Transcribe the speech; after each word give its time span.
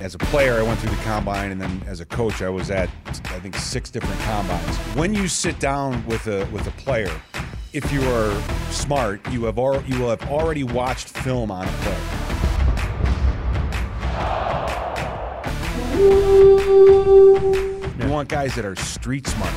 As 0.00 0.14
a 0.14 0.18
player, 0.18 0.58
I 0.58 0.62
went 0.62 0.80
through 0.80 0.96
the 0.96 1.02
combine, 1.02 1.50
and 1.50 1.60
then 1.60 1.82
as 1.86 2.00
a 2.00 2.06
coach, 2.06 2.40
I 2.40 2.48
was 2.48 2.70
at 2.70 2.88
I 3.06 3.38
think 3.38 3.54
six 3.54 3.90
different 3.90 4.18
combines. 4.22 4.76
When 4.96 5.12
you 5.12 5.28
sit 5.28 5.60
down 5.60 6.04
with 6.06 6.26
a 6.26 6.46
with 6.46 6.66
a 6.66 6.70
player, 6.72 7.12
if 7.74 7.92
you 7.92 8.00
are 8.08 8.42
smart, 8.70 9.20
you 9.30 9.44
have 9.44 9.58
al- 9.58 9.84
you 9.84 9.98
will 10.00 10.08
have 10.08 10.26
already 10.30 10.64
watched 10.64 11.10
film 11.10 11.50
on 11.50 11.68
a 11.68 11.72
player. 11.82 11.98
You 17.98 18.08
want 18.08 18.30
guys 18.30 18.54
that 18.54 18.64
are 18.64 18.76
street 18.76 19.26
smart, 19.26 19.52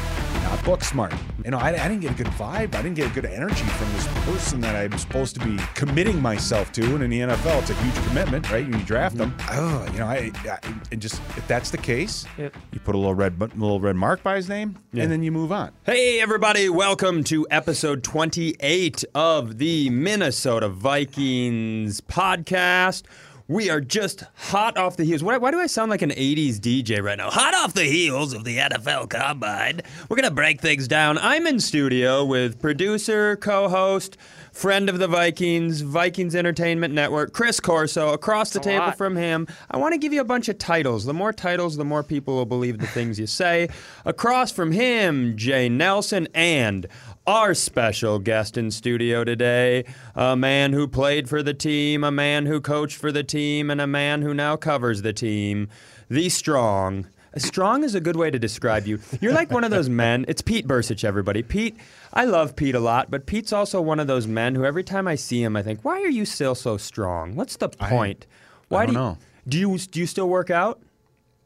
not 0.53 0.65
book 0.65 0.83
smart. 0.83 1.13
You 1.43 1.51
know, 1.51 1.57
I, 1.57 1.69
I 1.69 1.87
didn't 1.87 2.01
get 2.01 2.11
a 2.11 2.15
good 2.15 2.27
vibe. 2.27 2.75
I 2.75 2.81
didn't 2.81 2.93
get 2.93 3.09
a 3.09 3.13
good 3.13 3.25
energy 3.25 3.63
from 3.63 3.91
this 3.93 4.07
person 4.25 4.61
that 4.61 4.75
I'm 4.75 4.97
supposed 4.97 5.35
to 5.35 5.45
be 5.45 5.57
committing 5.73 6.21
myself 6.21 6.71
to. 6.73 6.83
And 6.95 7.03
in 7.03 7.09
the 7.09 7.19
NFL, 7.21 7.61
it's 7.61 7.71
a 7.71 7.73
huge 7.75 8.07
commitment, 8.07 8.51
right? 8.51 8.65
You 8.65 8.73
draft 8.83 9.17
them, 9.17 9.31
mm-hmm. 9.31 9.59
oh, 9.59 9.91
you 9.91 9.99
know, 9.99 10.05
I, 10.05 10.31
I 10.45 10.59
and 10.91 11.01
just 11.01 11.15
if 11.37 11.47
that's 11.47 11.71
the 11.71 11.77
case, 11.77 12.25
Yep. 12.37 12.55
you 12.71 12.79
put 12.79 12.95
a 12.95 12.97
little 12.97 13.15
red 13.15 13.39
little 13.39 13.79
red 13.79 13.95
mark 13.95 14.21
by 14.21 14.35
his 14.35 14.47
name, 14.47 14.77
and 14.93 15.11
then 15.11 15.23
you 15.23 15.31
move 15.31 15.51
on. 15.51 15.71
Hey, 15.85 16.21
everybody, 16.21 16.69
welcome 16.69 17.23
to 17.25 17.47
episode 17.49 18.03
28 18.03 19.03
of 19.15 19.57
the 19.57 19.89
Minnesota 19.89 20.69
Vikings 20.69 22.01
podcast. 22.01 23.03
We 23.53 23.69
are 23.69 23.79
just 23.79 24.23
hot 24.33 24.77
off 24.77 24.97
the 24.97 25.03
heels. 25.03 25.23
Why, 25.23 25.37
why 25.37 25.51
do 25.51 25.59
I 25.59 25.67
sound 25.67 25.91
like 25.91 26.01
an 26.01 26.09
80s 26.09 26.55
DJ 26.55 27.03
right 27.03 27.19
now? 27.19 27.29
Hot 27.29 27.53
off 27.53 27.75
the 27.75 27.83
heels 27.83 28.33
of 28.33 28.45
the 28.45 28.57
NFL 28.57 29.11
Combine. 29.11 29.81
We're 30.09 30.15
going 30.15 30.27
to 30.27 30.33
break 30.33 30.59
things 30.59 30.87
down. 30.87 31.19
I'm 31.19 31.45
in 31.45 31.59
studio 31.59 32.25
with 32.25 32.59
producer, 32.59 33.35
co 33.35 33.69
host, 33.69 34.17
friend 34.53 34.89
of 34.89 34.97
the 34.97 35.07
Vikings, 35.07 35.81
Vikings 35.81 36.35
Entertainment 36.35 36.95
Network, 36.95 37.33
Chris 37.33 37.59
Corso. 37.59 38.11
Across 38.11 38.53
the 38.53 38.59
table 38.59 38.87
lot. 38.87 38.97
from 38.97 39.15
him, 39.15 39.45
I 39.69 39.77
want 39.77 39.93
to 39.93 39.99
give 39.99 40.13
you 40.13 40.21
a 40.21 40.25
bunch 40.25 40.49
of 40.49 40.57
titles. 40.57 41.05
The 41.05 41.13
more 41.13 41.31
titles, 41.31 41.77
the 41.77 41.85
more 41.85 42.01
people 42.01 42.33
will 42.33 42.47
believe 42.47 42.79
the 42.79 42.87
things 42.87 43.19
you 43.19 43.27
say. 43.27 43.69
Across 44.03 44.53
from 44.53 44.71
him, 44.71 45.37
Jay 45.37 45.69
Nelson 45.69 46.27
and 46.33 46.87
our 47.25 47.53
special 47.53 48.19
guest 48.19 48.57
in 48.57 48.71
studio 48.71 49.23
today, 49.23 49.85
a 50.15 50.35
man 50.35 50.73
who 50.73 50.87
played 50.87 51.29
for 51.29 51.41
the 51.41 51.53
team, 51.53 52.03
a 52.03 52.11
man 52.11 52.45
who 52.45 52.59
coached 52.59 52.97
for 52.97 53.11
the 53.11 53.23
team, 53.23 53.69
and 53.69 53.79
a 53.79 53.87
man 53.87 54.21
who 54.21 54.33
now 54.33 54.55
covers 54.55 55.01
the 55.01 55.13
team, 55.13 55.69
the 56.09 56.29
strong. 56.29 57.07
Strong 57.37 57.83
is 57.83 57.95
a 57.95 58.01
good 58.01 58.15
way 58.15 58.29
to 58.29 58.37
describe 58.37 58.85
you. 58.85 58.99
You're 59.19 59.33
like 59.33 59.51
one 59.51 59.63
of 59.63 59.71
those 59.71 59.89
men. 59.89 60.23
It's 60.27 60.41
Pete 60.41 60.67
Bercich, 60.67 61.03
everybody. 61.03 61.41
Pete, 61.41 61.75
I 62.13 62.25
love 62.25 62.55
Pete 62.55 62.75
a 62.75 62.79
lot, 62.79 63.09
but 63.09 63.25
Pete's 63.25 63.51
also 63.51 63.81
one 63.81 63.99
of 63.99 64.05
those 64.05 64.27
men 64.27 64.53
who 64.53 64.65
every 64.65 64.83
time 64.83 65.07
I 65.07 65.15
see 65.15 65.41
him, 65.41 65.55
I 65.55 65.63
think, 65.63 65.83
why 65.83 66.01
are 66.01 66.09
you 66.09 66.25
still 66.25 66.53
so 66.53 66.77
strong? 66.77 67.35
What's 67.35 67.55
the 67.57 67.69
point? 67.69 68.27
Why 68.67 68.85
don't 68.85 68.93
do 68.93 68.99
you, 68.99 69.05
know. 69.05 69.17
Do 69.47 69.59
you 69.59 69.77
do 69.79 69.99
you 69.99 70.05
still 70.05 70.29
work 70.29 70.51
out? 70.51 70.79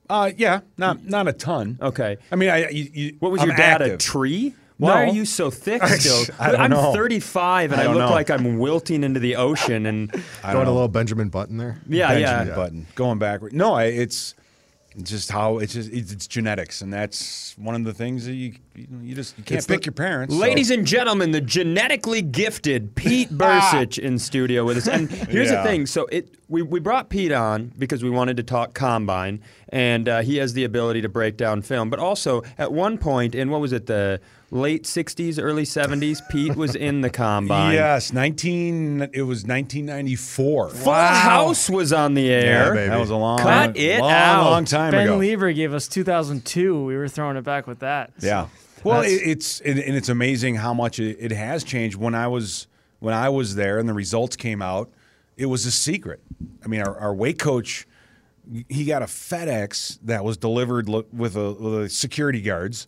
Uh, 0.09 0.31
yeah, 0.35 0.61
not 0.77 1.05
not 1.05 1.27
a 1.27 1.33
ton. 1.33 1.77
Okay. 1.81 2.17
I 2.31 2.35
mean, 2.35 2.49
I 2.49 2.69
you, 2.69 2.89
you, 2.93 3.15
What 3.19 3.31
was 3.31 3.41
I'm 3.41 3.47
your 3.47 3.57
dad, 3.57 3.81
a 3.81 3.97
tree? 3.97 4.55
Why 4.77 5.05
No. 5.05 5.11
are 5.11 5.13
you 5.15 5.25
so 5.25 5.49
thick 5.49 5.83
still? 5.85 6.35
I 6.39 6.51
don't 6.51 6.61
am 6.61 6.69
know. 6.71 6.93
35 6.93 7.71
and 7.71 7.81
I 7.81 7.85
I, 7.85 7.87
look 7.87 7.97
know. 7.97 8.09
like 8.11 8.29
I'm 8.29 8.57
wilting 8.59 9.03
into 9.03 9.19
the 9.19 9.35
ocean 9.37 9.85
and 9.87 10.11
I 10.43 10.53
Going 10.53 10.65
don't 10.65 10.67
a 10.67 10.71
little 10.75 10.87
Benjamin 10.87 11.29
Button 11.29 11.57
there. 11.57 11.81
yeah, 11.87 12.09
Benjamin 12.09 12.47
yeah. 12.49 12.55
Button 12.55 12.87
going 12.95 13.17
backward. 13.19 13.53
No, 13.53 13.73
I, 13.73 13.85
it's 13.85 14.35
just 15.03 15.31
how 15.31 15.59
it's 15.59 15.73
just 15.73 15.91
it's, 15.91 16.11
it's 16.11 16.25
genetics, 16.27 16.81
and 16.81 16.91
that's 16.91 17.55
one 17.57 17.75
of 17.75 17.83
the 17.83 17.93
things 17.93 18.25
that 18.25 18.33
you 18.33 18.53
you, 18.75 18.87
you 19.03 19.15
just 19.15 19.37
you 19.37 19.43
can't 19.43 19.57
It's 19.59 19.67
pick 19.67 19.81
the- 19.81 19.85
your 19.87 19.93
parents. 19.93 20.33
so- 20.33 20.39
Ladies 20.39 20.71
and 20.71 20.85
gentlemen, 20.87 21.31
the 21.31 21.41
genetically 21.41 22.21
gifted 22.23 22.95
Pete 22.95 23.29
ah. 23.39 23.71
Bercich 23.73 23.99
in 23.99 24.17
studio 24.17 24.65
with 24.65 24.77
us. 24.77 24.87
And 24.87 25.09
here's 25.09 25.49
Yeah. 25.51 25.61
the 25.61 25.69
thing: 25.69 25.85
so 25.85 26.05
it 26.11 26.36
we, 26.49 26.61
we 26.61 26.79
brought 26.79 27.09
Pete 27.09 27.31
on 27.31 27.71
because 27.77 28.03
we 28.03 28.09
wanted 28.09 28.37
to 28.37 28.43
talk 28.43 28.73
combine, 28.73 29.41
and 29.69 30.07
uh, 30.07 30.21
he 30.21 30.37
has 30.37 30.53
the 30.53 30.63
ability 30.63 31.01
to 31.01 31.09
break 31.09 31.35
down 31.37 31.61
film. 31.61 31.89
But 31.89 31.99
also, 31.99 32.43
at 32.57 32.71
one 32.71 32.97
point 32.97 33.35
in 33.35 33.49
what 33.49 33.59
was 33.61 33.73
it, 33.73 33.85
the 33.85 34.21
late 34.49 34.83
'60s, 34.83 35.39
early 35.41 35.63
'70s, 35.63 36.21
Pete 36.29 36.55
was 36.55 36.73
in 36.75 37.01
the 37.01 37.09
combine. 37.25 37.73
yes, 37.73 38.13
nineteen. 38.13 39.09
It 39.13 39.23
was 39.23 39.45
nineteen 39.45 39.85
ninety 39.85 40.15
four. 40.15 40.69
Full 40.69 40.93
House 40.93 41.69
was 41.69 41.91
on 41.91 42.13
the 42.13 42.29
air. 42.29 42.73
baby. 42.73 42.89
That 42.89 42.99
was 42.99 43.09
a 43.09 43.15
long, 43.17 43.39
Cut 43.39 43.75
it 43.75 43.99
long, 43.99 44.11
out. 44.11 44.49
long 44.49 44.65
time 44.65 44.91
Ben 44.91 45.07
ago. 45.07 45.19
Leber 45.19 45.53
gave 45.53 45.73
us 45.73 45.87
2002. 45.87 46.85
We 46.85 46.95
were 46.95 47.07
throwing 47.09 47.35
it 47.37 47.43
back 47.43 47.67
with 47.67 47.79
that. 47.79 48.11
Yeah. 48.21 48.47
Well, 48.83 49.01
it, 49.01 49.09
it's 49.09 49.59
and, 49.61 49.79
and 49.79 49.95
it's 49.95 50.07
amazing 50.07 50.55
how 50.55 50.73
much 50.73 50.99
it, 50.99 51.17
it 51.19 51.31
has 51.31 51.63
changed. 51.63 51.97
When 51.97 52.15
I 52.15 52.27
was 52.27 52.67
when 52.99 53.13
I 53.13 53.27
was 53.29 53.55
there 53.55 53.79
and 53.79 53.89
the 53.89 53.93
results 53.93 54.35
came 54.37 54.61
out, 54.61 54.89
it 55.37 55.45
was 55.45 55.65
a 55.65 55.71
secret. 55.71 56.21
I 56.63 56.67
mean, 56.67 56.81
our, 56.81 56.97
our 56.97 57.13
weight 57.13 57.39
coach, 57.39 57.87
he 58.67 58.85
got 58.85 59.01
a 59.01 59.05
FedEx 59.05 59.99
that 60.03 60.23
was 60.23 60.37
delivered 60.37 60.89
with 60.89 61.35
a, 61.35 61.53
with 61.53 61.83
a 61.83 61.89
security 61.89 62.41
guards, 62.41 62.87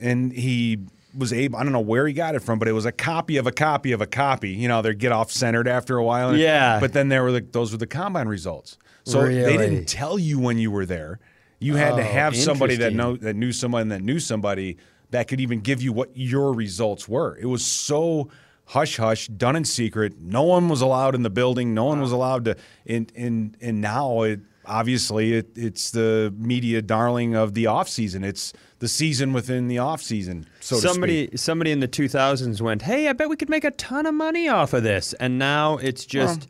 and 0.00 0.32
he 0.32 0.80
was 1.16 1.32
able. 1.32 1.58
I 1.58 1.62
don't 1.62 1.72
know 1.72 1.80
where 1.80 2.06
he 2.06 2.12
got 2.12 2.34
it 2.34 2.40
from, 2.40 2.58
but 2.58 2.68
it 2.68 2.72
was 2.72 2.84
a 2.84 2.92
copy 2.92 3.36
of 3.36 3.46
a 3.46 3.52
copy 3.52 3.92
of 3.92 4.00
a 4.00 4.06
copy. 4.06 4.50
You 4.50 4.68
know, 4.68 4.82
they 4.82 4.94
get 4.94 5.12
off 5.12 5.30
centered 5.30 5.68
after 5.68 5.96
a 5.96 6.04
while. 6.04 6.36
Yeah. 6.36 6.80
But 6.80 6.92
then 6.92 7.08
there 7.08 7.22
were 7.22 7.32
the, 7.32 7.40
those 7.40 7.72
were 7.72 7.78
the 7.78 7.86
combine 7.86 8.28
results. 8.28 8.76
So 9.04 9.24
they 9.24 9.56
didn't 9.56 9.86
tell 9.86 10.18
you 10.18 10.40
when 10.40 10.58
you 10.58 10.70
were 10.72 10.84
there. 10.84 11.20
You 11.60 11.76
had 11.76 11.96
to 11.96 12.02
Oh, 12.02 12.04
have 12.04 12.36
somebody 12.36 12.76
that 12.76 12.92
know 12.92 13.16
that 13.16 13.34
knew 13.34 13.52
someone 13.52 13.88
that 13.88 14.02
knew 14.02 14.18
somebody 14.18 14.76
that 15.10 15.28
could 15.28 15.40
even 15.40 15.60
give 15.60 15.80
you 15.80 15.92
what 15.92 16.10
your 16.14 16.52
results 16.52 17.08
were. 17.08 17.38
It 17.40 17.46
was 17.46 17.64
so 17.64 18.28
hush 18.66 18.96
hush, 18.96 19.28
done 19.28 19.56
in 19.56 19.64
secret. 19.64 20.20
No 20.20 20.42
one 20.42 20.68
was 20.68 20.80
allowed 20.80 21.14
in 21.14 21.22
the 21.22 21.30
building. 21.30 21.74
No 21.74 21.84
one 21.84 22.00
was 22.00 22.12
allowed 22.12 22.44
to. 22.46 22.56
And 22.86 23.10
and 23.16 23.56
and 23.60 23.80
now 23.80 24.22
it 24.22 24.40
obviously 24.66 25.34
it, 25.34 25.50
it's 25.56 25.92
the 25.92 26.34
media 26.36 26.82
darling 26.82 27.34
of 27.34 27.54
the 27.54 27.66
off 27.66 27.88
season. 27.88 28.24
It's 28.24 28.52
the 28.80 28.88
season 28.88 29.32
within 29.32 29.68
the 29.68 29.78
off 29.78 30.02
season. 30.02 30.46
So 30.60 30.76
somebody 30.76 31.30
somebody 31.36 31.70
in 31.70 31.80
the 31.80 31.88
2000s 31.88 32.60
went, 32.60 32.82
"Hey, 32.82 33.08
I 33.08 33.12
bet 33.12 33.28
we 33.28 33.36
could 33.36 33.48
make 33.48 33.64
a 33.64 33.70
ton 33.72 34.06
of 34.06 34.14
money 34.14 34.48
off 34.48 34.72
of 34.72 34.82
this." 34.82 35.14
And 35.14 35.38
now 35.38 35.78
it's 35.78 36.04
just 36.04 36.48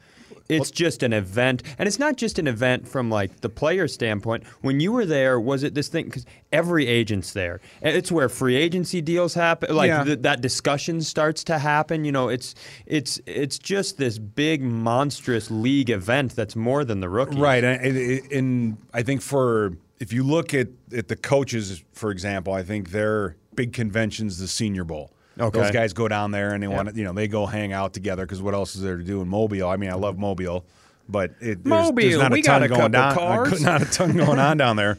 it's 0.49 0.71
just 0.71 1.03
an 1.03 1.13
event, 1.13 1.63
and 1.79 1.87
it's 1.87 1.99
not 1.99 2.17
just 2.17 2.39
an 2.39 2.47
event 2.47 2.87
from 2.87 3.11
like 3.11 3.41
the 3.41 3.49
player 3.49 3.89
standpoint. 3.89 4.45
When 4.61 4.81
you 4.81 4.93
were 4.93 5.07
there, 5.07 5.39
was 5.41 5.63
it 5.63 5.75
this 5.75 5.89
thing? 5.89 6.07
Because 6.07 6.25
every 6.53 6.87
agent's 6.87 7.33
there. 7.33 7.61
It's 7.83 8.11
where 8.13 8.29
free 8.29 8.57
agency 8.57 9.01
deals 9.01 9.35
happen. 9.35 9.75
Like 9.75 9.89
Yeah. 9.89 10.05
th- 10.05 10.23
that 10.23 10.41
discussion 10.41 11.01
starts 11.03 11.45
to 11.45 11.59
happen. 11.59 12.05
You 12.05 12.13
know, 12.13 12.29
it's 12.29 12.55
it's 12.87 13.21
it's 13.27 13.59
just 13.59 13.99
this 13.99 14.19
big 14.19 14.63
monstrous 14.63 15.51
league 15.51 15.91
event 15.91 16.37
that's 16.37 16.57
more 16.57 16.85
than 16.85 17.01
the 17.01 17.09
rookies. 17.09 17.39
Right, 17.39 17.65
and, 17.65 17.97
and, 17.97 18.33
and 18.33 18.77
I 18.95 19.03
think 19.03 19.23
for 19.23 19.73
if 19.99 20.13
you 20.13 20.23
look 20.23 20.53
at, 20.53 20.69
at 20.95 21.09
the 21.09 21.17
coaches, 21.17 21.83
for 21.93 22.11
example, 22.11 22.53
I 22.53 22.63
think 22.63 22.91
their 22.91 23.37
big 23.55 23.73
convention's 23.73 24.39
the 24.39 24.47
Senior 24.49 24.85
Bowl. 24.85 25.11
Okay. 25.39 25.61
Those 25.61 25.71
guys 25.71 25.93
go 25.93 26.09
down 26.09 26.31
there 26.31 26.55
and 26.55 26.63
they 26.63 26.69
want 26.69 26.89
to, 26.89 26.95
you 26.95 27.05
know, 27.05 27.13
they 27.13 27.29
go 27.29 27.47
hang 27.47 27.73
out 27.73 27.93
together 27.93 28.25
because 28.25 28.41
what 28.41 28.55
else 28.55 28.75
is 28.75 28.83
there 28.83 28.97
to 28.97 29.03
do 29.03 29.21
in 29.21 29.29
Mobile? 29.29 29.69
I 29.69 29.77
mean, 29.77 29.91
I 29.91 29.95
love 29.95 30.19
Mobile, 30.19 30.65
but 31.09 31.33
it, 31.41 31.63
there's, 31.63 31.63
there's 31.63 31.65
Mobile, 31.65 32.19
not 32.19 32.33
we 32.33 32.41
a 32.41 32.43
ton 32.43 32.61
got 32.61 32.63
a 32.63 32.69
going 32.69 32.93
down, 32.93 33.15
cars. 33.15 33.63
not 33.63 33.83
a 33.83 33.85
ton 33.85 34.17
going 34.17 34.39
on 34.39 34.57
down 34.57 34.77
there. 34.77 34.99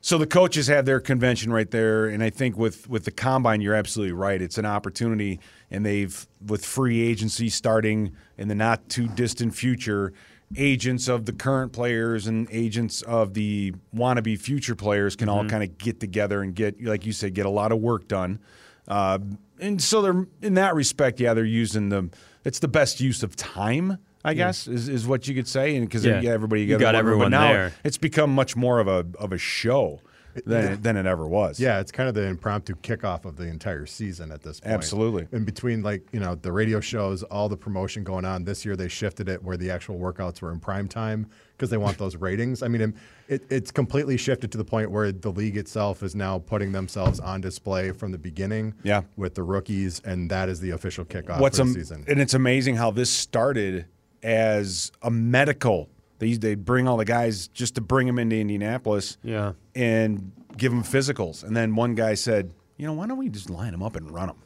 So 0.00 0.18
the 0.18 0.26
coaches 0.26 0.66
have 0.66 0.84
their 0.84 0.98
convention 0.98 1.52
right 1.52 1.70
there, 1.70 2.06
and 2.06 2.24
I 2.24 2.30
think 2.30 2.56
with 2.56 2.88
with 2.88 3.04
the 3.04 3.12
combine, 3.12 3.60
you're 3.60 3.74
absolutely 3.74 4.12
right. 4.12 4.42
It's 4.42 4.58
an 4.58 4.66
opportunity, 4.66 5.38
and 5.70 5.86
they've 5.86 6.26
with 6.44 6.64
free 6.64 7.00
agency 7.00 7.48
starting 7.48 8.12
in 8.36 8.48
the 8.48 8.56
not 8.56 8.88
too 8.88 9.06
distant 9.06 9.54
future, 9.54 10.12
agents 10.56 11.08
of 11.08 11.24
the 11.26 11.32
current 11.32 11.72
players 11.72 12.26
and 12.26 12.48
agents 12.50 13.02
of 13.02 13.34
the 13.34 13.74
wannabe 13.94 14.38
future 14.38 14.74
players 14.74 15.16
can 15.16 15.28
all 15.28 15.44
kind 15.48 15.62
of 15.62 15.78
get 15.78 16.00
together 16.00 16.42
and 16.42 16.54
get, 16.54 16.82
like 16.82 17.06
you 17.06 17.12
said, 17.12 17.34
get 17.34 17.46
a 17.46 17.50
lot 17.50 17.72
of 17.72 17.78
work 17.78 18.08
done. 18.08 18.40
Uh, 18.88 19.18
and 19.62 19.80
so 19.82 20.02
they're 20.02 20.26
in 20.42 20.54
that 20.54 20.74
respect, 20.74 21.20
yeah, 21.20 21.34
they're 21.34 21.44
using 21.44 21.88
the. 21.88 22.10
It's 22.44 22.58
the 22.58 22.68
best 22.68 23.00
use 23.00 23.22
of 23.22 23.36
time. 23.36 23.98
I 24.24 24.34
guess 24.34 24.68
is, 24.68 24.88
is 24.88 25.04
what 25.06 25.26
you 25.26 25.34
could 25.34 25.48
say, 25.48 25.74
and 25.76 25.84
because 25.86 26.04
Yeah. 26.04 26.20
yeah. 26.20 26.30
everybody 26.30 26.62
You 26.62 26.78
got 26.78 26.94
room. 26.94 26.98
everyone 27.00 27.24
but 27.32 27.38
now 27.38 27.52
there. 27.52 27.72
It's 27.82 27.98
become 27.98 28.32
much 28.32 28.54
more 28.54 28.78
of 28.78 28.86
a 28.86 29.04
of 29.18 29.32
a 29.32 29.38
show 29.38 30.00
than 30.46 30.80
than 30.82 30.96
it 30.96 31.06
ever 31.06 31.26
was. 31.26 31.60
Yeah, 31.60 31.80
it's 31.80 31.92
kind 31.92 32.08
of 32.08 32.14
the 32.14 32.22
impromptu 32.24 32.74
kickoff 32.76 33.24
of 33.24 33.36
the 33.36 33.44
entire 33.46 33.86
season 33.86 34.30
at 34.32 34.42
this 34.42 34.60
point. 34.60 34.72
Absolutely. 34.74 35.26
In 35.32 35.44
between, 35.44 35.82
like, 35.82 36.02
you 36.12 36.20
know, 36.20 36.34
the 36.34 36.52
radio 36.52 36.80
shows, 36.80 37.22
all 37.24 37.48
the 37.48 37.56
promotion 37.56 38.04
going 38.04 38.24
on. 38.24 38.44
This 38.44 38.64
year 38.64 38.76
they 38.76 38.88
shifted 38.88 39.28
it 39.28 39.42
where 39.42 39.56
the 39.56 39.70
actual 39.70 39.98
workouts 39.98 40.40
were 40.40 40.50
in 40.52 40.60
prime 40.60 40.88
time 40.88 41.26
because 41.56 41.70
they 41.70 41.76
want 41.76 41.98
those 41.98 42.16
ratings. 42.16 42.62
I 42.62 42.68
mean, 42.68 42.94
it, 43.28 43.44
it's 43.50 43.70
completely 43.70 44.16
shifted 44.16 44.50
to 44.52 44.58
the 44.58 44.64
point 44.64 44.90
where 44.90 45.12
the 45.12 45.30
league 45.30 45.56
itself 45.56 46.02
is 46.02 46.14
now 46.14 46.38
putting 46.40 46.72
themselves 46.72 47.20
on 47.20 47.40
display 47.40 47.92
from 47.92 48.10
the 48.10 48.18
beginning 48.18 48.74
Yeah. 48.82 49.02
with 49.16 49.34
the 49.34 49.42
rookies, 49.44 50.00
and 50.04 50.30
that 50.30 50.48
is 50.48 50.60
the 50.60 50.70
official 50.70 51.04
kickoff 51.04 51.38
What's 51.40 51.58
for 51.58 51.64
the 51.64 51.70
am- 51.70 51.74
season. 51.74 52.04
and 52.08 52.20
it's 52.20 52.34
amazing 52.34 52.76
how 52.76 52.90
this 52.90 53.10
started 53.10 53.86
as 54.22 54.92
a 55.02 55.10
medical. 55.10 55.88
They 56.22 56.34
they 56.34 56.54
bring 56.54 56.86
all 56.86 56.96
the 56.96 57.04
guys 57.04 57.48
just 57.48 57.74
to 57.74 57.80
bring 57.80 58.06
them 58.06 58.18
into 58.20 58.36
Indianapolis. 58.36 59.18
Yeah. 59.24 59.52
and 59.74 60.30
give 60.56 60.70
them 60.70 60.82
physicals. 60.84 61.42
And 61.42 61.56
then 61.56 61.74
one 61.74 61.94
guy 61.94 62.14
said, 62.14 62.52
you 62.76 62.86
know, 62.86 62.92
why 62.92 63.06
don't 63.06 63.18
we 63.18 63.28
just 63.28 63.50
line 63.50 63.72
them 63.72 63.82
up 63.82 63.96
and 63.96 64.08
run 64.10 64.28
them 64.28 64.36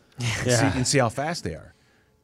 Yeah. 0.47 0.71
see, 0.73 0.79
and 0.79 0.87
see 0.87 0.99
how 0.99 1.09
fast 1.11 1.45
they 1.45 1.55
are? 1.55 1.75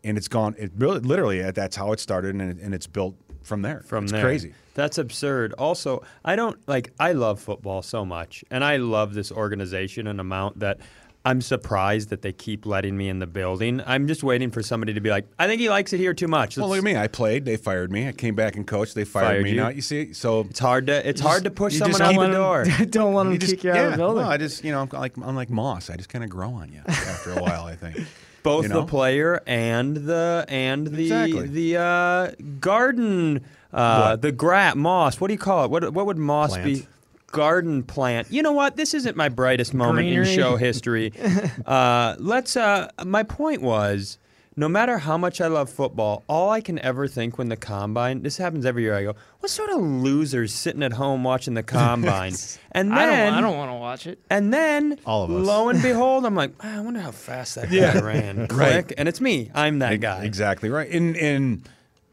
And 0.04 0.16
it's 0.16 0.28
gone. 0.28 0.54
It 0.58 0.72
really, 0.76 1.00
literally, 1.00 1.43
that's 1.50 1.76
how 1.76 1.93
it 1.93 2.00
started, 2.00 2.34
and, 2.34 2.43
it, 2.58 2.64
and 2.64 2.75
it's 2.75 2.87
built 2.87 3.14
from 3.43 3.62
there. 3.62 3.82
from 3.87 4.04
it's 4.04 4.12
there. 4.12 4.22
crazy. 4.25 4.54
That's 4.75 4.99
absurd. 4.99 5.52
Also, 5.55 6.02
I 6.25 6.34
don't 6.34 6.56
like. 6.66 6.93
I 6.98 7.12
love 7.12 7.40
football 7.40 7.82
so 7.82 8.05
much, 8.05 8.44
and 8.50 8.64
I 8.64 8.76
love 8.78 9.12
this 9.14 9.31
organization 9.31 10.06
an 10.06 10.19
amount 10.19 10.60
that 10.60 10.78
I'm 11.24 11.40
surprised 11.40 12.08
that 12.10 12.22
they 12.22 12.32
keep 12.32 12.66
letting 12.66 12.96
me 12.96 13.08
in 13.08 13.20
the 13.20 13.28
building. 13.28 13.80
I'm 13.86 14.08
just 14.08 14.24
waiting 14.24 14.50
for 14.50 14.60
somebody 14.60 14.92
to 14.94 15.00
be 15.00 15.08
like, 15.10 15.26
I 15.38 15.46
think 15.46 15.60
he 15.60 15.70
likes 15.70 15.92
it 15.92 15.98
here 15.98 16.14
too 16.14 16.26
much. 16.26 16.56
Well, 16.56 16.69
look 16.69 16.78
at 16.78 16.84
me. 16.84 16.96
I 16.96 17.06
played. 17.06 17.44
They 17.44 17.56
fired 17.56 17.92
me. 17.92 18.08
I 18.08 18.12
came 18.12 18.34
back 18.34 18.56
and 18.56 18.66
coached. 18.66 18.96
They 18.96 19.04
fired, 19.04 19.26
Fired 19.26 19.44
me. 19.44 19.50
you? 19.50 19.56
Now 19.56 19.69
you 19.69 19.82
see. 19.82 20.12
So 20.14 20.40
It's 20.40 20.58
hard 20.58 20.88
to. 20.88 21.08
It's 21.08 21.20
hard 21.20 21.44
to 21.44 21.50
push 21.52 21.74
you 21.74 21.78
someone 21.78 21.92
just 21.92 22.00
out 22.02 22.10
keep 22.10 22.20
the 22.20 22.30
it- 22.30 22.32
door. 22.32 22.64
don't 22.90 23.14
let 23.14 23.24
them 23.24 23.32
you 23.34 23.38
just- 23.38 23.52
kick 23.54 23.64
you 23.64 23.70
out 23.70 23.76
yeah, 23.76 23.82
of 23.84 23.90
the 23.92 23.96
building. 23.98 24.24
No, 24.24 24.28
I 24.30 24.36
just 24.36 24.64
you 24.64 24.72
know 24.72 24.80
I'm 24.82 24.88
like 24.92 25.16
I'm 25.16 25.36
like 25.36 25.50
moss. 25.50 25.90
I 25.90 25.96
just 25.96 26.08
kind 26.08 26.24
of 26.24 26.30
grow 26.30 26.50
on 26.54 26.72
you 26.72 26.80
after 26.88 27.32
a 27.32 27.40
while. 27.42 27.64
I 27.66 27.76
think. 27.76 27.98
both 28.42 28.64
you 28.64 28.70
the 28.70 28.84
player 28.84 29.40
and 29.46 29.96
the 29.98 30.44
and 30.48 30.88
the 30.88 31.02
Exactly. 31.04 31.46
the 31.46 31.76
uh, 31.80 32.30
garden 32.58 33.44
uh, 33.72 34.16
the 34.16 34.32
gra- 34.32 34.74
moss. 34.74 35.20
What 35.20 35.28
do 35.28 35.34
you 35.34 35.38
call 35.38 35.64
it? 35.66 35.70
What 35.70 35.92
what 35.92 36.06
would 36.06 36.19
moss 36.19 36.50
Plant. 36.50 36.64
be? 36.64 36.86
Garden 37.32 37.82
plant. 37.82 38.29
You 38.31 38.43
know 38.43 38.52
what? 38.52 38.76
This 38.76 38.94
isn't 38.94 39.17
my 39.17 39.29
brightest 39.29 39.75
moment 39.75 40.06
in 40.06 40.14
Greenery. 40.14 40.34
show 40.37 40.56
history. 40.56 41.12
uh, 41.67 42.14
let's. 42.19 42.56
Uh, 42.56 42.88
my 43.05 43.23
point 43.25 43.62
was. 43.62 44.19
No 44.55 44.69
matter 44.69 44.99
how 44.99 45.17
much 45.17 45.40
I 45.40 45.46
love 45.46 45.70
football, 45.70 46.25
all 46.29 46.50
I 46.50 46.61
can 46.61 46.79
ever 46.81 47.08
think 47.08 47.38
when 47.38 47.49
the 47.49 47.56
combine, 47.56 48.20
this 48.20 48.37
happens 48.37 48.67
every 48.67 48.82
year, 48.82 48.94
I 48.94 49.02
go, 49.02 49.14
what 49.40 49.49
sort 49.49 49.70
of 49.70 49.81
losers 49.81 50.52
sitting 50.52 50.82
at 50.82 50.93
home 50.93 51.25
watching 51.25 51.55
the 51.55 51.62
combine? 51.81 52.34
and 52.73 52.93
I 52.93 53.06
then, 53.06 53.32
don't. 53.32 53.38
I 53.38 53.40
don't 53.40 53.56
want 53.56 53.70
to 53.70 53.76
watch 53.76 54.06
it. 54.06 54.19
and 54.29 54.52
then, 54.52 54.99
All 55.06 55.25
of 55.25 55.31
us. 55.31 55.46
lo 55.46 55.70
and 55.70 55.81
behold, 55.82 56.26
I'm 56.26 56.34
like, 56.34 56.50
"Ah, 56.61 56.76
I 56.76 56.81
wonder 56.82 57.00
how 57.00 57.12
fast 57.12 57.55
that 57.55 57.70
guy 57.70 57.76
Yeah. 57.76 57.99
ran. 58.00 58.46
Click, 58.46 58.58
Right. 58.61 58.93
and 58.99 59.08
it's 59.08 59.23
me. 59.23 59.50
I'm 59.55 59.79
that 59.79 60.02
guy. 60.02 60.23
Exactly 60.25 60.69
right. 60.69 60.90
And 60.90 61.17
and 61.17 61.67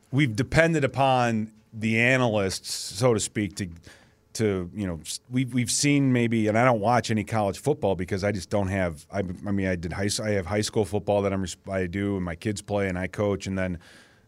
we've 0.10 0.34
depended 0.34 0.86
upon 0.86 1.52
the 1.74 2.00
analysts, 2.00 2.72
so 2.74 3.14
to 3.14 3.20
speak, 3.20 3.58
to 3.58 3.68
to 4.40 4.72
you 4.74 4.88
know 4.88 5.00
we've 5.30 5.54
we've 5.54 5.72
seen 5.72 6.12
maybe, 6.14 6.48
and 6.48 6.58
I 6.58 6.64
don't 6.66 6.80
watch 6.80 7.12
any 7.12 7.24
college 7.24 7.60
football 7.60 7.96
because 7.96 8.24
I 8.24 8.32
just 8.32 8.50
don't 8.50 8.70
have. 8.70 9.06
I, 9.12 9.20
I 9.20 9.52
mean, 9.52 9.68
I 9.68 9.76
did 9.76 9.94
high. 9.94 10.10
I 10.24 10.32
have 10.32 10.46
high 10.46 10.62
school 10.62 10.86
football 10.86 11.22
that 11.22 11.34
I'm 11.34 11.46
I 11.70 11.86
do, 11.86 12.16
and 12.16 12.26
my 12.26 12.36
kids 12.36 12.62
play, 12.62 12.88
and 12.88 12.98
I 12.98 13.08
coach, 13.08 13.46
and 13.48 13.58
then. 13.58 13.80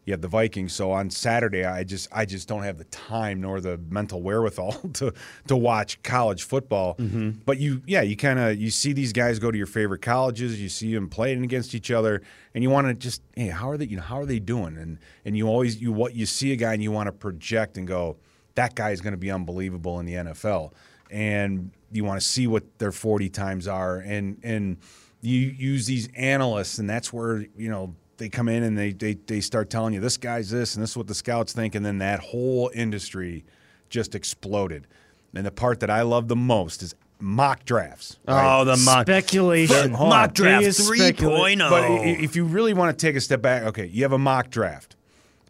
You 0.04 0.14
have 0.14 0.22
the 0.22 0.28
Vikings, 0.28 0.74
so 0.74 0.92
on 0.92 1.12
Saturday 1.12 1.64
I 1.64 1.84
just 1.84 2.10
I 2.12 2.26
just 2.26 2.48
don't 2.48 2.64
have 2.64 2.80
the 2.80 2.86
time 2.86 3.40
nor 3.40 3.62
the 3.62 3.78
mental 3.78 4.24
wherewithal 4.24 4.72
to 4.94 5.14
to 5.48 5.56
watch 5.56 6.02
college 6.02 6.42
football. 6.42 6.96
Mm-hmm. 6.96 7.30
But 7.46 7.60
you, 7.60 7.84
yeah, 7.86 8.02
you 8.02 8.18
kind 8.18 8.40
of 8.40 8.60
you 8.60 8.72
see 8.72 8.94
these 8.94 9.14
guys 9.14 9.38
go 9.38 9.52
to 9.52 9.58
your 9.58 9.68
favorite 9.68 10.02
colleges, 10.02 10.60
you 10.60 10.70
see 10.70 10.92
them 10.96 11.08
playing 11.08 11.44
against 11.44 11.76
each 11.76 11.92
other, 11.92 12.24
and 12.56 12.64
you 12.64 12.72
want 12.72 12.88
to 12.88 12.96
just, 12.96 13.22
hey, 13.36 13.50
how 13.50 13.70
are 13.70 13.78
they? 13.78 13.86
You 13.86 13.98
know, 13.98 14.02
how 14.02 14.20
are 14.20 14.26
they 14.26 14.40
doing? 14.40 14.76
And 14.76 14.98
and 15.24 15.38
you 15.38 15.48
always 15.48 15.80
you 15.80 15.92
what 15.92 16.16
you 16.16 16.26
see 16.26 16.52
a 16.52 16.56
guy 16.56 16.74
and 16.74 16.82
you 16.82 16.92
want 16.92 17.06
to 17.06 17.12
project 17.12 17.78
and 17.78 17.88
go, 17.88 18.18
that 18.56 18.76
guy 18.76 18.92
is 18.92 19.02
going 19.02 19.14
to 19.14 19.18
be 19.18 19.32
unbelievable 19.32 20.00
in 20.00 20.06
the 20.06 20.14
NFL, 20.14 20.72
and 21.10 21.72
you 21.92 22.04
want 22.04 22.20
to 22.22 22.26
see 22.26 22.48
what 22.48 22.64
their 22.80 22.92
forty 22.92 23.30
times 23.30 23.68
are, 23.68 23.98
and 23.98 24.38
and 24.44 24.78
you 25.22 25.38
use 25.40 25.86
these 25.86 26.10
analysts, 26.16 26.80
and 26.80 26.90
that's 26.90 27.12
where 27.14 27.46
you 27.56 27.70
know 27.70 27.96
they 28.18 28.30
come 28.30 28.48
in 28.50 28.64
and 28.64 28.78
they, 28.78 28.92
they 28.94 29.14
they 29.26 29.42
start 29.42 29.70
telling 29.70 29.94
you 29.94 30.00
this 30.00 30.18
guy's 30.18 30.50
this 30.50 30.76
and 30.76 30.84
this 30.84 30.92
is 30.92 30.98
what 30.98 31.08
the 31.08 31.16
scouts 31.16 31.54
think, 31.54 31.76
and 31.76 31.86
then 31.86 31.98
that 32.00 32.20
whole 32.20 32.72
industry 32.74 33.44
just 33.90 34.16
exploded. 34.16 34.88
And 35.34 35.46
the 35.46 35.52
part 35.52 35.80
that 35.80 35.90
I 35.90 36.02
love 36.02 36.28
the 36.28 36.36
most 36.36 36.84
is 36.84 36.94
mock 37.20 37.64
drafts. 37.66 38.18
right? 38.28 38.60
Oh, 38.60 38.66
the 38.66 38.76
mock. 38.78 39.02
Speculation. 39.08 39.92
Mock 39.94 40.34
draft 40.34 40.62
Biggest 40.62 40.86
specula- 40.88 41.40
3.0. 41.50 41.70
But 41.70 42.08
if 42.24 42.36
you 42.36 42.44
really 42.46 42.74
want 42.74 42.98
to 42.98 43.06
take 43.06 43.16
a 43.16 43.22
step 43.22 43.42
back, 43.42 43.64
okay, 43.64 43.86
you 43.86 44.04
have 44.04 44.12
a 44.12 44.18
mock 44.18 44.50
draft. 44.50 44.96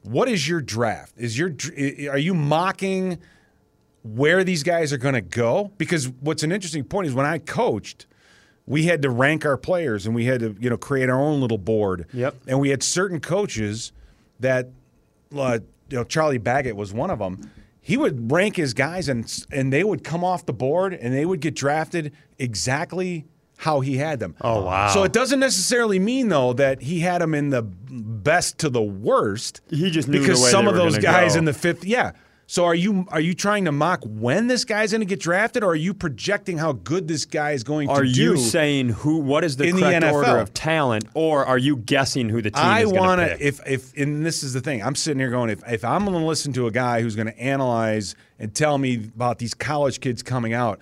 What 0.03 0.27
is 0.27 0.48
your 0.48 0.62
draft? 0.62 1.13
Is 1.18 1.38
your 1.38 1.51
are 2.09 2.18
you 2.18 2.33
mocking 2.33 3.19
where 4.03 4.44
these 4.44 4.63
guys 4.63 4.92
are 4.92 4.98
going 4.98 5.13
to 5.13 5.21
go? 5.21 5.71
Because 5.77 6.09
what's 6.09 6.44
an 6.44 6.51
interesting 6.51 6.83
point 6.83 7.07
is 7.07 7.13
when 7.13 7.25
I 7.25 7.38
coached, 7.38 8.07
we 8.65 8.86
had 8.86 9.01
to 9.03 9.09
rank 9.09 9.45
our 9.45 9.57
players 9.57 10.06
and 10.06 10.15
we 10.15 10.25
had 10.25 10.39
to 10.39 10.56
you 10.59 10.69
know 10.69 10.77
create 10.77 11.09
our 11.09 11.19
own 11.19 11.42
little 11.42 11.57
board. 11.57 12.07
Yep. 12.13 12.36
And 12.48 12.59
we 12.59 12.69
had 12.69 12.81
certain 12.81 13.19
coaches 13.19 13.92
that, 14.39 14.69
uh, 15.36 15.59
you 15.89 15.98
know, 15.98 16.03
Charlie 16.03 16.39
Baggett 16.39 16.75
was 16.75 16.94
one 16.94 17.12
of 17.12 17.19
them. 17.19 17.51
He 17.80 17.98
would 17.98 18.31
rank 18.31 18.56
his 18.56 18.74
guys 18.74 19.07
and 19.07 19.45
and 19.51 19.71
they 19.71 19.83
would 19.83 20.03
come 20.03 20.24
off 20.24 20.45
the 20.45 20.53
board 20.53 20.94
and 20.94 21.13
they 21.13 21.25
would 21.25 21.42
get 21.42 21.56
drafted 21.56 22.12
exactly 22.39 23.25
how 23.61 23.79
he 23.79 23.95
had 23.95 24.19
them. 24.19 24.35
Oh, 24.41 24.63
wow. 24.63 24.87
So 24.87 25.03
it 25.03 25.13
doesn't 25.13 25.39
necessarily 25.39 25.99
mean 25.99 26.29
though 26.29 26.53
that 26.53 26.81
he 26.81 26.99
had 26.99 27.21
them 27.21 27.35
in 27.35 27.51
the 27.51 27.61
best 27.61 28.57
to 28.59 28.69
the 28.69 28.81
worst. 28.81 29.61
He 29.69 29.91
just 29.91 30.07
knew 30.07 30.17
the 30.17 30.27
because 30.27 30.49
some 30.49 30.67
of 30.67 30.73
those 30.73 30.97
guys 30.97 31.33
go. 31.33 31.39
in 31.39 31.45
the 31.45 31.53
fifth, 31.53 31.85
yeah. 31.85 32.13
So 32.47 32.65
are 32.65 32.73
you 32.73 33.05
are 33.09 33.19
you 33.21 33.35
trying 33.35 33.65
to 33.65 33.71
mock 33.71 34.01
when 34.03 34.47
this 34.47 34.65
guy's 34.65 34.91
going 34.91 35.01
to 35.01 35.05
get 35.05 35.19
drafted, 35.19 35.63
or 35.63 35.73
are 35.73 35.75
you 35.75 35.93
projecting 35.93 36.57
how 36.57 36.71
good 36.73 37.07
this 37.07 37.25
guy 37.25 37.51
is 37.51 37.63
going 37.63 37.87
Are 37.87 38.01
to 38.01 38.11
do? 38.11 38.31
Are 38.31 38.35
you 38.35 38.37
saying 38.37 38.89
who? 38.89 39.19
What 39.19 39.43
is 39.43 39.57
the 39.57 39.65
in 39.65 39.75
the 39.75 39.81
correct 39.83 40.05
order 40.05 40.37
of 40.39 40.53
talent, 40.55 41.05
or 41.13 41.45
are 41.45 41.59
you 41.59 41.77
guessing 41.77 42.29
who 42.29 42.41
the 42.41 42.49
team 42.49 42.65
I 42.65 42.81
is 42.81 42.91
going 42.91 42.99
want 42.99 43.21
to 43.21 43.47
if 43.47 43.61
if 43.67 43.95
and 43.95 44.25
this 44.25 44.41
is 44.41 44.53
the 44.53 44.59
thing. 44.59 44.81
I'm 44.81 44.95
sitting 44.95 45.19
here 45.19 45.29
going 45.29 45.51
if 45.51 45.61
if 45.71 45.85
I'm 45.85 46.03
going 46.03 46.19
to 46.19 46.25
listen 46.25 46.51
to 46.53 46.65
a 46.65 46.71
guy 46.71 47.01
who's 47.01 47.15
going 47.15 47.27
to 47.27 47.39
analyze 47.39 48.15
and 48.39 48.53
tell 48.55 48.79
me 48.79 48.95
about 48.95 49.37
these 49.37 49.53
college 49.53 50.01
kids 50.01 50.23
coming 50.23 50.51
out, 50.51 50.79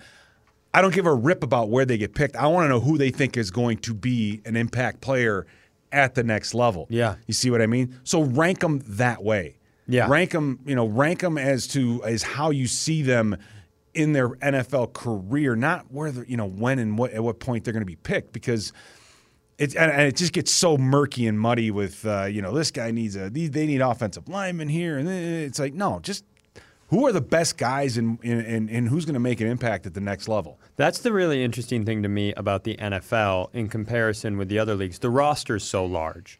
I 0.72 0.82
don't 0.82 0.94
give 0.94 1.06
a 1.06 1.14
rip 1.14 1.42
about 1.42 1.68
where 1.68 1.84
they 1.84 1.98
get 1.98 2.14
picked. 2.14 2.36
I 2.36 2.46
want 2.46 2.64
to 2.64 2.68
know 2.68 2.80
who 2.80 2.96
they 2.96 3.10
think 3.10 3.36
is 3.36 3.50
going 3.50 3.78
to 3.78 3.94
be 3.94 4.40
an 4.44 4.56
impact 4.56 5.00
player 5.00 5.46
at 5.92 6.14
the 6.14 6.22
next 6.22 6.54
level. 6.54 6.86
Yeah. 6.88 7.16
You 7.26 7.34
see 7.34 7.50
what 7.50 7.60
I 7.60 7.66
mean? 7.66 7.98
So 8.04 8.22
rank 8.22 8.60
them 8.60 8.80
that 8.86 9.22
way. 9.22 9.56
Yeah. 9.88 10.08
Rank 10.08 10.30
them, 10.30 10.60
you 10.64 10.76
know, 10.76 10.86
rank 10.86 11.20
them 11.20 11.36
as 11.36 11.66
to 11.68 12.02
as 12.04 12.22
how 12.22 12.50
you 12.50 12.68
see 12.68 13.02
them 13.02 13.36
in 13.92 14.12
their 14.12 14.28
NFL 14.28 14.92
career, 14.92 15.56
not 15.56 15.90
where 15.90 16.12
you 16.24 16.36
know, 16.36 16.46
when 16.46 16.78
and 16.78 16.96
what 16.96 17.12
at 17.12 17.24
what 17.24 17.40
point 17.40 17.64
they're 17.64 17.72
going 17.72 17.82
to 17.82 17.86
be 17.86 17.96
picked 17.96 18.32
because 18.32 18.72
it, 19.60 19.74
and, 19.76 19.92
and 19.92 20.02
it 20.02 20.16
just 20.16 20.32
gets 20.32 20.52
so 20.52 20.78
murky 20.78 21.26
and 21.26 21.38
muddy 21.38 21.70
with 21.70 22.06
uh, 22.06 22.24
you 22.24 22.40
know 22.40 22.54
this 22.54 22.70
guy 22.70 22.90
needs 22.90 23.14
a 23.14 23.28
they 23.28 23.66
need 23.66 23.82
offensive 23.82 24.26
linemen 24.26 24.68
here 24.68 24.96
and 24.96 25.08
it's 25.08 25.58
like 25.58 25.74
no 25.74 26.00
just 26.00 26.24
who 26.90 27.06
are 27.06 27.12
the 27.12 27.20
best 27.20 27.56
guys 27.56 27.96
and 27.96 28.18
and, 28.24 28.88
who's 28.88 29.04
going 29.04 29.14
to 29.14 29.20
make 29.20 29.40
an 29.40 29.46
impact 29.46 29.86
at 29.86 29.94
the 29.94 30.00
next 30.00 30.28
level 30.28 30.58
That's 30.76 30.98
the 30.98 31.12
really 31.12 31.42
interesting 31.44 31.84
thing 31.84 32.02
to 32.02 32.08
me 32.08 32.32
about 32.34 32.64
the 32.64 32.76
NFL 32.76 33.54
in 33.54 33.68
comparison 33.68 34.36
with 34.36 34.48
the 34.48 34.58
other 34.58 34.74
leagues. 34.74 34.98
The 34.98 35.10
roster 35.10 35.56
is 35.56 35.64
so 35.64 35.84
large. 35.84 36.39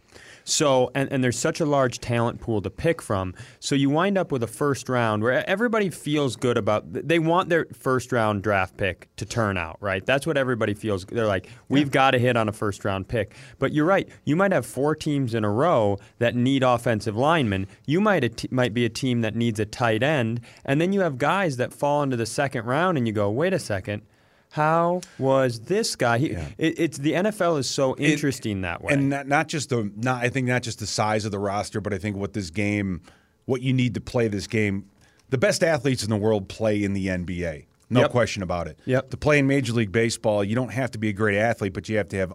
So, 0.51 0.91
and, 0.95 1.11
and 1.13 1.23
there's 1.23 1.39
such 1.39 1.61
a 1.61 1.65
large 1.65 2.01
talent 2.01 2.41
pool 2.41 2.61
to 2.63 2.71
pick 2.71 3.01
from. 3.01 3.35
So 3.61 3.75
you 3.77 3.89
wind 3.89 4.19
up 4.19 4.33
with 4.33 4.43
a 4.43 4.49
first 4.49 4.89
round 4.89 5.23
where 5.23 5.49
everybody 5.49 5.91
feels 5.91 6.35
good 6.35 6.59
about, 6.59 6.93
they 6.93 7.21
want 7.21 7.49
their 7.49 7.67
first 7.73 8.11
round 8.11 8.43
draft 8.43 8.77
pick 8.77 9.09
to 9.17 9.25
turn 9.25 9.57
out, 9.57 9.77
right? 9.81 10.05
That's 10.05 10.27
what 10.27 10.37
everybody 10.37 10.75
feels. 10.75 11.05
They're 11.05 11.27
like, 11.27 11.49
we've 11.69 11.91
got 11.91 12.13
to 12.13 12.19
hit 12.19 12.37
on 12.37 12.49
a 12.49 12.53
first 12.53 12.85
round 12.85 13.07
pick. 13.07 13.35
But 13.59 13.73
you're 13.73 13.87
right. 13.87 14.09
You 14.25 14.35
might 14.35 14.53
have 14.53 14.67
four 14.67 14.97
teams 14.97 15.35
in 15.35 15.45
a 15.45 15.51
row 15.51 15.99
that 16.19 16.35
need 16.35 16.65
offensive 16.65 17.17
linemen. 17.17 17.69
You 17.87 18.01
might, 18.01 18.37
t- 18.37 18.49
might 18.51 18.75
be 18.75 18.85
a 18.85 18.91
team 18.91 19.21
that 19.21 19.37
needs 19.37 19.61
a 19.61 19.67
tight 19.67 20.03
end. 20.03 20.41
And 20.65 20.81
then 20.81 20.93
you 20.93 21.01
have 21.01 21.17
guys 21.17 21.59
that 21.59 21.73
fall 21.73 22.03
into 22.03 22.17
the 22.17 22.27
second 22.27 22.65
round 22.67 22.99
and 22.99 23.07
you 23.07 23.13
go, 23.13 23.31
wait 23.31 23.53
a 23.53 23.59
second. 23.59 24.03
How 24.53 25.01
was 25.19 25.61
this 25.61 25.95
guy? 25.95 26.19
He, 26.19 26.27
it, 26.31 26.79
it's 26.79 26.99
the 26.99 27.13
NFL 27.13 27.59
is 27.61 27.71
so 27.71 27.97
interesting 27.97 28.63
that 28.63 28.83
way. 28.83 28.93
and 28.95 29.09
not, 29.09 29.29
not 29.29 29.47
just 29.49 29.69
the 29.69 29.91
not 29.97 30.25
I 30.25 30.29
think 30.29 30.49
not 30.49 30.63
just 30.63 30.81
the 30.81 30.87
size 30.89 31.25
of 31.25 31.31
the 31.31 31.39
roster 31.39 31.81
but 31.81 31.95
I 31.95 31.99
think 31.99 32.17
what 32.17 32.33
this 32.33 32.51
game 32.51 33.01
what 33.47 33.63
you 33.63 33.73
need 33.73 33.95
to 33.95 34.01
play 34.01 34.27
this 34.29 34.47
game 34.49 34.87
the 35.29 35.39
best 35.39 35.63
athletes 35.63 36.03
in 36.03 36.11
the 36.11 36.17
world 36.17 36.49
play 36.49 36.83
in 36.83 36.95
the 36.95 37.07
NBA 37.07 37.67
no 37.91 38.01
Yep. 38.01 38.11
question 38.11 38.43
about 38.43 38.67
it 38.67 38.79
Yep. 38.87 39.11
to 39.11 39.17
play 39.17 39.39
in 39.39 39.47
Major 39.47 39.73
League 39.73 39.93
Baseball 39.93 40.43
you 40.43 40.57
don't 40.57 40.73
have 40.73 40.91
to 40.93 40.99
be 40.99 41.09
a 41.11 41.13
great 41.13 41.39
athlete 41.39 41.73
but 41.73 41.89
you 41.89 41.97
have 41.99 42.09
to 42.09 42.17
have 42.17 42.33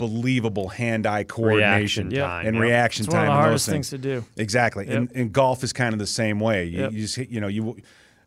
unbelievable 0.00 0.68
hand-eye 0.68 1.24
coordination 1.24 2.08
Reaction 2.08 2.10
time, 2.28 2.46
and 2.46 2.56
yep. 2.56 2.62
reaction 2.62 3.04
It's 3.06 3.14
one 3.14 3.22
time 3.24 3.30
of 3.30 3.36
the 3.36 3.40
hardest 3.42 3.66
those 3.66 3.72
things 3.72 3.90
to 3.90 3.98
do. 3.98 4.24
Exactly, 4.36 4.88
and, 4.88 5.10
and 5.14 5.32
golf 5.32 5.62
is 5.64 5.72
kind 5.72 5.92
of 5.92 5.98
the 5.98 6.06
same 6.06 6.40
way. 6.40 6.64
You, 6.64 6.90
you 6.90 7.06
just 7.06 7.16
you 7.18 7.40
know 7.40 7.48
you, 7.48 7.76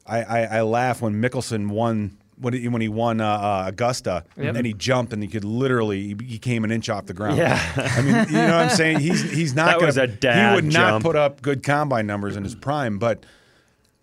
I, 0.05 0.23
I, 0.23 0.39
I 0.57 0.61
laugh 0.61 1.01
when 1.01 1.21
Mickelson 1.21 1.69
won 1.69 2.17
when 2.41 2.53
he, 2.53 2.67
when 2.67 2.81
he 2.81 2.89
won 2.89 3.21
uh, 3.21 3.25
uh, 3.27 3.63
Augusta 3.67 4.25
Yep. 4.37 4.55
and 4.55 4.65
he 4.65 4.73
jumped 4.73 5.13
and 5.13 5.21
he 5.23 5.29
could 5.29 5.45
literally 5.45 6.01
he, 6.07 6.17
he 6.25 6.37
came 6.39 6.63
an 6.63 6.71
inch 6.71 6.89
off 6.89 7.05
the 7.05 7.13
ground. 7.13 7.37
Yeah. 7.37 7.57
I 7.77 8.01
mean 8.01 8.15
you 8.27 8.33
know 8.33 8.47
what 8.47 8.53
I'm 8.63 8.69
saying. 8.69 8.99
He's 8.99 9.21
he's 9.31 9.55
not 9.55 9.65
That 9.67 9.73
gonna, 9.75 9.85
was 9.85 9.97
a 9.97 10.07
he 10.07 10.15
dad 10.17 10.55
would 10.55 10.65
not 10.65 11.01
put 11.01 11.15
up 11.15 11.41
good 11.41 11.63
combine 11.63 12.05
numbers 12.07 12.35
in 12.35 12.43
his 12.43 12.55
prime, 12.55 12.97
but 12.99 13.25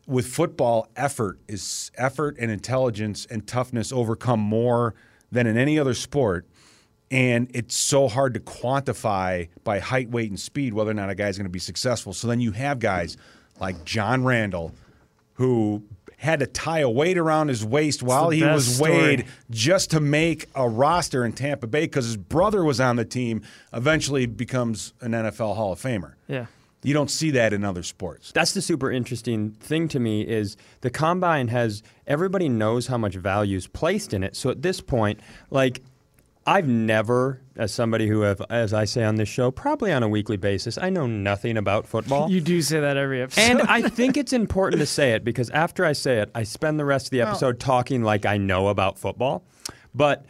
with 0.06 0.26
football, 0.26 0.88
effort 0.96 1.38
is 1.48 1.90
effort 1.98 2.36
and 2.38 2.50
intelligence 2.50 3.26
and 3.30 3.46
toughness 3.46 3.92
overcome 3.92 4.40
more 4.40 4.94
than 5.30 5.46
in 5.46 5.58
any 5.58 5.78
other 5.78 5.92
sport. 5.92 6.46
And 7.10 7.50
it's 7.54 7.76
so 7.76 8.08
hard 8.08 8.32
to 8.34 8.40
quantify 8.40 9.48
by 9.64 9.78
height, 9.78 10.10
weight, 10.10 10.30
and 10.30 10.38
speed 10.40 10.72
whether 10.74 10.90
or 10.90 10.94
not 10.94 11.10
a 11.10 11.14
guy's 11.14 11.36
going 11.38 11.46
to 11.46 11.50
be 11.50 11.58
successful. 11.58 12.12
So 12.12 12.26
then 12.28 12.40
you 12.40 12.52
have 12.52 12.78
guys 12.78 13.16
like 13.60 13.84
John 13.84 14.24
Randle, 14.24 14.72
who 15.34 15.82
had 16.18 16.40
to 16.40 16.46
tie 16.46 16.80
a 16.80 16.90
weight 16.90 17.16
around 17.16 17.48
his 17.48 17.64
waist 17.64 18.02
while 18.02 18.30
he 18.30 18.42
was 18.42 18.76
story. 18.76 18.92
weighed 18.92 19.26
just 19.50 19.90
to 19.92 20.00
make 20.00 20.46
a 20.54 20.68
roster 20.68 21.24
in 21.24 21.32
Tampa 21.32 21.66
Bay 21.66 21.82
because 21.82 22.06
his 22.06 22.16
brother 22.16 22.64
was 22.64 22.80
on 22.80 22.96
the 22.96 23.04
team. 23.04 23.42
Eventually 23.72 24.26
becomes 24.26 24.92
an 25.00 25.12
NFL 25.12 25.54
Hall 25.54 25.72
of 25.72 25.80
Famer. 25.80 26.14
Yeah. 26.26 26.46
You 26.82 26.94
don't 26.94 27.10
see 27.10 27.30
that 27.32 27.52
in 27.52 27.64
other 27.64 27.82
sports. 27.82 28.32
That's 28.32 28.52
the 28.54 28.62
super 28.62 28.90
interesting 28.90 29.50
thing 29.60 29.88
to 29.88 29.98
me 29.98 30.22
is 30.22 30.56
the 30.80 30.90
combine 30.90 31.48
has 31.48 31.82
everybody 32.06 32.48
knows 32.48 32.86
how 32.88 32.98
much 32.98 33.14
value 33.14 33.56
is 33.56 33.66
placed 33.66 34.12
in 34.12 34.22
it. 34.22 34.36
So 34.36 34.50
at 34.50 34.62
this 34.62 34.80
point, 34.80 35.20
like 35.50 35.82
I've 36.48 36.66
never, 36.66 37.42
as 37.56 37.74
somebody 37.74 38.08
who 38.08 38.22
have, 38.22 38.40
as 38.48 38.72
I 38.72 38.86
say 38.86 39.04
on 39.04 39.16
this 39.16 39.28
show, 39.28 39.50
probably 39.50 39.92
on 39.92 40.02
a 40.02 40.08
weekly 40.08 40.38
basis, 40.38 40.78
I 40.78 40.88
know 40.88 41.06
nothing 41.06 41.58
about 41.58 41.86
football. 41.86 42.30
You 42.30 42.40
do 42.40 42.62
say 42.62 42.80
that 42.80 42.96
every 42.96 43.20
episode. 43.20 43.42
and 43.42 43.62
I 43.62 43.82
think 43.90 44.16
it's 44.16 44.32
important 44.32 44.80
to 44.80 44.86
say 44.86 45.12
it 45.12 45.24
because 45.24 45.50
after 45.50 45.84
I 45.84 45.92
say 45.92 46.20
it, 46.20 46.30
I 46.34 46.44
spend 46.44 46.80
the 46.80 46.86
rest 46.86 47.08
of 47.08 47.10
the 47.10 47.20
oh. 47.20 47.26
episode 47.28 47.60
talking 47.60 48.02
like 48.02 48.24
I 48.24 48.38
know 48.38 48.68
about 48.68 48.98
football. 48.98 49.44
But 49.94 50.24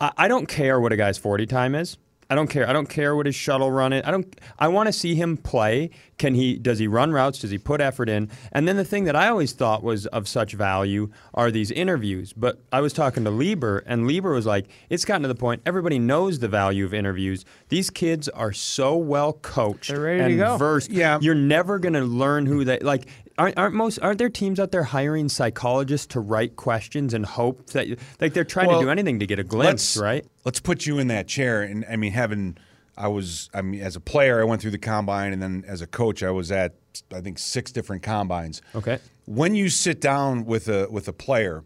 I, 0.00 0.12
I 0.16 0.28
don't 0.28 0.46
care 0.46 0.80
what 0.80 0.92
a 0.92 0.96
guy's 0.96 1.18
40 1.18 1.46
time 1.46 1.74
is. 1.74 1.98
I 2.28 2.34
don't 2.34 2.48
care. 2.48 2.68
I 2.68 2.72
don't 2.72 2.88
care 2.88 3.14
what 3.14 3.26
his 3.26 3.36
shuttle 3.36 3.70
run 3.70 3.92
is. 3.92 4.02
I 4.04 4.10
don't. 4.10 4.34
I 4.58 4.66
want 4.68 4.88
to 4.88 4.92
see 4.92 5.14
him 5.14 5.36
play. 5.36 5.90
Can 6.18 6.34
he? 6.34 6.56
Does 6.58 6.78
he 6.80 6.88
run 6.88 7.12
routes? 7.12 7.38
Does 7.38 7.50
he 7.52 7.58
put 7.58 7.80
effort 7.80 8.08
in? 8.08 8.28
And 8.52 8.66
then 8.66 8.76
the 8.76 8.84
thing 8.84 9.04
that 9.04 9.14
I 9.14 9.28
always 9.28 9.52
thought 9.52 9.82
was 9.84 10.06
of 10.06 10.26
such 10.26 10.54
value 10.54 11.10
are 11.34 11.50
these 11.52 11.70
interviews. 11.70 12.32
But 12.32 12.58
I 12.72 12.80
was 12.80 12.92
talking 12.92 13.22
to 13.24 13.30
Leber, 13.30 13.82
and 13.86 14.06
Leber 14.10 14.34
was 14.34 14.44
like, 14.46 14.66
"It's 14.90 15.04
gotten 15.04 15.22
to 15.22 15.28
the 15.28 15.34
point. 15.36 15.62
Everybody 15.64 15.98
knows 16.00 16.40
the 16.40 16.48
value 16.48 16.84
of 16.84 16.92
interviews. 16.92 17.44
These 17.68 17.90
kids 17.90 18.28
are 18.30 18.52
so 18.52 18.96
well 18.96 19.32
coached 19.34 19.88
They're 19.90 20.00
ready 20.00 20.18
to 20.18 20.24
and 20.26 20.38
go. 20.38 20.56
versed. 20.56 20.90
Yeah. 20.90 21.18
you're 21.20 21.34
never 21.36 21.78
going 21.78 21.92
to 21.94 22.02
learn 22.04 22.46
who 22.46 22.64
they 22.64 22.80
like. 22.80 23.06
Aren't, 23.38 23.58
aren't 23.58 23.74
most 23.74 23.98
aren't 24.00 24.18
there 24.18 24.30
teams 24.30 24.58
out 24.58 24.72
there 24.72 24.84
hiring 24.84 25.28
psychologists 25.28 26.06
to 26.08 26.20
write 26.20 26.56
questions 26.56 27.12
and 27.12 27.26
hope 27.26 27.66
that 27.68 27.86
like 28.20 28.32
they're 28.32 28.44
trying 28.44 28.68
Well, 28.68 28.80
to 28.80 28.86
do 28.86 28.90
anything 28.90 29.18
to 29.18 29.26
get 29.26 29.38
a 29.38 29.44
glimpse, 29.44 29.96
let's, 29.96 30.02
right? 30.02 30.26
Let's 30.44 30.60
put 30.60 30.86
you 30.86 30.98
in 30.98 31.08
that 31.08 31.26
chair. 31.28 31.62
And 31.62 31.84
I 31.90 31.96
mean, 31.96 32.12
having, 32.12 32.56
I 32.96 33.08
was, 33.08 33.50
I 33.52 33.60
mean, 33.60 33.82
as 33.82 33.94
a 33.94 34.00
player, 34.00 34.40
I 34.40 34.44
went 34.44 34.62
through 34.62 34.70
the 34.70 34.78
combine, 34.78 35.34
and 35.34 35.42
then 35.42 35.64
as 35.66 35.82
a 35.82 35.86
coach, 35.86 36.22
I 36.22 36.30
was 36.30 36.50
at, 36.50 36.76
I 37.14 37.20
think, 37.20 37.38
six 37.38 37.72
different 37.72 38.02
combines. 38.02 38.62
Okay. 38.74 38.98
When 39.26 39.54
you 39.54 39.68
sit 39.68 40.00
down 40.00 40.46
with 40.46 40.68
a 40.68 40.88
with 40.90 41.06
a 41.06 41.12
player, 41.12 41.62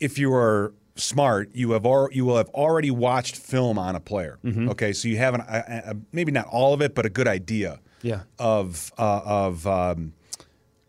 if 0.00 0.18
you 0.18 0.34
are 0.34 0.74
smart, 0.96 1.50
you 1.54 1.70
have 1.70 1.86
al- 1.86 2.08
you 2.10 2.24
will 2.24 2.36
have 2.36 2.48
already 2.48 2.90
watched 2.90 3.36
film 3.36 3.78
on 3.78 3.94
a 3.94 4.00
player. 4.00 4.38
Mm-hmm. 4.44 4.70
Okay, 4.70 4.92
so 4.92 5.06
you 5.08 5.18
have 5.18 5.34
an, 5.34 5.42
a, 5.42 5.82
a, 5.92 5.96
maybe 6.10 6.32
not 6.32 6.46
all 6.46 6.74
of 6.74 6.82
it, 6.82 6.94
but 6.94 7.06
a 7.06 7.10
good 7.10 7.28
idea. 7.28 7.78
Yeah. 8.02 8.22
Of 8.40 8.92
uh, 8.98 9.20
of 9.24 9.66
um, 9.68 10.14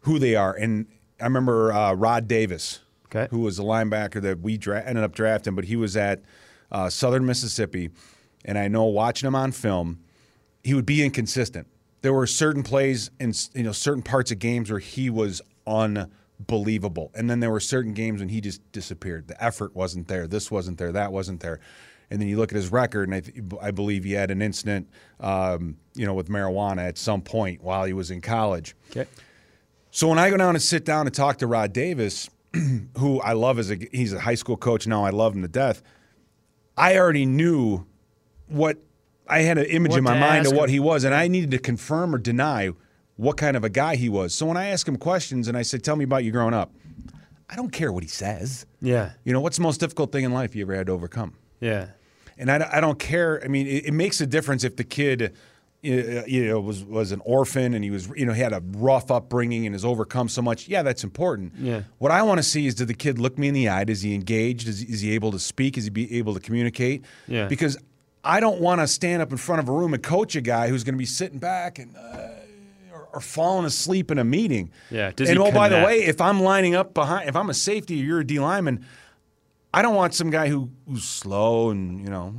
who 0.04 0.20
they 0.20 0.36
are, 0.36 0.54
and 0.54 0.86
I 1.20 1.26
remember 1.26 1.72
uh, 1.74 1.94
Rod 1.94 2.28
Davis, 2.28 2.80
Okay. 3.08 3.28
who 3.30 3.40
was 3.42 3.60
a 3.60 3.62
linebacker 3.64 4.22
that 4.22 4.40
we 4.40 4.58
dra- 4.58 4.84
ended 4.84 5.04
up 5.04 5.14
drafting, 5.14 5.54
but 5.56 5.66
he 5.66 5.76
was 5.76 5.96
at 5.96 6.24
uh, 6.72 6.90
Southern 6.90 7.26
Mississippi, 7.26 7.90
and 8.46 8.58
I 8.58 8.68
know 8.68 8.86
watching 8.86 9.28
him 9.28 9.36
on 9.36 9.52
film, 9.52 10.00
he 10.64 10.74
would 10.74 10.86
be 10.86 11.04
inconsistent. 11.04 11.68
There 12.02 12.12
were 12.14 12.26
certain 12.28 12.64
plays 12.64 13.12
and 13.20 13.50
you 13.54 13.64
know 13.64 13.72
certain 13.72 14.02
parts 14.04 14.32
of 14.32 14.40
games 14.40 14.70
where 14.72 14.80
he 14.80 15.10
was 15.10 15.42
unbelievable, 15.68 17.12
and 17.16 17.30
then 17.30 17.40
there 17.40 17.52
were 17.52 17.60
certain 17.60 17.94
games 17.94 18.20
when 18.20 18.30
he 18.30 18.42
just 18.42 18.60
disappeared. 18.72 19.28
The 19.28 19.42
effort 19.44 19.76
wasn't 19.76 20.08
there. 20.08 20.28
This 20.28 20.50
wasn't 20.52 20.78
there. 20.78 20.92
That 20.92 21.12
wasn't 21.12 21.40
there. 21.40 21.60
And 22.10 22.20
then 22.22 22.28
you 22.28 22.38
look 22.38 22.52
at 22.52 22.56
his 22.56 22.72
record, 22.72 23.08
and 23.08 23.16
I, 23.16 23.20
th- 23.22 23.38
I 23.62 23.72
believe 23.72 24.04
he 24.04 24.12
had 24.14 24.30
an 24.30 24.42
incident, 24.42 24.88
um, 25.20 25.78
you 25.96 26.06
know, 26.06 26.14
with 26.14 26.28
marijuana 26.30 26.88
at 26.88 26.98
some 26.98 27.22
point 27.22 27.64
while 27.64 27.86
he 27.86 27.94
was 27.94 28.12
in 28.12 28.22
college. 28.22 28.76
Okay. 28.92 29.08
So 29.96 30.08
when 30.08 30.18
I 30.18 30.32
go 30.32 30.38
down 30.38 30.56
and 30.56 30.62
sit 30.62 30.86
down 30.86 31.06
and 31.06 31.14
talk 31.14 31.38
to 31.38 31.48
Rod 31.48 31.72
Davis, 31.72 32.28
who 32.98 33.22
I 33.22 33.34
love 33.34 33.60
as 33.60 33.70
a 33.70 33.76
he's 33.92 34.12
a 34.12 34.20
high 34.20 34.34
school 34.34 34.58
coach 34.58 34.88
now, 34.88 35.06
I 35.06 35.12
love 35.12 35.36
him 35.36 35.44
to 35.44 35.48
death. 35.48 35.84
I 36.76 36.98
already 36.98 37.28
knew 37.28 37.86
what 38.48 38.78
I 39.28 39.42
had 39.42 39.60
an 39.60 39.66
image 39.66 39.92
What 39.92 40.00
in 40.00 40.04
my 40.04 40.20
mind 40.20 40.48
of 40.48 40.54
what 40.54 40.70
him. 40.70 40.74
he 40.74 40.80
was, 40.80 41.04
and 41.04 41.14
I 41.14 41.28
needed 41.28 41.52
to 41.52 41.60
confirm 41.60 42.16
or 42.16 42.18
deny 42.18 42.72
what 43.18 43.38
kind 43.38 43.56
of 43.56 43.64
a 43.64 43.70
guy 43.70 43.96
he 43.96 44.10
was. 44.10 44.34
So 44.34 44.48
when 44.48 44.58
I 44.58 44.70
ask 44.70 44.88
him 44.88 44.98
questions 44.98 45.48
and 45.48 45.56
I 45.56 45.62
said, 45.62 45.84
"Tell 45.84 45.96
me 45.96 46.06
about 46.06 46.24
you 46.24 46.32
growing 46.32 46.56
up," 46.56 46.72
I 47.48 47.56
don't 47.56 47.72
care 47.72 47.94
what 47.94 48.02
he 48.02 48.10
says. 48.10 48.66
Yeah. 48.82 49.12
You 49.24 49.32
know, 49.32 49.42
what's 49.42 49.58
the 49.58 49.64
most 49.64 49.80
difficult 49.80 50.12
thing 50.12 50.24
in 50.24 50.34
life 50.34 50.56
you 50.56 50.64
ever 50.64 50.74
had 50.74 50.88
to 50.88 50.94
overcome? 50.94 51.36
Yeah. 51.60 51.90
And 52.36 52.50
I, 52.50 52.68
I 52.78 52.82
don't 52.82 52.98
care. 52.98 53.40
I 53.46 53.48
mean, 53.48 53.68
it, 53.68 53.86
it 53.86 53.94
makes 53.94 54.20
a 54.22 54.26
difference 54.26 54.64
if 54.64 54.76
the 54.76 54.84
kid, 54.84 55.36
you 55.84 56.48
know, 56.48 56.62
was 56.62 56.84
was 56.84 57.12
an 57.12 57.22
orphan 57.26 57.74
and 57.74 57.84
he 57.84 57.92
was, 57.92 58.10
you 58.16 58.26
know, 58.26 58.32
he 58.32 58.42
had 58.42 58.54
a 58.54 58.64
rough 58.78 59.12
upbringing 59.12 59.66
and 59.66 59.76
has 59.76 59.84
overcome 59.84 60.30
so 60.30 60.42
much. 60.42 60.70
Yeah, 60.70 60.82
that's 60.82 61.04
important. 61.04 61.54
Yeah. 61.60 61.84
What 61.98 62.12
I 62.12 62.24
want 62.24 62.40
to 62.40 62.44
see 62.44 62.66
is, 62.66 62.76
did 62.76 62.88
the 62.88 62.94
kid 62.94 63.20
look 63.20 63.38
me 63.38 63.50
in 63.50 63.54
the 63.54 63.68
eye? 63.68 63.84
Is 63.88 64.02
he 64.02 64.16
engaged? 64.16 64.68
Is, 64.68 64.82
is 64.82 65.02
he 65.02 65.12
able 65.12 65.32
to 65.32 65.40
speak? 65.40 65.78
Is 65.78 65.84
he 65.84 65.90
be 65.90 66.18
able 66.18 66.34
to 66.34 66.40
communicate? 66.40 67.04
Yeah. 67.28 67.48
Because 67.48 67.78
I 68.24 68.40
don't 68.40 68.62
want 68.62 68.80
to 68.80 68.88
stand 68.88 69.22
up 69.22 69.32
in 69.32 69.38
front 69.38 69.60
of 69.60 69.68
a 69.68 69.74
room 69.74 69.94
and 69.94 70.02
coach 70.02 70.38
a 70.38 70.42
guy 70.42 70.70
who's 70.70 70.86
going 70.86 70.96
to 70.96 71.00
be 71.00 71.06
sitting 71.06 71.40
back 71.40 71.80
and. 71.80 71.96
Uh, 71.98 72.30
or, 72.94 73.10
or 73.12 73.20
falling 73.20 73.66
asleep 73.66 74.12
in 74.12 74.20
a 74.20 74.24
meeting. 74.24 74.72
Yeah, 74.92 75.12
does 75.16 75.30
and 75.30 75.40
oh, 75.40 75.52
by 75.52 75.68
the 75.68 75.84
way, 75.84 76.04
if 76.04 76.22
I'm 76.22 76.42
lining 76.42 76.76
up 76.76 76.94
behind, 76.94 77.28
if 77.28 77.36
I'm 77.36 77.50
a 77.50 77.54
safety 77.54 78.00
or 78.00 78.06
you're 78.06 78.20
a 78.20 78.24
D 78.26 78.40
lineman, 78.40 78.86
I 79.74 79.82
don't 79.82 79.96
want 79.96 80.14
some 80.14 80.30
guy 80.30 80.48
who, 80.48 80.70
who's 80.88 81.04
slow 81.04 81.72
and 81.72 82.00
you 82.00 82.10
know, 82.10 82.36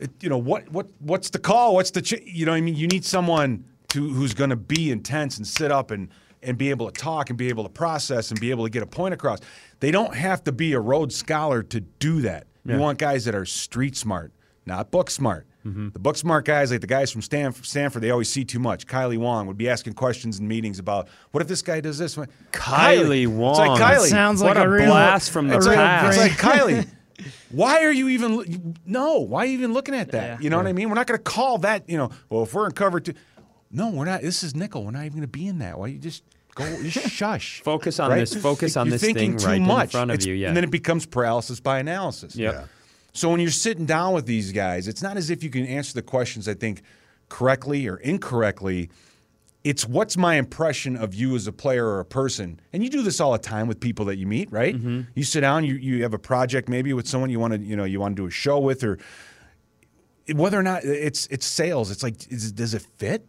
it, 0.00 0.10
you 0.20 0.28
know 0.28 0.38
what 0.38 0.68
what 0.70 0.88
what's 1.00 1.30
the 1.30 1.38
call? 1.38 1.74
What's 1.74 1.90
the 1.90 2.02
ch- 2.02 2.22
you 2.24 2.46
know? 2.46 2.52
what 2.52 2.58
I 2.58 2.60
mean, 2.60 2.74
you 2.76 2.86
need 2.86 3.04
someone 3.04 3.64
to 3.88 4.08
who's 4.08 4.34
going 4.34 4.50
to 4.50 4.56
be 4.56 4.90
intense 4.90 5.36
and 5.38 5.46
sit 5.46 5.70
up 5.72 5.90
and 5.90 6.08
and 6.42 6.56
be 6.56 6.70
able 6.70 6.90
to 6.90 6.92
talk 7.00 7.30
and 7.30 7.38
be 7.38 7.48
able 7.48 7.64
to 7.64 7.68
process 7.70 8.30
and 8.30 8.38
be 8.40 8.50
able 8.50 8.64
to 8.64 8.70
get 8.70 8.82
a 8.82 8.86
point 8.86 9.12
across. 9.14 9.38
They 9.80 9.90
don't 9.90 10.14
have 10.14 10.44
to 10.44 10.52
be 10.52 10.72
a 10.72 10.80
Rhodes 10.80 11.16
Scholar 11.16 11.62
to 11.64 11.80
do 11.80 12.20
that. 12.22 12.46
Yeah. 12.64 12.74
You 12.74 12.80
want 12.80 12.98
guys 12.98 13.24
that 13.24 13.34
are 13.34 13.44
street 13.44 13.96
smart, 13.96 14.32
not 14.66 14.90
book 14.90 15.10
smart. 15.10 15.46
Mm-hmm. 15.66 15.88
The 15.90 15.98
book 15.98 16.16
smart 16.16 16.44
guys, 16.44 16.70
like 16.70 16.80
the 16.80 16.86
guys 16.86 17.10
from 17.10 17.22
Stanford, 17.22 17.66
Stanford, 17.66 18.02
they 18.02 18.10
always 18.10 18.30
see 18.30 18.44
too 18.44 18.60
much. 18.60 18.86
Kailee 18.86 19.18
Wong 19.18 19.46
would 19.48 19.58
be 19.58 19.68
asking 19.68 19.94
questions 19.94 20.38
in 20.38 20.46
meetings 20.46 20.78
about 20.78 21.08
what 21.32 21.42
if 21.42 21.48
this 21.48 21.60
guy 21.62 21.80
does 21.80 21.98
this? 21.98 22.16
Kailee 22.52 23.26
Wong. 23.26 23.50
It's 23.50 23.58
like 23.58 23.78
That 23.78 23.98
Kailee. 24.00 24.08
sounds 24.08 24.42
What 24.42 24.56
like 24.56 24.64
a 24.64 24.68
a 24.68 24.70
real 24.70 24.86
blast 24.86 25.30
from 25.30 25.48
the 25.48 25.56
It's 25.56 25.66
like, 25.66 25.76
past. 25.76 26.18
it's 26.18 26.40
like 26.40 26.58
Kailee. 26.60 26.88
Why 27.50 27.84
are 27.84 27.92
you 27.92 28.08
even? 28.08 28.76
No, 28.86 29.18
why 29.18 29.42
are 29.42 29.46
you 29.46 29.54
even 29.58 29.72
looking 29.72 29.94
at 29.94 30.12
that? 30.12 30.38
Yeah. 30.38 30.44
You 30.44 30.50
know 30.50 30.56
what 30.56 30.66
I 30.66 30.72
mean? 30.72 30.88
We're 30.88 30.94
not 30.94 31.06
going 31.06 31.18
to 31.18 31.22
call 31.24 31.58
that. 31.58 31.88
You 31.88 31.96
know, 31.96 32.10
well, 32.30 32.44
if 32.44 32.54
we're 32.54 32.66
in 32.66 32.72
cover 32.72 33.00
two, 33.00 33.14
no, 33.70 33.90
we're 33.90 34.04
not. 34.04 34.22
This 34.22 34.42
is 34.42 34.54
nickel. 34.54 34.84
We're 34.84 34.92
not 34.92 35.00
even 35.04 35.12
going 35.18 35.22
to 35.22 35.26
be 35.28 35.46
in 35.46 35.58
that. 35.58 35.78
Why 35.78 35.88
you 35.88 35.98
just 35.98 36.22
go? 36.54 36.64
Just 36.82 37.10
shush. 37.12 37.60
Focus 37.62 37.98
on 37.98 38.10
right? 38.10 38.20
this- 38.20 38.34
focus 38.36 38.76
on 38.76 38.86
You're 38.86 38.92
this 38.92 39.02
thinking 39.02 39.32
thing 39.32 39.38
too 39.38 39.46
right 39.46 39.56
in 39.56 39.66
much. 39.66 39.92
front 39.92 40.10
of 40.10 40.14
It's- 40.14 40.26
you, 40.26 40.34
yeah. 40.34 40.48
and 40.48 40.56
then 40.56 40.64
it 40.64 40.70
becomes 40.70 41.06
paralysis 41.06 41.60
by 41.60 41.78
analysis. 41.80 42.36
Yep. 42.36 42.52
Yeah. 42.54 42.64
So 43.12 43.30
when 43.30 43.40
you're 43.40 43.50
sitting 43.50 43.84
down 43.86 44.14
with 44.14 44.26
these 44.26 44.52
guys, 44.52 44.86
it's 44.86 45.02
not 45.02 45.16
as 45.16 45.28
if 45.30 45.42
you 45.42 45.50
can 45.50 45.66
answer 45.66 45.94
the 45.94 46.02
questions. 46.02 46.46
I 46.48 46.54
think 46.54 46.82
correctly 47.28 47.88
or 47.88 47.96
incorrectly. 47.96 48.90
It's 49.68 49.86
what's 49.86 50.16
my 50.16 50.36
impression 50.36 50.96
of 50.96 51.14
you 51.14 51.36
as 51.36 51.46
a 51.46 51.52
player 51.52 51.86
or 51.86 52.00
a 52.00 52.04
person, 52.06 52.58
and 52.72 52.82
you 52.82 52.88
do 52.88 53.02
this 53.02 53.20
all 53.20 53.32
the 53.32 53.38
time 53.38 53.68
with 53.68 53.80
people 53.80 54.06
that 54.06 54.16
you 54.16 54.26
meet, 54.26 54.50
right? 54.50 54.74
Mm-hmm. 54.74 55.02
You 55.14 55.24
sit 55.24 55.42
down, 55.42 55.62
you 55.64 55.74
you 55.74 56.02
have 56.04 56.14
a 56.14 56.18
project 56.18 56.70
maybe 56.70 56.94
with 56.94 57.06
someone 57.06 57.28
you 57.28 57.38
want 57.38 57.52
to 57.52 57.60
you 57.60 57.76
know 57.76 57.84
you 57.84 58.00
want 58.00 58.16
to 58.16 58.22
do 58.22 58.26
a 58.26 58.30
show 58.30 58.58
with, 58.58 58.82
or 58.82 58.98
whether 60.34 60.58
or 60.58 60.62
not 60.62 60.84
it's 60.84 61.26
it's 61.26 61.44
sales. 61.44 61.90
It's 61.90 62.02
like 62.02 62.32
is, 62.32 62.50
does 62.50 62.72
it 62.72 62.80
fit? 62.96 63.26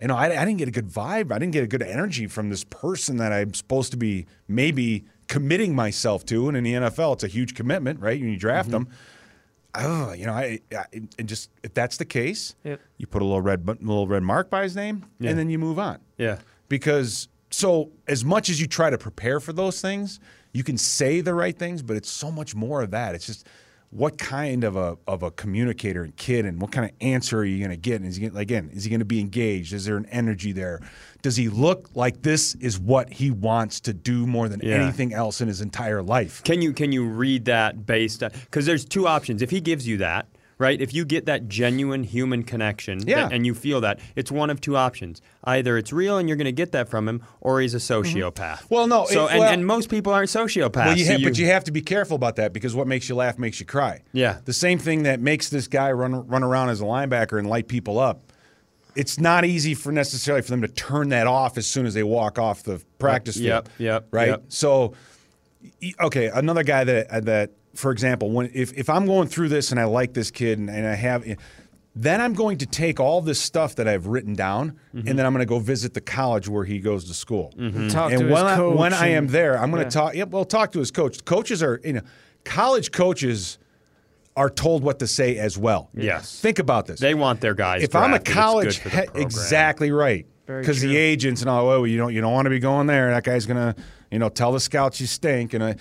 You 0.00 0.06
know, 0.06 0.16
I, 0.16 0.26
I 0.26 0.44
didn't 0.44 0.58
get 0.58 0.68
a 0.68 0.70
good 0.70 0.88
vibe. 0.88 1.32
I 1.32 1.40
didn't 1.40 1.54
get 1.54 1.64
a 1.64 1.66
good 1.66 1.82
energy 1.82 2.28
from 2.28 2.50
this 2.50 2.62
person 2.62 3.16
that 3.16 3.32
I'm 3.32 3.52
supposed 3.52 3.90
to 3.90 3.96
be 3.96 4.26
maybe 4.46 5.06
committing 5.26 5.74
myself 5.74 6.24
to. 6.26 6.46
And 6.46 6.56
in 6.56 6.62
the 6.62 6.74
NFL, 6.74 7.14
it's 7.14 7.24
a 7.24 7.28
huge 7.28 7.56
commitment, 7.56 7.98
right? 7.98 8.20
When 8.20 8.30
you 8.30 8.38
draft 8.38 8.70
them, 8.70 8.88
oh, 9.74 10.12
you 10.12 10.26
know, 10.26 10.32
I, 10.32 10.60
I 10.72 10.84
and 11.18 11.28
just 11.28 11.50
if 11.62 11.74
that's 11.74 11.96
the 11.96 12.04
case, 12.04 12.54
Yep. 12.64 12.80
you 12.98 13.06
put 13.06 13.22
a 13.22 13.24
little 13.24 13.40
red 13.42 13.66
little 13.68 14.06
red 14.06 14.22
mark 14.22 14.50
by 14.50 14.62
his 14.62 14.74
name, 14.76 15.04
Yeah. 15.18 15.30
and 15.30 15.38
then 15.38 15.50
you 15.50 15.58
move 15.58 15.78
on. 15.78 15.98
Yeah. 16.18 16.38
Because 16.68 17.28
so 17.50 17.90
as 18.08 18.24
much 18.24 18.48
as 18.48 18.60
you 18.60 18.66
try 18.66 18.90
to 18.90 18.98
prepare 18.98 19.40
for 19.40 19.52
those 19.52 19.80
things, 19.80 20.20
you 20.52 20.64
can 20.64 20.76
say 20.78 21.20
the 21.20 21.34
right 21.34 21.56
things, 21.58 21.82
but 21.82 21.96
it's 21.96 22.10
so 22.10 22.30
much 22.30 22.54
more 22.54 22.82
of 22.82 22.90
that. 22.92 23.14
It's 23.14 23.26
just 23.26 23.46
what 23.90 24.18
kind 24.18 24.62
of 24.62 24.76
a 24.76 24.96
of 25.08 25.22
a 25.24 25.30
communicator 25.32 26.04
and 26.04 26.14
kid, 26.16 26.46
and 26.46 26.60
what 26.60 26.70
kind 26.70 26.88
of 26.88 26.94
answer 27.00 27.38
are 27.40 27.44
you 27.44 27.58
going 27.58 27.70
to 27.70 27.76
get? 27.76 27.96
And 28.00 28.06
is 28.06 28.16
he 28.16 28.28
gonna, 28.28 28.38
again, 28.40 28.70
is 28.72 28.84
he 28.84 28.90
going 28.90 29.00
to 29.00 29.04
be 29.04 29.18
engaged? 29.20 29.72
Is 29.72 29.84
there 29.84 29.96
an 29.96 30.06
energy 30.06 30.52
there? 30.52 30.80
Does 31.22 31.36
he 31.36 31.48
look 31.48 31.90
like 31.94 32.22
this 32.22 32.54
is 32.56 32.78
what 32.78 33.12
he 33.12 33.30
wants 33.32 33.80
to 33.80 33.92
do 33.92 34.26
more 34.26 34.48
than 34.48 34.60
Yeah. 34.62 34.76
anything 34.76 35.12
else 35.12 35.40
in 35.40 35.48
his 35.48 35.60
entire 35.60 36.02
life? 36.02 36.42
Can 36.44 36.62
you 36.62 36.72
can 36.72 36.92
you 36.92 37.04
read 37.04 37.46
that 37.46 37.84
based 37.84 38.22
on 38.22 38.30
because 38.44 38.64
there's 38.64 38.84
two 38.84 39.08
options. 39.08 39.42
If 39.42 39.50
he 39.50 39.60
gives 39.60 39.86
you 39.88 39.96
that, 39.98 40.26
right? 40.60 40.80
If 40.80 40.92
you 40.92 41.04
get 41.06 41.24
that 41.26 41.48
genuine 41.48 42.04
human 42.04 42.42
connection, 42.42 43.00
Yeah. 43.06 43.28
and 43.32 43.46
you 43.46 43.54
feel 43.54 43.80
that, 43.80 43.98
it's 44.14 44.30
one 44.30 44.50
of 44.50 44.60
two 44.60 44.76
options. 44.76 45.22
Either 45.42 45.78
it's 45.78 45.90
real 45.92 46.18
and 46.18 46.28
you're 46.28 46.36
going 46.36 46.44
to 46.44 46.52
get 46.52 46.70
that 46.72 46.88
from 46.88 47.08
him, 47.08 47.22
or 47.40 47.60
he's 47.62 47.72
a 47.74 47.78
sociopath. 47.78 48.34
Mm-hmm. 48.34 48.74
Well, 48.74 48.86
no, 48.86 49.06
So 49.06 49.24
it- 49.26 49.30
and, 49.30 49.40
well- 49.40 49.52
and 49.52 49.66
most 49.66 49.88
people 49.88 50.12
aren't 50.12 50.28
sociopaths. 50.28 50.74
Well, 50.76 50.98
you 50.98 51.04
so 51.06 51.12
have, 51.12 51.22
but 51.22 51.38
you 51.38 51.46
have 51.46 51.64
to 51.64 51.72
be 51.72 51.80
careful 51.80 52.14
about 52.14 52.36
that 52.36 52.52
because 52.52 52.74
what 52.76 52.86
makes 52.86 53.08
you 53.08 53.14
laugh 53.14 53.38
makes 53.38 53.58
you 53.58 53.64
cry. 53.64 54.02
Yeah. 54.12 54.38
The 54.44 54.52
same 54.52 54.78
thing 54.78 55.04
that 55.04 55.18
makes 55.20 55.48
this 55.48 55.66
guy 55.66 55.90
run 55.92 56.26
run 56.28 56.42
around 56.44 56.68
as 56.68 56.80
a 56.82 56.84
linebacker 56.84 57.38
and 57.38 57.48
light 57.48 57.66
people 57.66 57.98
up. 57.98 58.30
It's 58.94 59.18
not 59.18 59.44
easy 59.46 59.72
for 59.74 59.92
necessarily 59.92 60.42
for 60.42 60.50
them 60.50 60.60
to 60.62 60.68
turn 60.68 61.08
that 61.08 61.26
off 61.26 61.56
as 61.56 61.66
soon 61.66 61.86
as 61.86 61.94
they 61.94 62.02
walk 62.02 62.38
off 62.38 62.64
the 62.64 62.82
practice 62.98 63.36
field. 63.36 63.46
Yep, 63.46 63.68
yep, 63.78 64.06
Right. 64.10 64.28
yep. 64.28 64.42
So, 64.48 64.94
okay, 66.00 66.26
another 66.28 66.62
guy 66.62 66.84
that 66.84 67.24
that, 67.24 67.50
for 67.74 67.90
example, 67.92 68.30
when 68.30 68.50
if, 68.54 68.72
if 68.76 68.88
I'm 68.90 69.06
going 69.06 69.28
through 69.28 69.48
this 69.48 69.70
and 69.70 69.78
I 69.80 69.84
like 69.84 70.12
this 70.14 70.30
kid 70.30 70.58
and, 70.58 70.68
and 70.70 70.86
I 70.86 70.94
have, 70.94 71.24
Then 71.94 72.20
I'm 72.20 72.34
going 72.34 72.58
to 72.58 72.66
take 72.66 73.00
all 73.00 73.20
this 73.20 73.40
stuff 73.40 73.74
that 73.76 73.88
I've 73.88 74.06
written 74.06 74.34
down, 74.34 74.78
Mm-hmm. 74.94 75.08
and 75.08 75.18
then 75.18 75.26
I'm 75.26 75.32
going 75.32 75.40
to 75.46 75.48
go 75.54 75.58
visit 75.58 75.92
the 75.94 76.00
college 76.00 76.48
where 76.48 76.64
he 76.64 76.78
goes 76.78 77.04
to 77.06 77.14
school. 77.14 77.50
Talk 77.50 77.58
and 78.12 78.20
to 78.20 78.24
his 78.26 78.32
when 78.32 78.46
I, 78.46 78.56
coach 78.56 78.76
when 78.78 78.92
I 78.94 79.08
am 79.08 79.26
there, 79.28 79.58
I'm 79.60 79.70
going 79.70 79.82
to 79.82 79.86
yeah. 79.86 80.02
talk. 80.04 80.14
Yep, 80.14 80.28
well, 80.30 80.44
talk 80.44 80.72
to 80.72 80.78
his 80.78 80.90
coach. 80.92 81.24
Coaches 81.24 81.62
are, 81.62 81.80
you 81.84 81.94
know, 81.94 82.00
college 82.44 82.90
coaches 82.92 83.58
are 84.36 84.48
told 84.50 84.82
what 84.84 85.00
to 85.00 85.06
say 85.06 85.36
as 85.38 85.58
well. 85.58 85.90
Yes. 85.94 86.40
Think 86.40 86.58
about 86.60 86.86
this. 86.86 87.00
They 87.00 87.14
want 87.14 87.40
their 87.40 87.54
guys. 87.54 87.82
if 87.82 87.94
I'm 87.96 88.14
a 88.14 88.20
college, 88.20 88.82
good 88.82 88.90
for 88.90 88.96
the 89.12 89.18
he- 89.18 89.22
exactly 89.22 89.90
right. 89.90 90.26
Because 90.46 90.80
the 90.80 90.96
agents 90.96 91.42
and 91.42 91.50
all, 91.50 91.68
oh, 91.68 91.84
you 91.84 91.96
don't, 91.96 92.12
you 92.12 92.20
don't 92.20 92.32
want 92.32 92.46
to 92.46 92.50
be 92.50 92.58
going 92.58 92.86
there. 92.88 93.10
That 93.10 93.22
guy's 93.24 93.46
gonna, 93.46 93.74
you 94.10 94.18
know, 94.18 94.28
tell 94.28 94.50
the 94.52 94.58
scouts 94.60 95.00
you 95.00 95.06
stink. 95.06 95.54
And 95.54 95.62
uh, 95.62 95.74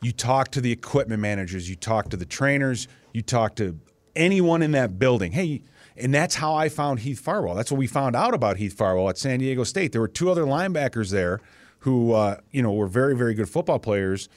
you 0.00 0.12
talk 0.12 0.50
to 0.52 0.60
the 0.60 0.72
equipment 0.72 1.20
managers, 1.20 1.68
you 1.68 1.76
talk 1.76 2.10
to 2.10 2.16
the 2.16 2.26
trainers, 2.26 2.88
you 3.12 3.22
talk 3.22 3.56
to 3.56 3.78
anyone 4.14 4.62
in 4.62 4.72
that 4.72 4.98
building. 4.98 5.32
Hey, 5.32 5.62
and 5.96 6.14
that's 6.14 6.36
how 6.36 6.54
I 6.54 6.68
found 6.68 7.00
Heath 7.00 7.20
Farwell. 7.20 7.54
That's 7.54 7.72
what 7.72 7.78
we 7.78 7.86
found 7.86 8.14
out 8.14 8.34
about 8.34 8.56
Heath 8.56 8.74
Farwell 8.74 9.08
at 9.08 9.18
San 9.18 9.40
Diego 9.40 9.64
State. 9.64 9.92
There 9.92 10.00
were 10.00 10.08
two 10.08 10.30
other 10.30 10.44
linebackers 10.44 11.10
there 11.10 11.40
who, 11.80 12.12
uh, 12.12 12.36
you 12.50 12.62
know, 12.62 12.72
were 12.72 12.86
very, 12.86 13.16
very 13.16 13.34
good 13.34 13.48
football 13.48 13.78
players. 13.78 14.28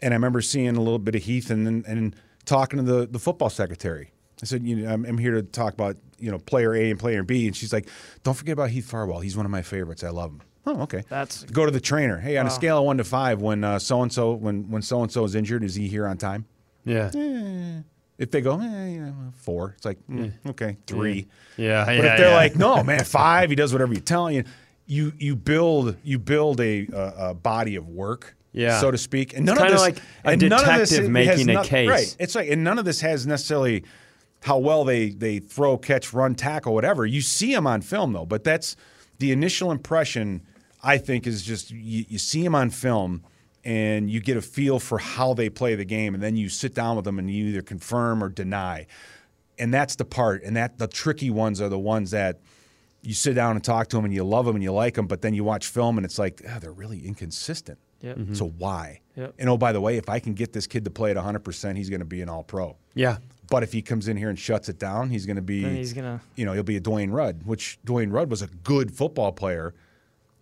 And 0.00 0.12
I 0.12 0.16
remember 0.16 0.40
seeing 0.40 0.76
a 0.76 0.80
little 0.80 0.98
bit 0.98 1.14
of 1.14 1.22
Heath 1.24 1.50
and 1.50 1.66
and, 1.66 1.84
and 1.86 2.16
talking 2.44 2.78
to 2.78 2.82
the, 2.82 3.06
the 3.06 3.18
football 3.18 3.50
secretary. 3.50 4.12
I 4.42 4.46
said, 4.46 4.64
you 4.66 4.76
know, 4.76 4.92
I'm, 4.92 5.04
I'm 5.04 5.18
here 5.18 5.32
to 5.32 5.42
talk 5.42 5.74
about, 5.74 5.96
you 6.18 6.30
know, 6.30 6.38
player 6.38 6.74
A 6.74 6.90
and 6.90 6.98
player 6.98 7.22
B. 7.22 7.46
And 7.46 7.56
she's 7.56 7.72
like, 7.72 7.88
don't 8.22 8.34
forget 8.34 8.52
about 8.52 8.70
Heath 8.70 8.88
Farwell. 8.88 9.20
He's 9.20 9.36
one 9.36 9.46
of 9.46 9.52
my 9.52 9.62
favorites. 9.62 10.04
I 10.04 10.10
love 10.10 10.30
him. 10.30 10.42
Oh, 10.68 10.82
okay. 10.82 11.02
That's- 11.08 11.44
go 11.44 11.64
to 11.64 11.70
the 11.70 11.80
trainer. 11.80 12.18
Hey, 12.18 12.36
on 12.36 12.46
a 12.46 12.50
scale 12.50 12.78
of 12.78 12.84
one 12.84 12.98
to 12.98 13.04
five, 13.04 13.40
when 13.40 13.62
so 13.80 14.02
and 14.02 14.12
so 14.12 14.32
when 14.34 14.70
when 14.70 14.82
so 14.82 15.02
and 15.02 15.10
so 15.10 15.24
is 15.24 15.34
injured, 15.34 15.64
is 15.64 15.74
he 15.74 15.88
here 15.88 16.06
on 16.06 16.16
time? 16.18 16.44
Yeah. 16.84 17.10
If 18.18 18.30
they 18.32 18.40
go, 18.40 18.58
eh, 18.60 18.86
you 18.88 19.14
four, 19.36 19.74
it's 19.76 19.84
like 19.84 19.98
mm, 20.10 20.32
okay, 20.48 20.76
three. 20.86 21.28
Yeah. 21.56 21.84
But 21.84 21.96
yeah, 21.96 22.12
if 22.12 22.18
they're 22.18 22.30
yeah. 22.30 22.36
like, 22.36 22.56
no, 22.56 22.82
man, 22.90 23.04
five, 23.04 23.48
he 23.50 23.56
does 23.56 23.72
whatever 23.72 23.94
you 23.94 24.00
tell 24.00 24.26
him. 24.26 24.44
You 24.86 25.12
you 25.18 25.36
build 25.36 25.96
you 26.02 26.18
build 26.18 26.60
a, 26.60 26.86
a, 26.92 27.14
a 27.30 27.34
body 27.34 27.76
of 27.76 27.88
work, 27.88 28.34
Yeah. 28.52 28.80
so 28.80 28.90
to 28.90 28.98
speak. 28.98 29.36
And 29.36 29.46
none 29.46 29.56
kinda 29.56 29.72
this, 29.72 29.80
like 29.80 29.98
a 30.24 30.30
and 30.30 30.48
none 30.48 30.68
of 30.68 30.78
this 30.78 30.90
detective 30.90 31.04
has 31.04 31.10
making 31.10 31.50
a 31.50 31.52
noth- 31.54 31.66
case. 31.66 31.88
right? 31.88 32.16
It's 32.18 32.34
like, 32.34 32.48
and 32.50 32.64
none 32.64 32.78
of 32.78 32.84
this 32.84 33.00
has 33.02 33.26
necessarily 33.26 33.84
how 34.42 34.58
well 34.58 34.84
they 34.84 35.10
they 35.10 35.38
throw, 35.38 35.76
catch, 35.78 36.12
run, 36.12 36.34
tackle, 36.34 36.74
whatever. 36.74 37.06
You 37.06 37.20
see 37.20 37.54
them 37.54 37.66
on 37.66 37.82
film 37.82 38.12
though, 38.14 38.26
but 38.26 38.42
that's 38.44 38.74
the 39.18 39.30
initial 39.30 39.70
impression. 39.70 40.42
I 40.82 40.98
think 40.98 41.26
is 41.26 41.42
just 41.42 41.70
you, 41.70 42.04
you 42.08 42.18
see 42.18 42.42
them 42.42 42.54
on 42.54 42.70
film. 42.70 43.22
And 43.64 44.08
you 44.08 44.20
get 44.20 44.36
a 44.36 44.40
feel 44.40 44.78
for 44.78 44.98
how 44.98 45.34
they 45.34 45.50
play 45.50 45.74
the 45.74 45.84
game, 45.84 46.14
and 46.14 46.22
then 46.22 46.36
you 46.36 46.48
sit 46.48 46.74
down 46.74 46.94
with 46.96 47.04
them 47.04 47.18
and 47.18 47.28
you 47.30 47.46
either 47.46 47.60
confirm 47.60 48.22
or 48.24 48.28
deny 48.28 48.86
and 49.58 49.74
that's 49.74 49.96
the 49.96 50.04
part 50.04 50.44
and 50.44 50.56
that 50.56 50.78
the 50.78 50.86
tricky 50.86 51.28
ones 51.30 51.60
are 51.60 51.68
the 51.68 51.78
ones 51.78 52.12
that 52.12 52.38
you 53.02 53.12
sit 53.12 53.34
down 53.34 53.56
and 53.56 53.64
talk 53.64 53.88
to 53.88 53.96
them 53.96 54.04
and 54.04 54.14
you 54.14 54.22
love 54.22 54.46
them 54.46 54.54
and 54.54 54.62
you 54.62 54.72
like 54.72 54.94
them 54.94 55.08
but 55.08 55.20
then 55.20 55.34
you 55.34 55.42
watch 55.42 55.66
film 55.66 55.98
and 55.98 56.04
it's 56.04 56.18
like 56.18 56.40
ah, 56.48 56.58
they're 56.60 56.70
really 56.72 57.04
inconsistent 57.04 57.76
Yep. 58.00 58.18
so 58.34 58.46
why 58.56 59.00
Yep. 59.16 59.34
and 59.40 59.48
oh 59.50 59.56
by 59.58 59.72
the 59.72 59.80
way 59.80 59.96
if 59.96 60.08
i 60.08 60.20
can 60.20 60.32
get 60.34 60.52
this 60.52 60.68
kid 60.68 60.84
to 60.84 60.90
play 60.90 61.10
at 61.10 61.16
100% 61.16 61.76
he's 61.76 61.90
going 61.90 61.98
to 61.98 62.06
be 62.06 62.22
an 62.22 62.28
all 62.28 62.44
pro 62.44 62.76
Yeah. 62.94 63.18
but 63.50 63.64
if 63.64 63.72
he 63.72 63.82
comes 63.82 64.06
in 64.06 64.16
here 64.16 64.28
and 64.30 64.38
shuts 64.38 64.68
it 64.68 64.78
down 64.78 65.10
he's 65.10 65.26
going 65.26 65.34
to 65.36 65.42
be 65.42 65.64
Then 65.64 65.74
he's 65.74 65.92
gonna- 65.92 66.20
you 66.36 66.46
know 66.46 66.52
he'll 66.52 66.62
be 66.62 66.76
a 66.76 66.80
dwayne 66.80 67.12
rudd 67.12 67.42
which 67.44 67.80
dwayne 67.84 68.12
rudd 68.12 68.30
was 68.30 68.40
a 68.42 68.46
good 68.46 68.92
football 68.94 69.32
player 69.32 69.74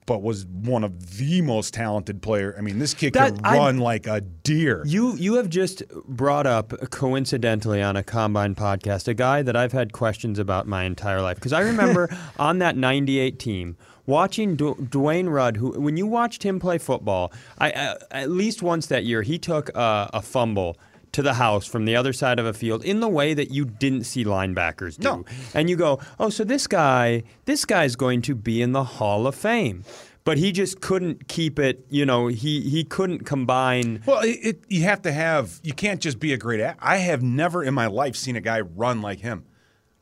but 0.06 0.22
was 0.22 0.46
one 0.46 0.84
of 0.84 1.18
the 1.18 1.42
most 1.42 1.74
talented 1.74 2.22
player. 2.22 2.54
I 2.56 2.60
mean 2.62 2.78
this 2.78 2.94
kid 2.94 3.12
That- 3.14 3.34
could 3.34 3.44
I- 3.44 3.56
run 3.58 3.78
like 3.78 4.06
a 4.06 4.20
deer. 4.20 4.82
You 4.86 5.14
you 5.16 5.34
have 5.34 5.48
just 5.48 5.82
brought 6.06 6.46
up 6.46 6.72
coincidentally 6.90 7.82
on 7.82 7.96
a 7.96 8.02
combine 8.02 8.54
podcast 8.54 9.08
a 9.08 9.14
guy 9.14 9.42
that 9.42 9.56
I've 9.56 9.72
had 9.72 9.92
questions 9.92 10.38
about 10.38 10.66
my 10.66 10.84
entire 10.84 11.20
life. 11.22 11.36
Because 11.36 11.52
I 11.52 11.60
remember 11.60 12.08
on 12.38 12.58
that 12.58 12.76
'98 12.76 13.38
team 13.38 13.76
watching 14.06 14.54
du- 14.56 14.74
Dwayne 14.76 15.28
Rudd 15.28 15.56
who 15.56 15.72
when 15.80 15.96
you 15.96 16.06
watched 16.06 16.42
him 16.44 16.60
play 16.60 16.78
football 16.78 17.32
I 17.58 17.72
uh, 17.72 17.94
at 18.12 18.30
least 18.30 18.62
once 18.62 18.86
that 18.86 19.04
year 19.04 19.22
he 19.22 19.36
took 19.38 19.76
uh, 19.76 20.06
a 20.14 20.22
fumble 20.22 20.76
to 21.12 21.22
the 21.22 21.34
house 21.34 21.66
from 21.66 21.84
the 21.84 21.96
other 21.96 22.12
side 22.12 22.38
of 22.38 22.46
a 22.46 22.52
field 22.52 22.84
in 22.84 23.00
the 23.00 23.08
way 23.08 23.32
that 23.34 23.50
you 23.50 23.64
didn't 23.64 24.04
see 24.04 24.24
linebackers 24.24 24.96
do 24.98 25.08
No. 25.08 25.24
and 25.54 25.70
you 25.70 25.76
go 25.76 25.98
oh 26.18 26.28
so 26.30 26.44
this 26.44 26.66
guy 26.66 27.22
this 27.46 27.64
guy's 27.64 27.96
going 27.96 28.22
to 28.22 28.34
be 28.34 28.60
in 28.62 28.72
the 28.72 28.84
Hall 28.84 29.26
of 29.26 29.34
Fame. 29.34 29.84
But 30.24 30.38
he 30.38 30.50
just 30.50 30.80
couldn't 30.80 31.28
keep 31.28 31.56
it, 31.60 31.86
you 31.88 32.04
know. 32.04 32.26
He 32.26 32.60
he 32.62 32.82
couldn't 32.82 33.20
combine 33.24 34.02
Well, 34.06 34.22
it, 34.24 34.38
it, 34.42 34.64
you 34.68 34.82
have 34.82 35.00
to 35.02 35.12
have. 35.12 35.60
You 35.62 35.72
can't 35.72 36.00
just 36.00 36.18
be 36.18 36.32
a 36.32 36.36
great. 36.36 36.58
At, 36.58 36.76
I 36.80 36.96
have 36.96 37.22
never 37.22 37.62
in 37.62 37.74
my 37.74 37.86
life 37.86 38.16
seen 38.16 38.34
a 38.34 38.40
guy 38.40 38.60
run 38.62 39.00
like 39.02 39.20
him. 39.20 39.44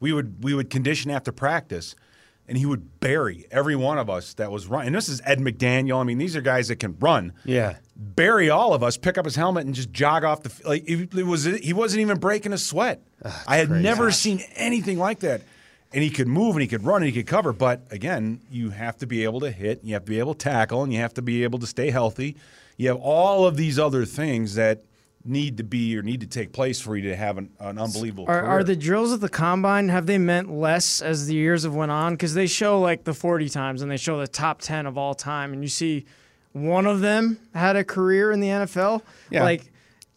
We 0.01 0.15
would 0.15 0.43
we 0.43 0.55
would 0.55 0.71
condition 0.71 1.11
after 1.11 1.31
practice, 1.31 1.95
and 2.49 2.57
he 2.57 2.65
would 2.65 3.01
bury 3.01 3.45
every 3.51 3.77
one 3.77 3.99
of 3.99 4.09
us 4.09 4.33
that 4.35 4.51
was 4.51 4.67
running. 4.67 4.87
And 4.87 4.97
this 4.97 5.11
is 5.11 5.21
Ed 5.27 5.41
McDaniel. 5.41 6.01
I 6.01 6.05
mean, 6.05 6.17
these 6.17 6.35
are 6.37 6.41
guys 6.41 6.69
that 6.69 6.77
can 6.77 6.97
run. 7.01 7.35
Yeah. 7.45 7.77
Bury 7.97 8.51
all 8.51 8.75
of 8.75 8.83
us, 8.83 8.97
pick 8.97 9.17
up 9.19 9.25
his 9.25 9.37
helmet, 9.37 9.67
and 9.67 9.75
just 9.75 9.93
jog 9.93 10.25
off 10.25 10.43
the 10.43 10.51
f- 10.51 10.65
like. 10.65 10.89
It, 10.89 11.15
it 11.15 11.27
was 11.27 11.45
he 11.45 11.73
wasn't 11.73 12.01
even 12.01 12.19
breaking 12.19 12.53
a 12.53 12.59
sweat. 12.59 13.01
I 13.47 13.59
had 13.59 13.71
never 13.71 14.11
seen 14.11 14.43
anything 14.57 14.99
like 14.99 15.21
that. 15.21 15.43
And 15.93 16.03
he 16.03 16.11
could 16.11 16.27
move 16.27 16.57
and 16.57 16.63
he 16.63 16.67
could 16.67 16.85
run 16.85 17.03
and 17.03 17.07
he 17.07 17.13
could 17.13 17.29
cover. 17.29 17.53
But 17.53 17.83
again, 17.93 18.41
you 18.51 18.71
have 18.71 18.97
to 18.97 19.07
be 19.07 19.23
able 19.23 19.39
to 19.41 19.51
hit, 19.53 19.85
you 19.85 19.95
have 19.95 20.05
to 20.07 20.11
be 20.11 20.19
able 20.19 20.35
to 20.35 20.39
tackle, 20.39 20.83
and 20.83 20.93
you 20.93 20.99
have 20.99 21.15
to 21.15 21.23
be 21.23 21.45
able 21.45 21.61
to 21.61 21.69
stay 21.69 21.91
healthy. 21.91 22.35
You 22.77 22.89
have 22.89 22.99
all 22.99 23.47
of 23.47 23.57
these 23.57 23.79
other 23.79 24.05
things 24.05 24.57
that 24.57 24.83
need 25.25 25.57
to 25.59 25.63
be 25.63 25.97
or 25.97 26.03
need 26.03 26.21
to 26.21 26.27
take 26.27 26.53
place 26.53 26.81
for 26.81 26.97
you 26.97 27.09
to 27.09 27.17
have 27.17 27.39
an, 27.39 27.51
an 27.61 27.79
unbelievable 27.79 28.27
Are, 28.27 28.43
are 28.43 28.65
the 28.65 28.77
drills 28.77 29.13
at 29.13 29.21
the 29.21 29.29
combine 29.29 29.89
have 29.89 30.07
they 30.07 30.19
meant 30.19 30.51
less 30.53 31.01
as 31.01 31.29
the 31.29 31.35
years 31.35 31.63
have 31.63 31.75
went 31.75 31.93
on? 31.93 32.15
Because 32.15 32.35
they 32.35 32.49
show 32.49 32.81
like 32.81 33.05
the 33.05 33.15
forty 33.15 33.49
times 33.49 33.81
and 33.81 33.89
they 33.89 33.97
show 33.97 34.19
the 34.19 34.27
top 34.27 34.61
ten 34.61 34.87
of 34.87 34.99
all 34.99 35.15
time, 35.15 35.53
and 35.53 35.63
you 35.63 35.69
see 35.69 36.05
one 36.55 36.87
of 36.87 37.01
them 37.01 37.39
had 37.55 37.77
a 37.77 37.85
career 37.85 38.33
in 38.33 38.41
the 38.41 38.49
NFL. 38.49 39.03
Yeah. 39.31 39.43
Like 39.45 39.71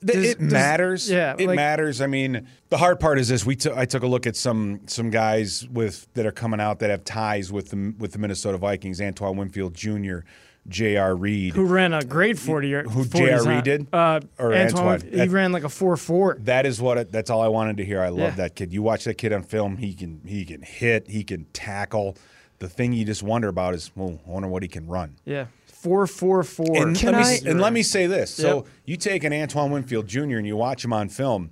does- 0.05 0.15
it 0.15 0.39
does- 0.39 0.51
matters. 0.51 1.09
Yeah, 1.09 1.35
it 1.37 1.47
like- 1.47 1.55
matters. 1.57 1.99
I 2.01 2.07
mean, 2.07 2.47
the 2.69 2.77
hard 2.77 2.99
part 3.01 3.19
is 3.19 3.27
this: 3.27 3.45
we 3.45 3.55
took 3.57 3.75
I 3.75 3.85
took 3.85 4.03
a 4.03 4.07
look 4.07 4.25
at 4.25 4.35
some 4.35 4.81
some 4.85 5.09
guys 5.09 5.67
with 5.67 6.07
that 6.13 6.25
are 6.25 6.31
coming 6.31 6.61
out 6.61 6.79
that 6.79 6.89
have 6.89 7.03
ties 7.03 7.51
with 7.51 7.69
the 7.71 7.93
with 7.97 8.13
the 8.13 8.19
Minnesota 8.19 8.57
Vikings. 8.57 9.01
Antoine 9.01 9.35
Winfield 9.37 9.73
Jr., 9.73 10.19
J.R. 10.67 11.15
Reed. 11.15 11.53
Who 11.53 11.65
ran 11.65 11.93
a 11.93 12.03
great 12.03 12.37
forty 12.37 12.67
year? 12.67 12.83
Who 12.83 13.05
J.R. 13.05 13.43
Reed 13.43 13.63
did? 13.63 13.87
Uh, 13.91 14.19
Or 14.37 14.53
Antoine. 14.53 14.87
Antoine? 15.01 15.11
He 15.13 15.27
ran 15.29 15.51
like 15.51 15.63
a 15.63 15.69
four 15.69 15.97
four. 15.97 16.37
That 16.41 16.65
is 16.67 16.79
what. 16.81 16.97
It, 16.99 17.11
that's 17.11 17.29
all 17.31 17.41
I 17.41 17.47
wanted 17.47 17.77
to 17.77 17.85
hear. 17.85 18.01
I 18.01 18.09
love 18.09 18.19
Yeah. 18.19 18.29
that 18.31 18.55
kid. 18.55 18.71
You 18.73 18.83
watch 18.83 19.05
that 19.05 19.15
kid 19.15 19.33
on 19.33 19.41
film. 19.43 19.77
He 19.77 19.93
can 19.95 20.21
he 20.25 20.45
can 20.45 20.61
hit. 20.61 21.09
He 21.09 21.23
can 21.23 21.45
tackle. 21.53 22.15
The 22.59 22.67
thing 22.69 22.91
you 22.93 23.05
just 23.05 23.21
wonder 23.23 23.47
about 23.49 23.75
is, 23.75 23.91
well, 23.95 24.19
I 24.27 24.29
wonder 24.29 24.47
what 24.49 24.61
he 24.63 24.67
can 24.69 24.87
run. 24.87 25.15
Yeah, 25.25 25.45
four 25.81 26.07
four 26.07 26.43
four. 26.43 26.75
And, 26.75 26.95
Can 26.95 27.13
let, 27.13 27.25
I- 27.25 27.31
me, 27.43 27.49
and 27.51 27.61
let 27.61 27.73
me 27.73 27.83
say 27.83 28.07
this: 28.07 28.33
so 28.33 28.65
you 28.85 28.97
take 28.97 29.23
an 29.23 29.33
Antoine 29.33 29.71
Winfield 29.71 30.07
Jr. 30.07 30.37
and 30.37 30.45
you 30.47 30.55
watch 30.57 30.83
him 30.83 30.93
on 30.93 31.09
film. 31.09 31.51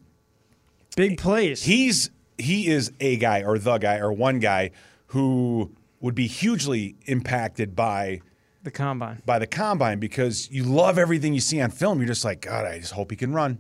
big 0.96 1.18
plays. 1.18 1.64
He's 1.64 2.10
he 2.38 2.68
is 2.68 2.92
a 3.00 3.18
guy 3.18 3.44
or 3.44 3.58
the 3.58 3.78
guy 3.78 3.98
or 3.98 4.12
one 4.12 4.40
guy 4.40 4.72
who 5.08 5.72
would 6.02 6.16
be 6.16 6.28
hugely 6.28 6.96
impacted 7.06 7.76
by 7.76 8.22
the 8.64 8.72
combine. 8.72 9.22
by 9.26 9.40
the 9.40 9.48
combine 9.48 10.00
because 10.00 10.50
you 10.52 10.64
love 10.64 10.98
everything 10.98 11.34
you 11.34 11.40
see 11.40 11.62
on 11.62 11.72
film. 11.72 12.00
You're 12.00 12.08
just 12.08 12.26
like, 12.26 12.42
God, 12.42 12.66
I 12.66 12.80
just 12.80 12.94
hope 12.94 13.12
he 13.12 13.18
can 13.18 13.34
run. 13.34 13.60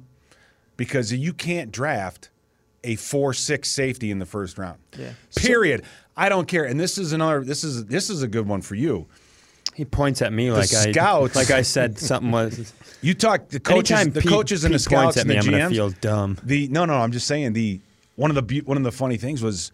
Because 0.77 1.13
you 1.13 1.31
can't 1.31 1.71
draft 1.71 2.29
a 2.83 2.95
four 2.97 3.33
six 3.33 3.71
safety 3.71 4.11
in 4.11 4.19
the 4.19 4.25
first 4.25 4.57
round. 4.57 4.79
Yeah. 4.97 5.11
Period. 5.37 5.83
I 6.17 6.27
don't 6.27 6.47
care. 6.47 6.65
And 6.65 6.77
this 6.79 6.97
is 6.97 7.13
another 7.13 7.43
this 7.43 7.63
is 7.63 7.85
this 7.85 8.09
is 8.09 8.23
a 8.23 8.27
good 8.27 8.47
one 8.47 8.61
for 8.61 8.75
you. 8.75 9.07
He 9.75 9.83
points 9.85 10.21
at 10.21 10.31
me 10.31 10.51
like 10.51 10.73
I 10.73 10.91
scouts- 10.91 11.35
like 11.35 11.51
I 11.51 11.61
said 11.61 11.99
something 11.99 12.31
was. 12.31 12.73
You 13.01 13.13
talk 13.13 13.49
the 13.49 13.59
coaches 13.59 14.05
the 14.13 14.21
Pete- 14.21 14.29
coaches 14.31 14.63
and 14.63 14.73
the 14.73 14.79
Pete 14.79 14.87
points 14.87 15.15
scouts 15.15 15.17
and 15.17 15.27
me, 15.27 15.35
the 15.35 15.39
I'm 15.41 15.51
gonna 15.51 15.69
feel 15.69 15.89
dumb. 15.91 16.37
The 16.43 16.67
no, 16.69 16.85
no, 16.85 16.93
I'm 16.95 17.11
just 17.11 17.27
saying 17.27 17.53
the 17.53 17.79
one 18.15 18.35
of 18.35 18.47
the 18.47 18.61
one 18.61 18.77
of 18.77 18.83
the 18.83 18.91
funny 18.91 19.17
things 19.17 19.43
was 19.43 19.71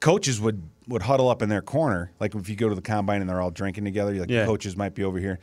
coaches 0.00 0.40
would 0.40 0.62
would 0.88 1.02
huddle 1.02 1.28
up 1.28 1.42
in 1.42 1.48
their 1.50 1.62
corner, 1.62 2.10
like 2.20 2.34
if 2.34 2.48
you 2.48 2.56
go 2.56 2.68
to 2.68 2.74
the 2.74 2.82
combine 2.82 3.20
and 3.20 3.28
they're 3.28 3.40
all 3.40 3.50
drinking 3.50 3.84
together, 3.84 4.14
like 4.14 4.28
Yeah. 4.30 4.40
the 4.40 4.46
coaches 4.46 4.76
might 4.76 4.94
be 4.94 5.04
over 5.04 5.18
here. 5.18 5.38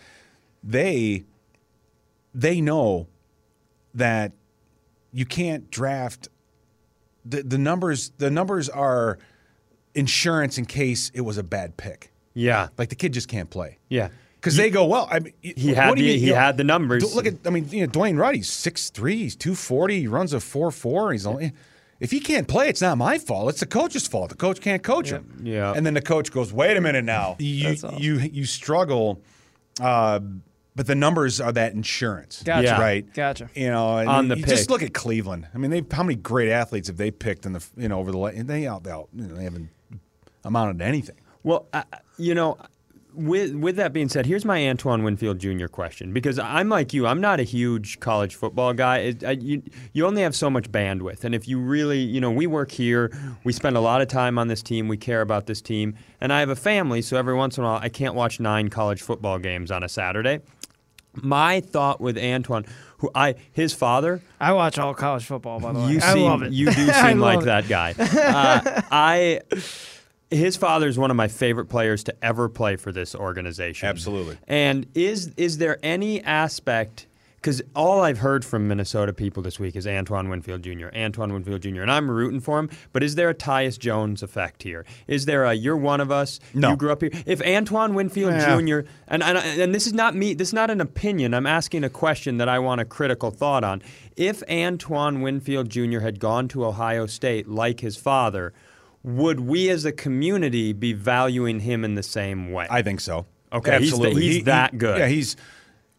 They 0.63 1.23
they 2.33 2.59
know 2.59 3.07
that 3.93 4.31
you 5.13 5.25
can't 5.25 5.69
draft 5.69 6.27
the 7.23 7.43
the 7.43 7.57
numbers 7.59 8.11
the 8.17 8.31
numbers 8.31 8.67
are 8.67 9.19
insurance 9.93 10.57
in 10.57 10.65
case 10.65 11.11
it 11.13 11.21
was 11.21 11.37
a 11.37 11.43
bad 11.43 11.77
pick. 11.77 12.10
Yeah, 12.33 12.69
Like 12.77 12.89
the 12.89 12.95
kid 12.95 13.13
just 13.13 13.27
can't 13.27 13.49
play. 13.49 13.77
yeah. 13.89 14.09
Because 14.35 14.55
they 14.55 14.71
go, 14.71 14.85
well, 14.85 15.07
I 15.11 15.19
mean, 15.19 15.33
He 15.41 15.71
had 15.75 15.93
do 15.95 16.01
you 16.01 16.07
the- 16.07 16.11
mean? 16.13 16.19
he 16.19 16.25
You 16.27 16.33
know, 16.33 16.39
had 16.39 16.57
the 16.57 16.63
numbers. 16.63 17.13
Look 17.13 17.27
at, 17.27 17.35
I 17.45 17.51
mean, 17.51 17.69
you 17.69 17.81
know, 17.85 17.91
Dwayne 17.91 18.17
Rudd, 18.17 18.33
he's 18.33 18.49
6'3", 18.49 19.13
he's 19.13 19.35
240, 19.35 19.99
he 20.01 20.07
runs 20.07 20.33
a 20.33 20.39
four 20.39 20.71
four. 20.71 21.11
he's 21.11 21.27
only, 21.27 21.51
if 21.99 22.09
he 22.09 22.19
can't 22.19 22.47
play, 22.47 22.67
it's 22.67 22.81
not 22.81 22.97
my 22.97 23.19
fault, 23.19 23.49
it's 23.49 23.59
the 23.59 23.67
coach's 23.67 24.07
fault. 24.07 24.29
The 24.31 24.35
coach 24.35 24.59
can't 24.59 24.81
coach 24.81 25.11
him. 25.11 25.41
Yeah. 25.43 25.73
And 25.75 25.85
then 25.85 25.93
the 25.93 26.01
coach 26.01 26.31
goes, 26.31 26.51
wait 26.51 26.75
a 26.75 26.81
minute 26.81 27.05
now. 27.05 27.35
You, 27.39 27.69
awesome. 27.73 27.95
you, 27.99 28.15
you 28.17 28.45
struggle 28.45 29.21
uh, 29.79 30.19
but 30.75 30.87
the 30.87 30.95
numbers 30.95 31.39
are 31.41 31.51
that 31.51 31.73
insurance. 31.73 32.41
Gotcha. 32.43 32.63
Yeah. 32.67 32.81
Right. 32.81 33.13
Gotcha. 33.13 33.49
You 33.53 33.69
know, 33.69 33.97
and 33.97 34.09
On 34.09 34.27
the 34.29 34.37
you 34.39 34.45
just 34.45 34.69
look 34.71 34.81
at 34.81 34.93
Cleveland. 34.93 35.47
I 35.53 35.57
mean, 35.59 35.69
they 35.69 35.83
how 35.91 36.01
many 36.03 36.15
great 36.15 36.49
athletes 36.49 36.87
have 36.87 36.95
they 36.97 37.11
picked 37.11 37.45
in 37.45 37.51
the 37.53 37.63
you 37.77 37.89
know 37.89 37.99
over 37.99 38.09
the 38.11 38.17
la- 38.17 38.27
and 38.27 38.47
they 38.47 38.65
out 38.67 38.83
they, 38.85 38.89
out, 38.91 39.09
you 39.13 39.27
know, 39.27 39.35
they 39.35 39.43
haven't 39.43 39.69
amounted 40.45 40.79
to 40.79 40.85
anything. 40.85 41.17
Well, 41.43 41.67
uh, 41.73 41.83
you 42.17 42.35
know, 42.35 42.57
with 43.13 43.53
with 43.55 43.75
that 43.75 43.91
being 43.93 44.07
said, 44.07 44.25
here's 44.25 44.45
my 44.45 44.67
Antoine 44.69 45.03
Winfield 45.03 45.39
Jr. 45.39 45.67
question 45.67 46.13
because 46.13 46.39
I'm 46.39 46.69
like 46.69 46.93
you. 46.93 47.07
I'm 47.07 47.19
not 47.19 47.39
a 47.39 47.43
huge 47.43 47.99
college 47.99 48.35
football 48.35 48.73
guy. 48.73 48.99
It, 48.99 49.23
I, 49.23 49.31
you 49.31 49.63
you 49.91 50.05
only 50.05 50.21
have 50.21 50.35
so 50.35 50.49
much 50.49 50.71
bandwidth, 50.71 51.23
and 51.25 51.35
if 51.35 51.47
you 51.47 51.59
really, 51.59 51.99
you 51.99 52.21
know, 52.21 52.31
we 52.31 52.47
work 52.47 52.71
here, 52.71 53.11
we 53.43 53.51
spend 53.53 53.75
a 53.75 53.81
lot 53.81 54.01
of 54.01 54.07
time 54.07 54.37
on 54.37 54.47
this 54.47 54.61
team, 54.63 54.87
we 54.87 54.95
care 54.97 55.21
about 55.21 55.45
this 55.47 55.61
team, 55.61 55.95
and 56.21 56.31
I 56.31 56.39
have 56.39 56.49
a 56.49 56.55
family, 56.55 57.01
so 57.01 57.17
every 57.17 57.33
once 57.33 57.57
in 57.57 57.63
a 57.63 57.67
while, 57.67 57.79
I 57.81 57.89
can't 57.89 58.15
watch 58.15 58.39
nine 58.39 58.69
college 58.69 59.01
football 59.01 59.39
games 59.39 59.71
on 59.71 59.83
a 59.83 59.89
Saturday. 59.89 60.39
My 61.13 61.59
thought 61.59 61.99
with 61.99 62.17
Antoine, 62.17 62.65
who 62.99 63.11
I 63.13 63.35
his 63.51 63.73
father, 63.73 64.21
I 64.39 64.53
watch 64.53 64.79
all 64.79 64.93
college 64.93 65.25
football, 65.25 65.59
by 65.59 65.73
the 65.73 65.79
way. 65.79 65.91
you 65.91 65.97
I 66.01 66.13
seem 66.13 66.23
love 66.23 66.43
it. 66.43 66.53
you 66.53 66.67
do 66.71 66.87
seem 66.93 67.19
like 67.19 67.39
it. 67.41 67.45
that 67.45 67.67
guy. 67.67 67.93
Uh, 67.99 68.81
I 68.89 69.41
his 70.31 70.55
father 70.57 70.87
is 70.87 70.97
one 70.97 71.11
of 71.11 71.17
my 71.17 71.27
favorite 71.27 71.65
players 71.65 72.03
to 72.05 72.15
ever 72.23 72.49
play 72.49 72.77
for 72.77 72.91
this 72.91 73.13
organization. 73.13 73.87
Absolutely. 73.89 74.37
And 74.47 74.87
is 74.95 75.31
is 75.37 75.57
there 75.59 75.77
any 75.83 76.21
aspect? 76.23 77.07
Because 77.35 77.59
all 77.75 78.01
I've 78.01 78.19
heard 78.19 78.45
from 78.45 78.67
Minnesota 78.67 79.13
people 79.13 79.41
this 79.41 79.59
week 79.59 79.75
is 79.75 79.87
Antoine 79.87 80.29
Winfield 80.29 80.61
Jr., 80.61 80.89
Antoine 80.95 81.33
Winfield 81.33 81.63
Jr., 81.63 81.81
and 81.81 81.91
I'm 81.91 82.09
rooting 82.11 82.39
for 82.39 82.59
him. 82.59 82.69
But 82.93 83.01
is 83.01 83.15
there 83.15 83.29
a 83.29 83.33
Tyus 83.33 83.79
Jones 83.79 84.21
effect 84.21 84.61
here? 84.61 84.85
Is 85.07 85.25
there 85.25 85.45
a 85.45 85.53
you're 85.55 85.75
one 85.75 86.01
of 86.01 86.11
us? 86.11 86.39
No. 86.53 86.69
You 86.69 86.75
grew 86.77 86.91
up 86.91 87.01
here. 87.01 87.09
If 87.25 87.41
Antoine 87.41 87.95
Winfield 87.95 88.33
Yeah. 88.33 88.59
Jr. 88.59 88.87
and 89.07 89.23
and, 89.23 89.39
and 89.39 89.73
this 89.73 89.87
is 89.87 89.93
not 89.93 90.15
me. 90.15 90.35
This 90.35 90.49
is 90.49 90.53
not 90.53 90.69
an 90.69 90.81
opinion. 90.81 91.33
I'm 91.33 91.47
asking 91.47 91.83
a 91.83 91.89
question 91.89 92.37
that 92.37 92.47
I 92.47 92.59
want 92.59 92.79
a 92.79 92.85
critical 92.85 93.31
thought 93.31 93.63
on. 93.63 93.81
If 94.15 94.43
Antoine 94.47 95.21
Winfield 95.21 95.67
Jr. 95.69 95.99
had 96.01 96.19
gone 96.19 96.47
to 96.49 96.63
Ohio 96.63 97.07
State 97.07 97.47
like 97.47 97.79
his 97.79 97.97
father, 97.97 98.53
would 99.03 99.39
we 99.39 99.69
as 99.69 99.85
a 99.85 99.91
community 99.91 100.73
be 100.73 100.93
valuing 100.93 101.61
him 101.61 101.83
in 101.83 101.95
the 101.95 102.03
same 102.03 102.51
way? 102.51 102.67
I 102.69 102.81
think 102.81 103.01
so. 103.01 103.25
Okay, 103.53 103.79
he's 103.79 103.91
th- 103.91 103.93
absolutely. 103.93 104.21
he's 104.21 104.43
that 104.45 104.77
good. 104.77 104.99
Yeah, 104.99 105.07
he's. 105.07 105.35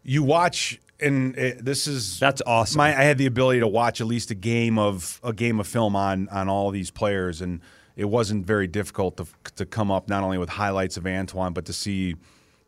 You 0.04 0.22
watch, 0.22 0.80
and 1.00 1.38
uh 1.38 1.52
this 1.60 1.86
is 1.86 2.18
That's 2.18 2.42
awesome. 2.46 2.78
My, 2.78 2.88
I 2.88 3.04
had 3.04 3.18
the 3.18 3.26
ability 3.26 3.60
to 3.60 3.68
watch 3.68 4.00
at 4.00 4.06
least 4.06 4.30
a 4.30 4.34
game 4.34 4.78
of 4.78 5.20
a 5.22 5.32
game 5.32 5.60
of 5.60 5.66
film 5.66 5.94
on 5.94 6.28
on 6.28 6.48
all 6.48 6.70
these 6.70 6.90
players, 6.90 7.40
and 7.40 7.60
it 7.94 8.06
wasn't 8.06 8.46
very 8.46 8.66
difficult 8.66 9.16
to 9.18 9.26
to 9.56 9.66
come 9.66 9.90
up 9.90 10.08
not 10.08 10.22
only 10.24 10.38
with 10.38 10.48
highlights 10.48 10.96
of 10.96 11.06
Antoine, 11.06 11.52
but 11.52 11.66
to 11.66 11.72
see 11.72 12.16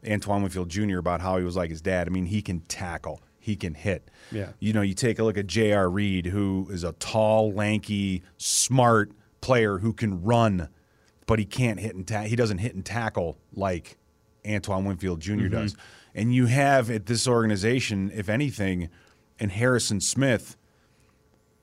Antoine 0.09 0.43
Winfield 0.43 0.69
Jr. 0.69 0.99
about 0.99 1.21
how 1.21 1.39
he 1.39 1.45
was 1.45 1.57
like 1.57 1.71
his 1.71 1.81
dad. 1.81 2.07
I 2.07 2.11
mean, 2.11 2.27
he 2.27 2.43
can 2.43 2.61
tackle, 2.61 3.21
he 3.41 3.57
can 3.57 3.75
hit. 3.75 4.11
Yeah. 4.31 4.51
You 4.61 4.73
know, 4.73 4.83
you 4.83 4.95
take 4.95 5.19
a 5.19 5.25
look 5.25 5.39
at 5.39 5.47
J.R. 5.47 5.89
Reed, 5.89 6.27
who 6.27 6.69
is 6.71 6.85
a 6.85 6.93
tall, 6.93 7.53
lanky, 7.53 8.23
smart 8.37 9.13
player 9.45 9.79
who 9.79 9.93
can 9.93 10.23
run, 10.23 10.69
but 11.27 11.39
he 11.39 11.45
can't 11.45 11.79
hit 11.79 11.95
and 11.95 12.07
ta- 12.09 12.23
he 12.23 12.35
doesn't 12.35 12.59
hit 12.59 12.75
and 12.75 12.85
tackle 12.85 13.37
like 13.55 13.99
Antoine 14.49 14.85
Winfield 14.87 15.21
junior 15.21 15.49
Mm-hmm. 15.49 15.61
does. 15.63 15.77
And 16.15 16.35
you 16.35 16.47
have 16.47 16.91
at 16.91 17.07
this 17.07 17.27
organization, 17.29 18.11
if 18.15 18.29
anything, 18.29 18.89
and 19.39 19.51
Harrison 19.53 20.01
Smith, 20.01 20.57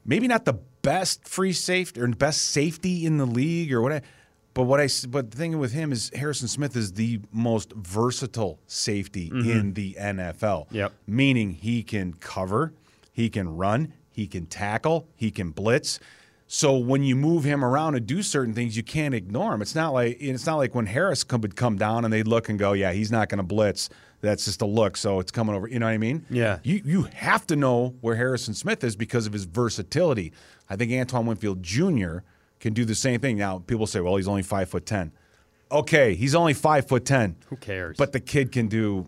maybe 0.05 0.27
not 0.27 0.45
the 0.45 0.59
best 0.81 1.27
free 1.27 1.53
safety 1.53 2.01
or 2.01 2.07
best 2.09 2.41
safety 2.41 3.05
in 3.05 3.17
the 3.17 3.25
league 3.25 3.71
or 3.73 3.81
what. 3.81 4.03
But 4.53 4.63
what 4.63 4.81
I 4.81 4.89
but 5.07 5.31
the 5.31 5.37
thing 5.37 5.57
with 5.59 5.71
him 5.71 5.91
is 5.93 6.11
Harrison 6.13 6.49
Smith 6.49 6.75
is 6.75 6.93
the 6.93 7.21
most 7.31 7.71
versatile 7.73 8.59
safety 8.67 9.31
in 9.33 9.73
the 9.73 9.95
NFL. 9.97 10.67
Yep. 10.71 10.91
Meaning 11.07 11.51
he 11.51 11.81
can 11.83 12.13
cover, 12.15 12.73
he 13.13 13.29
can 13.29 13.55
run, 13.55 13.93
he 14.11 14.27
can 14.27 14.45
tackle, 14.47 15.07
he 15.15 15.31
can 15.31 15.51
blitz. 15.51 15.99
So 16.53 16.75
when 16.75 17.01
you 17.01 17.15
move 17.15 17.45
him 17.45 17.63
around 17.63 17.95
and 17.95 18.05
do 18.05 18.21
certain 18.21 18.53
things, 18.53 18.75
you 18.75 18.83
can't 18.83 19.13
ignore 19.13 19.53
him. 19.53 19.61
It's 19.61 19.73
not 19.73 19.93
like 19.93 20.17
it's 20.19 20.45
not 20.45 20.57
like 20.57 20.75
when 20.75 20.85
Harris 20.85 21.23
come, 21.23 21.39
would 21.39 21.55
come 21.55 21.77
down 21.77 22.03
and 22.03 22.13
they'd 22.13 22.27
look 22.27 22.49
and 22.49 22.59
go, 22.59 22.73
"Yeah, 22.73 22.91
he's 22.91 23.09
not 23.09 23.29
going 23.29 23.37
to 23.37 23.43
blitz. 23.43 23.87
That's 24.19 24.43
just 24.43 24.61
a 24.61 24.65
look." 24.65 24.97
So 24.97 25.21
it's 25.21 25.31
coming 25.31 25.55
over. 25.55 25.69
You 25.69 25.79
know 25.79 25.85
what 25.85 25.93
I 25.93 25.97
mean? 25.97 26.25
Yeah. 26.29 26.59
You 26.63 26.81
you 26.83 27.03
have 27.13 27.47
to 27.47 27.55
know 27.55 27.95
where 28.01 28.17
Harrison 28.17 28.53
Smith 28.53 28.83
is 28.83 28.97
because 28.97 29.25
of 29.25 29.31
his 29.31 29.45
versatility. 29.45 30.33
I 30.69 30.75
think 30.75 30.91
Antoine 30.91 31.25
Winfield 31.25 31.63
Jr. 31.63 32.17
can 32.59 32.73
do 32.73 32.83
the 32.83 32.95
same 32.95 33.21
thing. 33.21 33.37
Now 33.37 33.59
people 33.59 33.87
say, 33.87 34.01
"Well, 34.01 34.17
he's 34.17 34.27
only 34.27 34.43
five 34.43 34.67
foot 34.67 34.85
ten. 34.85 35.13
Okay, 35.71 36.15
he's 36.15 36.35
only 36.35 36.53
five 36.53 36.85
foot 36.85 37.05
ten. 37.05 37.37
Who 37.47 37.55
cares? 37.55 37.95
But 37.95 38.11
the 38.11 38.19
kid 38.19 38.51
can 38.51 38.67
do 38.67 39.07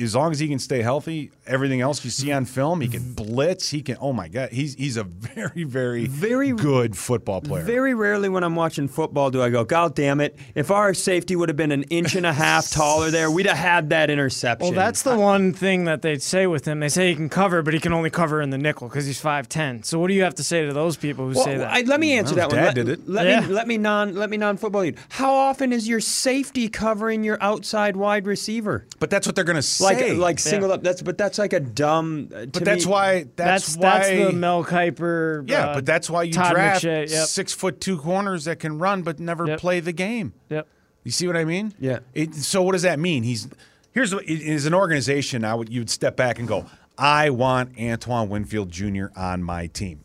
as 0.00 0.14
long 0.14 0.30
as 0.32 0.38
he 0.38 0.48
can 0.48 0.58
stay 0.58 0.82
healthy. 0.82 1.30
Everything 1.46 1.80
else 1.80 2.04
you 2.04 2.10
see 2.10 2.30
on 2.32 2.44
film, 2.44 2.80
he 2.80 2.88
can 2.88 3.12
blitz. 3.14 3.70
He 3.70 3.82
can. 3.82 3.96
Oh 4.00 4.12
my 4.12 4.28
God, 4.28 4.50
he's 4.50 4.74
he's 4.74 4.96
a 4.96 5.04
very 5.04 5.64
very 5.64 6.06
Very- 6.06 6.52
good 6.52 6.96
football 6.96 7.40
player. 7.40 7.64
Very 7.64 7.94
rarely 7.94 8.28
when 8.28 8.44
I'm 8.44 8.54
watching 8.56 8.86
football 8.88 9.30
do 9.30 9.42
I 9.42 9.50
go, 9.50 9.64
God 9.64 9.94
damn 9.94 10.20
it, 10.20 10.38
if 10.54 10.70
our 10.70 10.94
safety 10.94 11.34
would 11.36 11.48
have 11.48 11.56
been 11.56 11.72
an 11.72 11.82
inch 11.84 12.14
and 12.14 12.24
a 12.26 12.32
half 12.32 12.70
taller 12.72 13.10
there, 13.10 13.30
we'd 13.30 13.46
have 13.46 13.56
had 13.56 13.90
that 13.90 14.10
interception. 14.10 14.74
Well, 14.74 14.74
that's 14.74 15.02
the 15.02 15.16
one 15.18 15.52
thing 15.52 15.84
that 15.86 16.02
they 16.02 16.18
say 16.18 16.46
with 16.46 16.66
him. 16.66 16.80
They 16.80 16.88
say 16.88 17.08
he 17.08 17.14
can 17.14 17.28
cover, 17.28 17.62
but 17.62 17.74
he 17.74 17.80
can 17.80 17.92
only 17.92 18.10
cover 18.10 18.40
in 18.40 18.50
the 18.50 18.58
nickel 18.58 18.88
because 18.88 19.06
he's 19.06 19.20
five 19.20 19.48
ten. 19.48 19.82
So 19.82 19.98
what 19.98 20.08
do 20.08 20.14
you 20.14 20.22
have 20.22 20.34
to 20.36 20.44
say 20.44 20.66
to 20.66 20.72
those 20.72 20.96
people 20.96 21.28
who 21.28 21.34
Well, 21.34 21.44
say 21.44 21.56
that? 21.58 21.72
I, 21.72 21.80
let 21.82 21.98
me 22.00 22.12
answer 22.12 22.34
Well, 22.36 22.48
that 22.48 22.54
his 22.56 22.64
one. 22.66 22.74
dad 22.74 22.76
let, 22.76 22.86
did 22.86 22.88
it. 23.00 23.08
Let 23.08 23.26
Yeah. 23.26 23.40
me 23.40 23.46
let 23.54 23.66
me 23.68 23.78
non 23.78 24.14
let 24.14 24.30
me 24.30 24.36
non 24.36 24.56
football 24.56 24.84
you. 24.84 24.94
How 25.08 25.34
often 25.34 25.72
is 25.72 25.88
your 25.88 26.00
safety 26.00 26.68
covering 26.68 27.24
your 27.24 27.38
outside 27.42 27.96
wide 27.96 28.26
receiver? 28.26 28.86
but 29.00 29.10
that's 29.10 29.26
what 29.26 29.34
they're 29.36 29.44
going 29.52 29.60
to 29.62 29.82
Like 29.82 29.98
say. 29.98 30.12
like 30.12 30.38
single 30.38 30.70
up. 30.72 30.82
That's 30.82 31.02
but 31.02 31.18
that's 31.18 31.38
like 31.38 31.52
a 31.52 31.60
dumb. 31.60 32.28
uh, 32.34 32.46
but 32.46 32.64
that's 32.64 32.86
me- 32.86 32.92
why. 32.92 33.24
That's, 33.36 33.74
that's 33.74 33.76
why. 33.76 33.98
that's 33.98 34.08
the 34.08 34.32
Mel 34.32 34.64
Kiper. 34.64 35.48
yeah, 35.48 35.68
uh, 35.70 35.74
but 35.74 35.86
that's 35.86 36.08
why 36.08 36.22
you 36.24 36.32
Todd 36.32 36.52
draft 36.52 36.84
McShay, 36.84 37.10
yep. 37.10 37.26
six 37.26 37.52
foot 37.52 37.80
two 37.80 37.98
corners 37.98 38.44
that 38.44 38.60
can 38.60 38.78
run 38.78 39.02
but 39.02 39.18
never 39.18 39.46
Yep. 39.46 39.58
play 39.60 39.80
the 39.80 39.92
game. 39.92 40.32
Yep. 40.50 40.66
You 41.04 41.10
see 41.10 41.26
what 41.26 41.36
I 41.36 41.44
mean? 41.44 41.72
Yeah. 41.80 42.00
It, 42.14 42.34
so 42.34 42.62
what 42.62 42.72
does 42.72 42.82
that 42.82 42.98
mean? 42.98 43.22
He's 43.22 43.48
here's 43.92 44.14
what 44.14 44.28
as 44.28 44.66
an 44.66 44.74
organization. 44.74 45.44
I 45.44 45.54
would 45.54 45.68
you 45.68 45.80
would 45.80 45.90
step 45.90 46.16
back 46.16 46.38
and 46.38 46.46
go, 46.46 46.66
I 46.96 47.30
want 47.30 47.78
Antoine 47.80 48.28
Winfield 48.28 48.70
Jr. 48.70 49.06
on 49.16 49.42
my 49.42 49.66
team. 49.68 50.04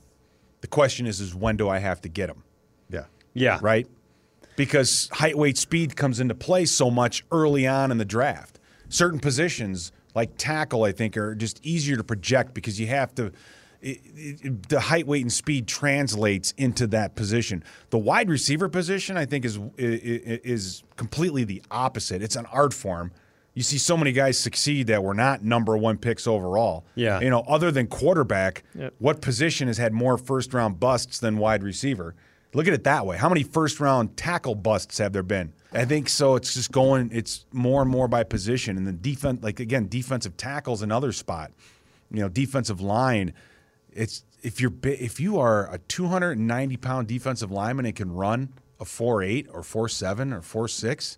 The 0.62 0.67
question 0.67 1.06
is, 1.08 1.19
is 1.19 1.36
when 1.36 1.58
do 1.58 1.67
I 1.67 1.79
have 1.79 1.99
to 2.01 2.10
get 2.10 2.29
him? 2.29 2.43
Yeah. 2.89 3.06
yeah 3.34 3.60
Right? 3.62 3.88
Because 4.56 5.10
height, 5.12 5.38
weight, 5.38 5.58
speed 5.58 5.95
comes 5.97 6.19
into 6.19 6.36
play 6.36 6.65
so 6.65 6.91
much 6.91 7.25
early 7.32 7.65
on 7.67 7.91
in 7.91 7.97
the 7.97 8.06
draft. 8.06 8.52
Certain 8.93 9.19
positions 9.19 9.91
like 10.13 10.29
tackle, 10.38 10.84
I 10.84 10.91
think, 10.91 11.17
are 11.17 11.34
just 11.34 11.60
easier 11.65 11.97
to 11.97 12.03
project 12.03 12.53
because 12.53 12.79
you 12.79 12.86
have 12.88 13.15
to. 13.15 13.32
It, 13.82 13.99
it, 14.15 14.69
the 14.69 14.79
height, 14.79 15.08
weight, 15.08 15.23
and 15.23 15.34
speed 15.34 15.67
translates 15.67 16.53
into 16.58 16.86
that 16.88 17.15
position. 17.15 17.63
The 17.89 17.97
wide 17.97 18.29
receiver 18.29 18.69
position, 18.69 19.17
I 19.17 19.25
think, 19.25 19.45
is 19.45 19.58
is, 19.77 20.39
is 20.43 20.84
completely 20.95 21.43
the 21.43 21.63
opposite. 21.71 22.21
It's 22.21 22.36
an 22.36 22.45
art 22.45 22.71
form. 22.73 23.12
You 23.56 23.63
see 23.63 23.79
so 23.79 23.97
many 23.97 24.12
guys 24.12 24.39
succeed 24.39 24.86
that 24.88 25.03
were 25.03 25.15
not 25.15 25.43
number 25.43 25.75
one 25.75 25.97
picks 25.97 26.27
overall. 26.27 26.86
Yeah. 26.93 27.19
You 27.19 27.32
know, 27.32 27.41
other 27.47 27.71
than 27.71 27.88
quarterback, 27.88 28.63
Yep. 28.75 28.93
what 28.99 29.21
position 29.21 29.67
has 29.67 29.77
had 29.79 29.91
more 29.91 30.17
first 30.19 30.53
round 30.53 30.79
busts 30.79 31.19
than 31.19 31.38
wide 31.39 31.63
receiver? 31.63 32.13
Look 32.53 32.67
at 32.67 32.73
it 32.73 32.83
that 32.83 33.05
way. 33.05 33.17
How 33.17 33.29
many 33.29 33.43
first 33.43 33.79
round 33.79 34.15
tackle 34.15 34.55
busts 34.55 34.97
have 34.99 35.13
there 35.13 35.23
been? 35.23 35.53
I 35.71 35.85
think 35.85 36.07
so. 36.09 36.35
It's 36.35 36.53
just 36.53 36.71
going. 36.71 37.09
It's 37.11 37.45
more 37.51 37.81
and 37.81 37.89
more 37.89 38.07
by 38.07 38.23
position, 38.23 38.77
and 38.77 38.85
the 38.85 38.93
defense, 38.93 39.43
like 39.43 39.59
again, 39.59 39.87
defensive 39.87 40.37
tackles 40.37 40.81
another 40.81 41.11
spot. 41.11 41.51
You 42.11 42.21
know, 42.21 42.29
defensive 42.29 42.79
line. 42.79 43.33
It's 43.91 44.23
if 44.43 44.61
you're 44.61 44.73
if 44.83 45.19
you 45.19 45.39
are 45.39 45.73
a 45.73 45.79
290 45.79 46.77
pound 46.77 47.07
defensive 47.07 47.51
lineman 47.51 47.85
and 47.85 47.95
can 47.95 48.11
run 48.11 48.53
a 48.79 48.85
four 48.85 49.23
eight 49.23 49.47
or 49.51 49.63
four 49.63 49.89
seven 49.89 50.31
or 50.31 50.41
four 50.41 50.67
six, 50.67 51.17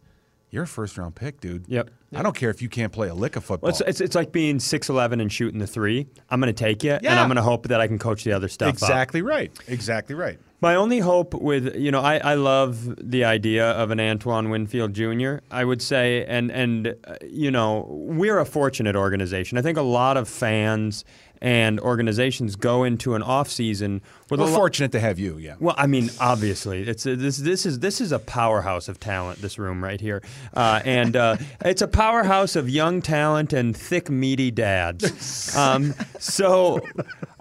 you're 0.51 0.63
a 0.63 0.67
first 0.67 0.97
round 0.97 1.15
pick, 1.15 1.41
dude. 1.41 1.65
Yep. 1.67 1.89
I 2.13 2.23
don't 2.23 2.35
care 2.35 2.49
if 2.49 2.61
you 2.61 2.69
can't 2.69 2.93
play 2.93 3.09
a 3.09 3.13
lick 3.13 3.35
of 3.35 3.43
football. 3.43 3.67
Well, 3.67 3.71
it's, 3.71 3.81
it's, 3.81 3.99
it's 3.99 4.15
like 4.15 4.31
being 4.31 4.59
6'11 4.59 5.21
and 5.21 5.29
shooting 5.29 5.59
the 5.59 5.67
three. 5.67 6.07
I'm 6.29 6.39
going 6.39 6.53
to 6.53 6.57
take 6.57 6.81
you, 6.81 6.93
and 6.93 7.07
I'm 7.07 7.27
going 7.27 7.35
to 7.35 7.41
hope 7.41 7.67
that 7.67 7.81
I 7.81 7.87
can 7.87 7.99
coach 7.99 8.23
the 8.23 8.31
other 8.31 8.47
stuff 8.47 8.69
up. 8.69 8.73
exactly 8.75 9.21
right. 9.21 9.51
Exactly 9.67 10.15
right. 10.15 10.39
My 10.61 10.75
only 10.75 10.99
hope 10.99 11.33
with 11.33 11.75
you 11.75 11.91
know 11.91 12.01
I, 12.01 12.17
I 12.17 12.33
love 12.35 12.95
the 12.97 13.23
idea 13.25 13.69
of 13.71 13.91
an 13.91 13.99
Antoine 13.99 14.49
Winfield 14.49 14.93
Jr. 14.93 15.37
I 15.51 15.63
would 15.65 15.81
say 15.81 16.25
and 16.25 16.51
and 16.51 16.95
uh, 17.05 17.15
you 17.27 17.51
know 17.51 17.85
we're 17.89 18.39
a 18.39 18.45
fortunate 18.45 18.95
organization. 18.95 19.57
I 19.57 19.61
think 19.61 19.77
a 19.77 19.81
lot 19.83 20.17
of 20.17 20.27
fans 20.27 21.03
and 21.41 21.79
organizations 21.79 22.55
go 22.55 22.83
into 22.83 23.13
an 23.13 23.21
off 23.21 23.49
season 23.49 24.01
with 24.29 24.39
We're 24.39 24.47
lo- 24.47 24.55
fortunate 24.55 24.91
to 24.93 24.99
have 24.99 25.19
you. 25.19 25.37
Yeah. 25.37 25.55
well, 25.59 25.75
I 25.77 25.85
mean, 25.85 26.09
obviously, 26.19 26.87
it's 26.87 27.05
a, 27.05 27.15
this. 27.15 27.37
This 27.37 27.65
is 27.65 27.79
this 27.79 28.01
is 28.01 28.11
a 28.11 28.19
powerhouse 28.19 28.87
of 28.87 28.99
talent. 28.99 29.41
This 29.41 29.59
room 29.59 29.83
right 29.83 29.99
here, 29.99 30.23
uh, 30.53 30.81
and 30.85 31.15
uh, 31.15 31.37
it's 31.65 31.81
a 31.81 31.87
powerhouse 31.87 32.55
of 32.55 32.69
young 32.69 33.01
talent 33.01 33.53
and 33.53 33.75
thick, 33.75 34.09
meaty 34.09 34.51
dads. 34.51 35.55
Um, 35.55 35.93
so, 36.19 36.81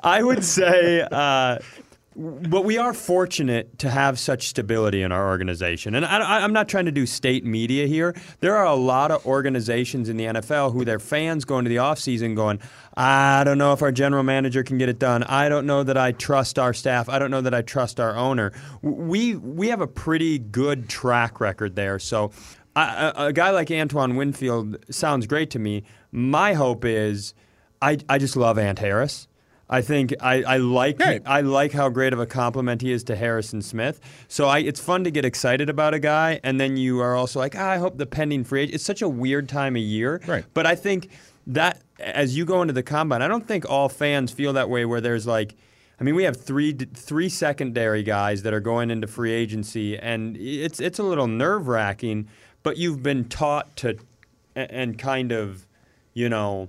I 0.02 0.22
would 0.22 0.44
say 0.44 1.06
uh, 1.10 1.58
but 2.16 2.64
we 2.64 2.78
are 2.78 2.94
fortunate 2.94 3.78
to 3.80 3.90
have 3.90 4.18
such 4.18 4.48
stability 4.48 5.02
in 5.02 5.10
our 5.10 5.28
organization. 5.28 5.94
And 5.94 6.04
I, 6.06 6.44
am 6.44 6.52
not 6.52 6.68
trying 6.68 6.84
to 6.84 6.92
do 6.92 7.06
state 7.06 7.44
media 7.44 7.86
here. 7.86 8.14
There 8.40 8.54
are 8.54 8.66
a 8.66 8.74
lot 8.74 9.10
of 9.10 9.26
organizations 9.26 10.08
in 10.08 10.16
the 10.16 10.24
NFL 10.24 10.72
who 10.72 10.84
their 10.84 11.00
fans 11.00 11.44
go 11.44 11.58
into 11.58 11.68
the 11.68 11.76
offseason 11.76 12.36
going, 12.36 12.60
I 12.96 13.42
don't 13.44 13.58
know 13.58 13.72
if 13.72 13.82
our 13.82 13.90
general 13.90 14.22
manager 14.22 14.62
can 14.62 14.78
get 14.78 14.88
it 14.88 15.00
done. 15.00 15.24
I 15.24 15.48
don't 15.48 15.66
know 15.66 15.82
that 15.82 15.96
I 15.96 16.12
trust 16.12 16.58
our 16.58 16.72
staff. 16.72 17.08
I 17.08 17.18
don't 17.18 17.32
know 17.32 17.40
that 17.40 17.54
I 17.54 17.62
trust 17.62 17.98
our 17.98 18.14
owner. 18.14 18.52
We, 18.82 19.34
we 19.34 19.68
have 19.68 19.80
a 19.80 19.88
pretty 19.88 20.38
good 20.38 20.88
track 20.88 21.40
record 21.40 21.74
there. 21.74 21.98
So 21.98 22.30
a, 22.76 23.12
a 23.16 23.32
guy 23.32 23.50
like 23.50 23.70
Antoine 23.72 24.14
Winfield 24.14 24.76
sounds 24.92 25.26
great 25.26 25.50
to 25.50 25.58
me. 25.58 25.82
My 26.12 26.54
hope 26.54 26.84
is 26.84 27.34
I, 27.82 27.98
I 28.08 28.18
just 28.18 28.36
love 28.36 28.56
Ant 28.56 28.78
Harris. 28.78 29.26
I 29.74 29.82
think 29.82 30.14
I, 30.20 30.42
I 30.42 30.56
like 30.58 31.00
Right. 31.00 31.22
I 31.26 31.40
like 31.40 31.72
how 31.72 31.88
great 31.88 32.12
of 32.12 32.20
a 32.20 32.26
compliment 32.26 32.80
he 32.80 32.92
is 32.92 33.02
to 33.04 33.16
Harrison 33.16 33.60
Smith. 33.60 34.00
So 34.28 34.46
I, 34.46 34.60
it's 34.60 34.80
fun 34.80 35.02
to 35.04 35.10
get 35.10 35.24
excited 35.24 35.68
about 35.68 35.94
a 35.94 35.98
guy, 35.98 36.38
and 36.44 36.60
then 36.60 36.76
you 36.76 37.00
are 37.00 37.16
also 37.16 37.40
like, 37.40 37.56
ah, 37.56 37.70
I 37.70 37.78
hope 37.78 37.98
the 37.98 38.06
pending 38.06 38.44
free. 38.44 38.62
agent. 38.62 38.76
It's 38.76 38.84
such 38.84 39.02
a 39.02 39.08
weird 39.08 39.48
time 39.48 39.74
of 39.74 39.82
year, 39.82 40.20
Right. 40.26 40.44
But 40.54 40.66
I 40.66 40.76
think 40.76 41.10
that 41.48 41.82
as 41.98 42.36
you 42.36 42.44
go 42.44 42.62
into 42.62 42.72
the 42.72 42.82
combine, 42.82 43.20
I 43.20 43.28
don't 43.28 43.46
think 43.46 43.68
all 43.68 43.88
fans 43.88 44.30
feel 44.30 44.52
that 44.52 44.70
way. 44.70 44.84
Where 44.84 45.00
there's 45.00 45.26
like, 45.26 45.56
I 46.00 46.04
mean, 46.04 46.14
we 46.14 46.24
have 46.24 46.36
three 46.36 46.72
three 46.72 47.28
secondary 47.28 48.02
guys 48.04 48.42
that 48.42 48.54
are 48.54 48.60
going 48.60 48.90
into 48.90 49.08
free 49.08 49.32
agency, 49.32 49.98
and 49.98 50.36
it's 50.36 50.78
it's 50.80 51.00
a 51.00 51.02
little 51.02 51.26
nerve 51.26 51.66
wracking. 51.66 52.28
But 52.62 52.76
you've 52.76 53.02
been 53.02 53.24
taught 53.28 53.76
to, 53.78 53.98
and 54.54 54.98
kind 54.98 55.32
of, 55.32 55.66
you 56.14 56.28
know 56.28 56.68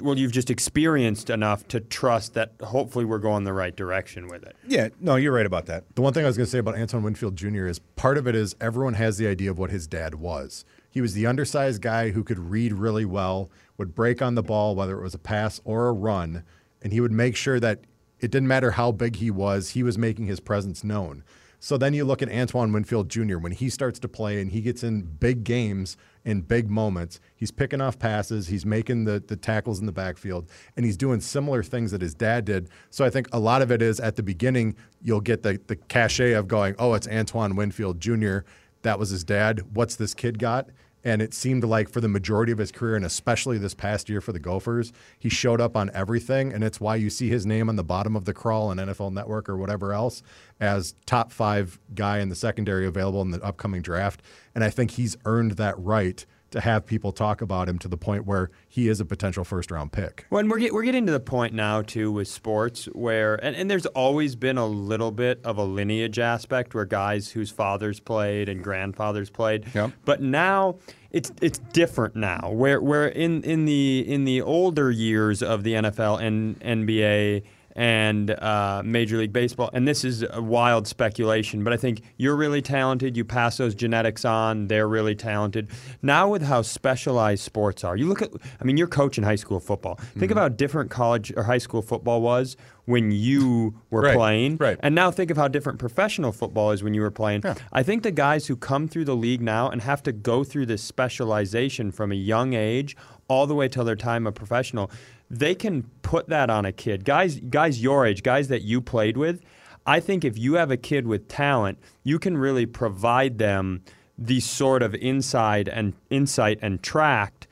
well, 0.00 0.18
you've 0.18 0.32
just 0.32 0.50
experienced 0.50 1.30
enough 1.30 1.66
to 1.68 1.80
trust 1.80 2.34
that 2.34 2.52
hopefully 2.62 3.04
we're 3.04 3.18
going 3.18 3.44
the 3.44 3.52
right 3.52 3.74
direction 3.74 4.28
with 4.28 4.42
it. 4.42 4.56
Yeah, 4.66 4.88
no, 5.00 5.16
you're 5.16 5.32
right 5.32 5.46
about 5.46 5.66
that. 5.66 5.84
The 5.94 6.02
one 6.02 6.12
thing 6.12 6.24
I 6.24 6.28
was 6.28 6.36
going 6.36 6.46
to 6.46 6.50
say 6.50 6.58
about 6.58 6.76
Antoine 6.76 7.02
Winfield 7.02 7.36
Jr. 7.36 7.66
is 7.66 7.78
part 7.78 8.18
of 8.18 8.26
it 8.26 8.34
is 8.34 8.56
everyone 8.60 8.94
has 8.94 9.18
the 9.18 9.26
idea 9.26 9.50
of 9.50 9.58
what 9.58 9.70
his 9.70 9.86
dad 9.86 10.16
was. 10.16 10.64
He 10.90 11.00
was 11.00 11.14
the 11.14 11.26
undersized 11.26 11.82
guy 11.82 12.10
who 12.10 12.22
could 12.22 12.38
read 12.38 12.72
really 12.72 13.04
well, 13.04 13.50
would 13.76 13.94
break 13.94 14.22
on 14.22 14.34
the 14.34 14.42
ball, 14.42 14.74
whether 14.76 14.98
it 14.98 15.02
was 15.02 15.14
a 15.14 15.18
pass 15.18 15.60
or 15.64 15.88
a 15.88 15.92
run, 15.92 16.44
and 16.82 16.92
he 16.92 17.00
would 17.00 17.12
make 17.12 17.36
sure 17.36 17.58
that 17.58 17.80
it 18.20 18.30
didn't 18.30 18.48
matter 18.48 18.72
how 18.72 18.92
big 18.92 19.16
he 19.16 19.30
was, 19.30 19.70
he 19.70 19.82
was 19.82 19.98
making 19.98 20.26
his 20.26 20.40
presence 20.40 20.84
known. 20.84 21.24
So 21.64 21.78
then 21.78 21.94
you 21.94 22.04
look 22.04 22.20
at 22.20 22.30
Antoine 22.30 22.74
Winfield 22.74 23.08
Jr. 23.08 23.38
when 23.38 23.52
he 23.52 23.70
starts 23.70 23.98
to 24.00 24.06
play 24.06 24.38
and 24.38 24.50
he 24.50 24.60
gets 24.60 24.84
in 24.84 25.00
big 25.00 25.44
games 25.44 25.96
in 26.22 26.42
big 26.42 26.68
moments. 26.68 27.20
He's 27.34 27.50
picking 27.50 27.80
off 27.80 27.98
passes, 27.98 28.48
he's 28.48 28.66
making 28.66 29.06
the, 29.06 29.24
the 29.26 29.34
tackles 29.34 29.80
in 29.80 29.86
the 29.86 29.92
backfield, 29.92 30.50
and 30.76 30.84
he's 30.84 30.98
doing 30.98 31.20
similar 31.20 31.62
things 31.62 31.90
that 31.92 32.02
his 32.02 32.14
dad 32.14 32.44
did. 32.44 32.68
So 32.90 33.02
I 33.02 33.08
think 33.08 33.28
a 33.32 33.38
lot 33.38 33.62
of 33.62 33.72
it 33.72 33.80
is 33.80 33.98
at 33.98 34.16
the 34.16 34.22
beginning, 34.22 34.76
you'll 35.00 35.22
get 35.22 35.42
the, 35.42 35.58
the 35.66 35.76
cachet 35.76 36.32
of 36.32 36.48
going, 36.48 36.74
oh, 36.78 36.92
it's 36.92 37.08
Antoine 37.08 37.56
Winfield 37.56 37.98
Jr. 37.98 38.40
That 38.82 38.98
was 38.98 39.08
his 39.08 39.24
dad. 39.24 39.62
What's 39.72 39.96
this 39.96 40.12
kid 40.12 40.38
got? 40.38 40.68
And 41.04 41.20
it 41.20 41.34
seemed 41.34 41.64
like 41.64 41.88
for 41.90 42.00
the 42.00 42.08
majority 42.08 42.50
of 42.50 42.58
his 42.58 42.72
career, 42.72 42.96
and 42.96 43.04
especially 43.04 43.58
this 43.58 43.74
past 43.74 44.08
year 44.08 44.20
for 44.20 44.32
the 44.32 44.38
Gophers, 44.38 44.92
he 45.18 45.28
showed 45.28 45.60
up 45.60 45.76
on 45.76 45.90
everything. 45.92 46.52
And 46.52 46.64
it's 46.64 46.80
why 46.80 46.96
you 46.96 47.10
see 47.10 47.28
his 47.28 47.44
name 47.44 47.68
on 47.68 47.76
the 47.76 47.84
bottom 47.84 48.16
of 48.16 48.24
the 48.24 48.32
crawl 48.32 48.68
on 48.68 48.78
NFL 48.78 49.12
Network 49.12 49.48
or 49.48 49.56
whatever 49.56 49.92
else 49.92 50.22
as 50.60 50.94
top 51.04 51.30
five 51.30 51.78
guy 51.94 52.20
in 52.20 52.30
the 52.30 52.34
secondary 52.34 52.86
available 52.86 53.20
in 53.20 53.30
the 53.30 53.42
upcoming 53.44 53.82
draft. 53.82 54.22
And 54.54 54.64
I 54.64 54.70
think 54.70 54.92
he's 54.92 55.16
earned 55.26 55.52
that 55.52 55.78
right 55.78 56.24
to 56.54 56.60
have 56.60 56.86
people 56.86 57.10
talk 57.10 57.42
about 57.42 57.68
him 57.68 57.80
to 57.80 57.88
the 57.88 57.96
point 57.96 58.26
where 58.26 58.48
he 58.68 58.88
is 58.88 59.00
a 59.00 59.04
potential 59.04 59.42
first 59.42 59.72
round 59.72 59.90
pick. 59.90 60.24
Well, 60.30 60.38
and 60.38 60.48
we're, 60.48 60.60
get, 60.60 60.72
we're 60.72 60.84
getting 60.84 61.04
to 61.06 61.10
the 61.12 61.18
point 61.18 61.52
now, 61.52 61.82
too, 61.82 62.12
with 62.12 62.28
sports 62.28 62.84
where, 62.92 63.34
and, 63.44 63.56
and 63.56 63.68
there's 63.68 63.86
always 63.86 64.36
been 64.36 64.56
a 64.56 64.64
little 64.66 65.10
bit 65.10 65.40
of 65.42 65.58
a 65.58 65.64
lineage 65.64 66.20
aspect 66.20 66.72
where 66.72 66.84
guys 66.84 67.30
whose 67.30 67.50
fathers 67.50 67.98
played 67.98 68.48
and 68.48 68.62
grandfathers 68.62 69.30
played. 69.30 69.66
Yep. 69.74 69.94
But 70.04 70.22
now 70.22 70.76
it's 71.10 71.32
it's 71.40 71.58
different 71.72 72.14
now. 72.14 72.50
Where 72.52 72.80
where 72.80 73.08
in, 73.08 73.42
in 73.42 73.64
the 73.64 74.04
in 74.06 74.24
the 74.24 74.40
older 74.40 74.92
years 74.92 75.42
of 75.42 75.64
the 75.64 75.72
NFL 75.72 76.22
and 76.22 76.58
NBA 76.60 77.42
and 77.76 78.30
uh, 78.30 78.82
Major 78.84 79.16
League 79.18 79.32
Baseball, 79.32 79.70
and 79.72 79.86
this 79.86 80.04
is 80.04 80.24
a 80.30 80.40
wild 80.40 80.86
speculation, 80.86 81.64
but 81.64 81.72
I 81.72 81.76
think 81.76 82.02
you're 82.16 82.36
really 82.36 82.62
talented. 82.62 83.16
You 83.16 83.24
pass 83.24 83.56
those 83.56 83.74
genetics 83.74 84.24
on; 84.24 84.68
they're 84.68 84.86
really 84.88 85.14
talented. 85.14 85.68
Now, 86.02 86.28
with 86.28 86.42
how 86.42 86.62
specialized 86.62 87.42
sports 87.42 87.82
are, 87.84 87.96
you 87.96 88.06
look 88.06 88.22
at. 88.22 88.30
I 88.60 88.64
mean, 88.64 88.76
you're 88.76 88.86
coaching 88.86 89.24
high 89.24 89.34
school 89.36 89.60
football. 89.60 89.96
Think 90.18 90.30
about 90.30 90.42
how 90.42 90.48
different 90.50 90.90
college 90.90 91.32
or 91.36 91.42
high 91.42 91.58
school 91.58 91.82
football 91.82 92.22
was 92.22 92.56
when 92.86 93.10
you 93.10 93.74
were 93.90 94.02
Right, 94.02 94.14
playing, 94.16 94.56
right. 94.58 94.78
and 94.80 94.94
now 94.94 95.10
think 95.10 95.30
of 95.30 95.38
how 95.38 95.48
different 95.48 95.78
professional 95.78 96.32
football 96.32 96.70
is 96.70 96.82
when 96.82 96.92
you 96.92 97.00
were 97.00 97.10
playing. 97.10 97.40
Yeah. 97.42 97.54
I 97.72 97.82
think 97.82 98.02
the 98.02 98.10
guys 98.10 98.46
who 98.46 98.56
come 98.56 98.88
through 98.88 99.06
the 99.06 99.16
league 99.16 99.40
now 99.40 99.70
and 99.70 99.80
have 99.80 100.02
to 100.02 100.12
go 100.12 100.44
through 100.44 100.66
this 100.66 100.82
specialization 100.82 101.90
from 101.90 102.12
a 102.12 102.14
young 102.14 102.52
age 102.52 102.94
all 103.26 103.46
the 103.46 103.54
way 103.54 103.68
till 103.68 103.84
their 103.84 103.96
time 103.96 104.26
of 104.26 104.34
professional, 104.34 104.90
they 105.38 105.54
can 105.54 105.84
put 106.02 106.28
that 106.28 106.50
on 106.50 106.64
a 106.64 106.72
kid. 106.72 107.04
Guys 107.04 107.36
guys 107.40 107.82
your 107.82 108.06
age, 108.06 108.22
guys 108.22 108.48
that 108.48 108.62
you 108.62 108.80
played 108.80 109.16
with, 109.16 109.40
I 109.86 110.00
think 110.00 110.24
if 110.24 110.38
you 110.38 110.54
have 110.54 110.70
a 110.70 110.76
kid 110.76 111.06
with 111.06 111.28
talent, 111.28 111.78
you 112.02 112.18
can 112.18 112.36
really 112.36 112.66
provide 112.66 113.38
them 113.38 113.82
the 114.16 114.40
sort 114.40 114.82
of 114.82 114.94
inside 114.94 115.68
and 115.68 115.92
insight 116.10 116.58
and 116.62 116.82
tract 116.82 117.46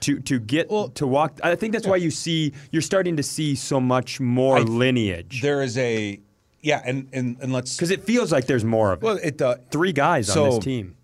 to 0.00 0.18
to 0.20 0.38
get 0.40 0.68
to 0.94 1.06
walk. 1.06 1.38
I 1.44 1.54
think 1.54 1.72
that's 1.72 1.86
why 1.86 1.96
you 1.96 2.10
see 2.10 2.52
you're 2.72 2.82
starting 2.82 3.16
to 3.18 3.22
see 3.22 3.54
so 3.54 3.80
much 3.80 4.18
more 4.20 4.58
I- 4.58 4.62
lineage 4.62 5.42
There 5.42 5.62
is 5.62 5.76
a 5.78 6.18
yeah, 6.62 6.82
and 6.84 7.08
and, 7.12 7.36
and 7.40 7.52
let's 7.52 7.76
because 7.76 7.90
it 7.90 8.02
feels 8.02 8.32
like 8.32 8.46
there's 8.46 8.64
more 8.64 8.92
of 8.92 9.02
it. 9.02 9.04
well 9.06 9.18
it 9.22 9.40
uh, 9.40 9.56
Three 9.70 9.92
guys 9.92 10.26
so- 10.32 10.44
on 10.44 10.50
this 10.50 10.64
team. 10.64 10.95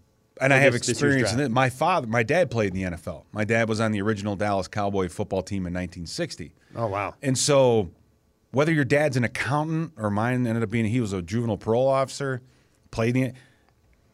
And 0.43 0.53
I 0.53 0.59
have 0.59 0.73
this- 0.73 0.83
this 0.83 0.91
experience 0.91 1.33
in 1.33 1.41
it. 1.41 1.51
My 1.51 1.71
father, 1.71 2.07
my 2.07 2.23
dad 2.23 2.51
played 2.51 2.75
in 2.75 2.75
the 2.75 2.97
NFL. 2.97 3.25
My 3.33 3.45
dad 3.45 3.69
was 3.69 3.81
on 3.81 3.93
the 3.93 4.03
original 4.03 4.37
Dallas 4.37 4.69
Cowboy 4.69 5.09
football 5.09 5.43
team 5.43 5.67
in 5.67 5.73
1960. 5.73 6.53
Oh 6.77 6.87
wow. 6.87 7.15
And 7.23 7.37
so, 7.39 7.91
whether 8.51 8.73
your 8.73 8.85
dad's 8.85 9.17
an 9.17 9.25
accountant 9.25 9.93
or 9.97 10.11
mine 10.11 10.47
ended 10.47 10.63
up 10.63 10.71
being 10.71 10.85
he 10.87 11.01
was 11.01 11.13
a 11.13 11.23
juvenile 11.23 11.57
parole 11.57 11.89
officer, 11.89 12.43
played 12.91 13.17
in. 13.17 13.33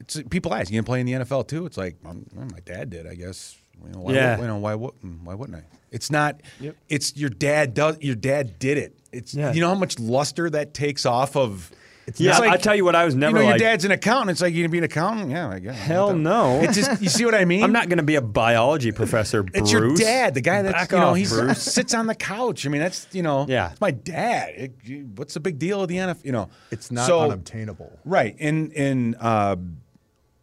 It's 0.01 0.21
people 0.31 0.55
ask, 0.55 0.71
you 0.71 0.77
gonna 0.77 0.85
play 0.87 1.01
in 1.01 1.07
the 1.07 1.13
NFL 1.13 1.45
too? 1.49 1.67
It's 1.67 1.77
like 1.77 1.97
well, 2.05 2.17
my 2.35 2.61
dad 2.65 2.91
did, 2.91 3.07
I 3.07 3.15
guess. 3.15 3.57
You 3.85 3.93
know, 3.93 4.01
why, 4.01 4.13
Yeah. 4.13 4.41
you 4.41 4.47
know, 4.47 4.59
why 4.59 4.75
wouldn't 4.75 5.23
why 5.23 5.35
wouldn't 5.35 5.59
I? 5.59 5.65
It's 5.91 6.11
not. 6.11 6.41
It's 6.89 7.17
your 7.17 7.31
dad 7.31 7.75
does. 7.75 7.97
Your 8.01 8.15
dad 8.17 8.59
did 8.59 8.77
it. 8.79 8.97
It's 9.13 9.35
Yeah. 9.35 9.53
you 9.53 9.61
know 9.61 9.69
how 9.69 9.75
much 9.75 9.99
luster 9.99 10.51
that 10.51 10.75
takes 10.75 11.07
off 11.07 11.37
of. 11.37 11.71
It's 12.09 12.19
Yeah, 12.21 12.39
like- 12.39 12.51
I 12.51 12.57
tell 12.57 12.75
you 12.75 12.85
what, 12.85 12.97
I 12.97 13.05
was 13.05 13.15
never 13.15 13.37
you 13.39 13.45
know, 13.45 13.51
like- 13.51 13.61
your 13.61 13.69
dad's 13.71 13.85
an 13.85 13.91
accountant. 13.91 14.31
It's 14.31 14.41
like 14.41 14.55
you 14.55 14.63
gonna 14.63 14.71
be 14.73 14.79
an 14.79 14.85
accountant. 14.85 15.31
Yeah, 15.31 15.49
I 15.51 15.59
guess. 15.59 15.77
Hell 15.77 16.15
no. 16.17 16.61
It's 16.63 16.75
just 16.75 17.03
you 17.03 17.09
see 17.11 17.25
what 17.25 17.35
I 17.35 17.45
mean. 17.53 17.63
I'm 17.63 17.73
not 17.73 17.89
going 17.89 17.99
to 17.99 18.03
be 18.03 18.15
a 18.15 18.23
biology 18.23 18.93
professor, 18.93 19.43
Bruce. 19.43 19.55
It's 19.63 19.71
your 19.73 19.95
dad, 19.95 20.33
the 20.35 20.41
guy 20.41 20.63
that 20.63 20.91
you 20.91 20.97
know 20.99 21.13
he 21.15 21.25
sits 21.27 21.93
on 21.95 22.07
the 22.07 22.15
couch. 22.15 22.65
I 22.67 22.71
mean, 22.71 22.81
that's 22.81 23.07
you 23.13 23.23
know, 23.23 23.45
Yeah. 23.49 23.73
it's 23.73 23.81
my 23.81 23.91
dad. 23.91 24.55
It- 24.57 24.75
you- 24.85 25.09
what's 25.17 25.35
the 25.35 25.41
big 25.41 25.59
deal 25.59 25.83
of 25.83 25.89
the 25.89 25.97
NFL? 25.99 26.25
You 26.25 26.33
know, 26.33 26.49
It's 26.71 26.91
not 26.91 27.07
so, 27.07 27.21
unobtainable. 27.21 27.93
right? 28.05 28.35
And 28.41 28.73
and 28.73 29.15
uh, 29.21 29.57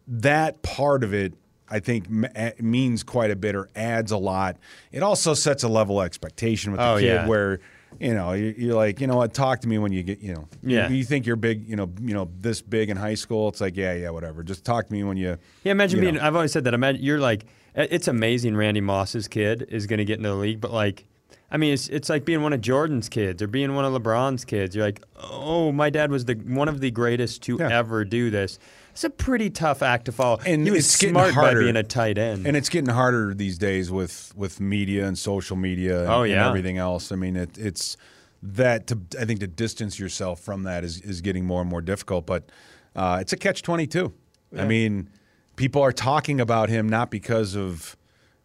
that 0.08 0.62
part 0.62 1.02
of 1.02 1.12
it, 1.12 1.34
I 1.68 1.80
think, 1.80 2.06
m- 2.06 2.28
a- 2.36 2.52
means 2.60 3.02
quite 3.02 3.30
a 3.30 3.36
bit 3.36 3.56
or 3.56 3.68
adds 3.74 4.12
a 4.12 4.16
lot. 4.18 4.56
It 4.92 5.02
also 5.02 5.34
sets 5.34 5.62
a 5.64 5.68
level 5.68 6.00
of 6.00 6.06
expectation 6.06 6.70
with 6.72 6.80
the 6.80 6.88
Oh, 6.88 6.96
kid 6.98 7.04
yeah. 7.06 7.26
where. 7.26 7.58
You 8.00 8.14
know, 8.14 8.32
you- 8.32 8.54
you're 8.56 8.74
like, 8.74 9.00
you 9.00 9.06
know 9.06 9.16
what? 9.16 9.32
Talk 9.34 9.60
to 9.60 9.68
me 9.68 9.78
when 9.78 9.92
you 9.92 10.02
get, 10.02 10.20
you 10.20 10.34
know, 10.34 10.48
you- 10.62 10.76
Yeah. 10.76 10.88
You, 10.88 11.04
think 11.04 11.26
you're 11.26 11.36
big, 11.36 11.68
you 11.68 11.76
know, 11.76 11.90
you 12.00 12.14
know, 12.14 12.28
this 12.40 12.60
big 12.62 12.90
in 12.90 12.96
high 12.96 13.14
school. 13.14 13.48
It's 13.48 13.60
like, 13.60 13.76
yeah, 13.76 13.94
yeah, 13.94 14.10
whatever. 14.10 14.42
Just 14.42 14.64
talk 14.64 14.86
to 14.86 14.92
me 14.92 15.02
when 15.04 15.16
you. 15.16 15.36
Yeah, 15.64 15.72
imagine 15.72 15.98
you 15.98 16.02
being. 16.02 16.14
know. 16.16 16.22
I've 16.22 16.34
always 16.34 16.52
said 16.52 16.64
that. 16.64 16.74
Imagine 16.74 17.02
you're 17.02 17.20
like. 17.20 17.44
It's 17.74 18.08
amazing. 18.08 18.56
Randy 18.56 18.80
Moss's 18.80 19.28
kid 19.28 19.66
is 19.70 19.86
going 19.86 19.98
to 19.98 20.04
get 20.06 20.16
into 20.16 20.30
the 20.30 20.34
league, 20.34 20.62
but 20.62 20.72
like, 20.72 21.04
I 21.50 21.58
mean, 21.58 21.74
it's 21.74 21.88
it's 21.88 22.08
like 22.08 22.24
being 22.24 22.40
one 22.42 22.54
of 22.54 22.62
Jordan's 22.62 23.10
kids 23.10 23.42
or 23.42 23.46
being 23.48 23.74
one 23.74 23.84
of 23.84 23.92
LeBron's 23.92 24.46
kids. 24.46 24.74
You're 24.74 24.84
like, 24.86 25.02
oh, 25.22 25.72
my 25.72 25.90
dad 25.90 26.10
was 26.10 26.24
the 26.24 26.34
one 26.34 26.68
of 26.68 26.80
the 26.80 26.90
greatest 26.90 27.42
to 27.42 27.58
Yeah. 27.60 27.68
ever 27.78 28.02
do 28.06 28.30
this. 28.30 28.58
It's 28.96 29.04
a 29.04 29.10
pretty 29.10 29.50
tough 29.50 29.82
act 29.82 30.06
to 30.06 30.12
follow. 30.12 30.38
And 30.46 30.64
he 30.64 30.70
was 30.70 30.86
it's 30.86 30.96
getting 30.96 31.12
smart 31.12 31.34
harder. 31.34 31.60
by 31.60 31.64
being 31.64 31.76
a 31.76 31.82
tight 31.82 32.16
end. 32.16 32.46
And 32.46 32.56
it's 32.56 32.70
getting 32.70 32.88
harder 32.88 33.34
these 33.34 33.58
days 33.58 33.90
with 33.90 34.32
with 34.34 34.58
media 34.58 35.06
and 35.06 35.18
social 35.18 35.54
media 35.54 36.00
and, 36.00 36.08
Oh, 36.08 36.22
and 36.22 36.32
everything 36.32 36.78
else. 36.78 37.12
I 37.12 37.16
mean, 37.16 37.36
it, 37.36 37.58
it's 37.58 37.98
that 38.42 38.86
to 38.86 38.98
I 39.20 39.26
think 39.26 39.40
to 39.40 39.46
distance 39.46 39.98
yourself 39.98 40.40
from 40.40 40.62
that 40.62 40.82
is, 40.82 41.02
is 41.02 41.20
getting 41.20 41.44
more 41.44 41.60
and 41.60 41.68
more 41.68 41.82
difficult. 41.82 42.24
But 42.24 42.50
uh, 42.94 43.18
it's 43.20 43.34
a 43.34 43.36
catch 43.36 43.60
twenty 43.60 43.86
two. 43.86 44.14
I 44.56 44.64
mean, 44.64 45.10
people 45.56 45.82
are 45.82 45.92
talking 45.92 46.40
about 46.40 46.70
him 46.70 46.88
not 46.88 47.10
because 47.10 47.54
of 47.54 47.95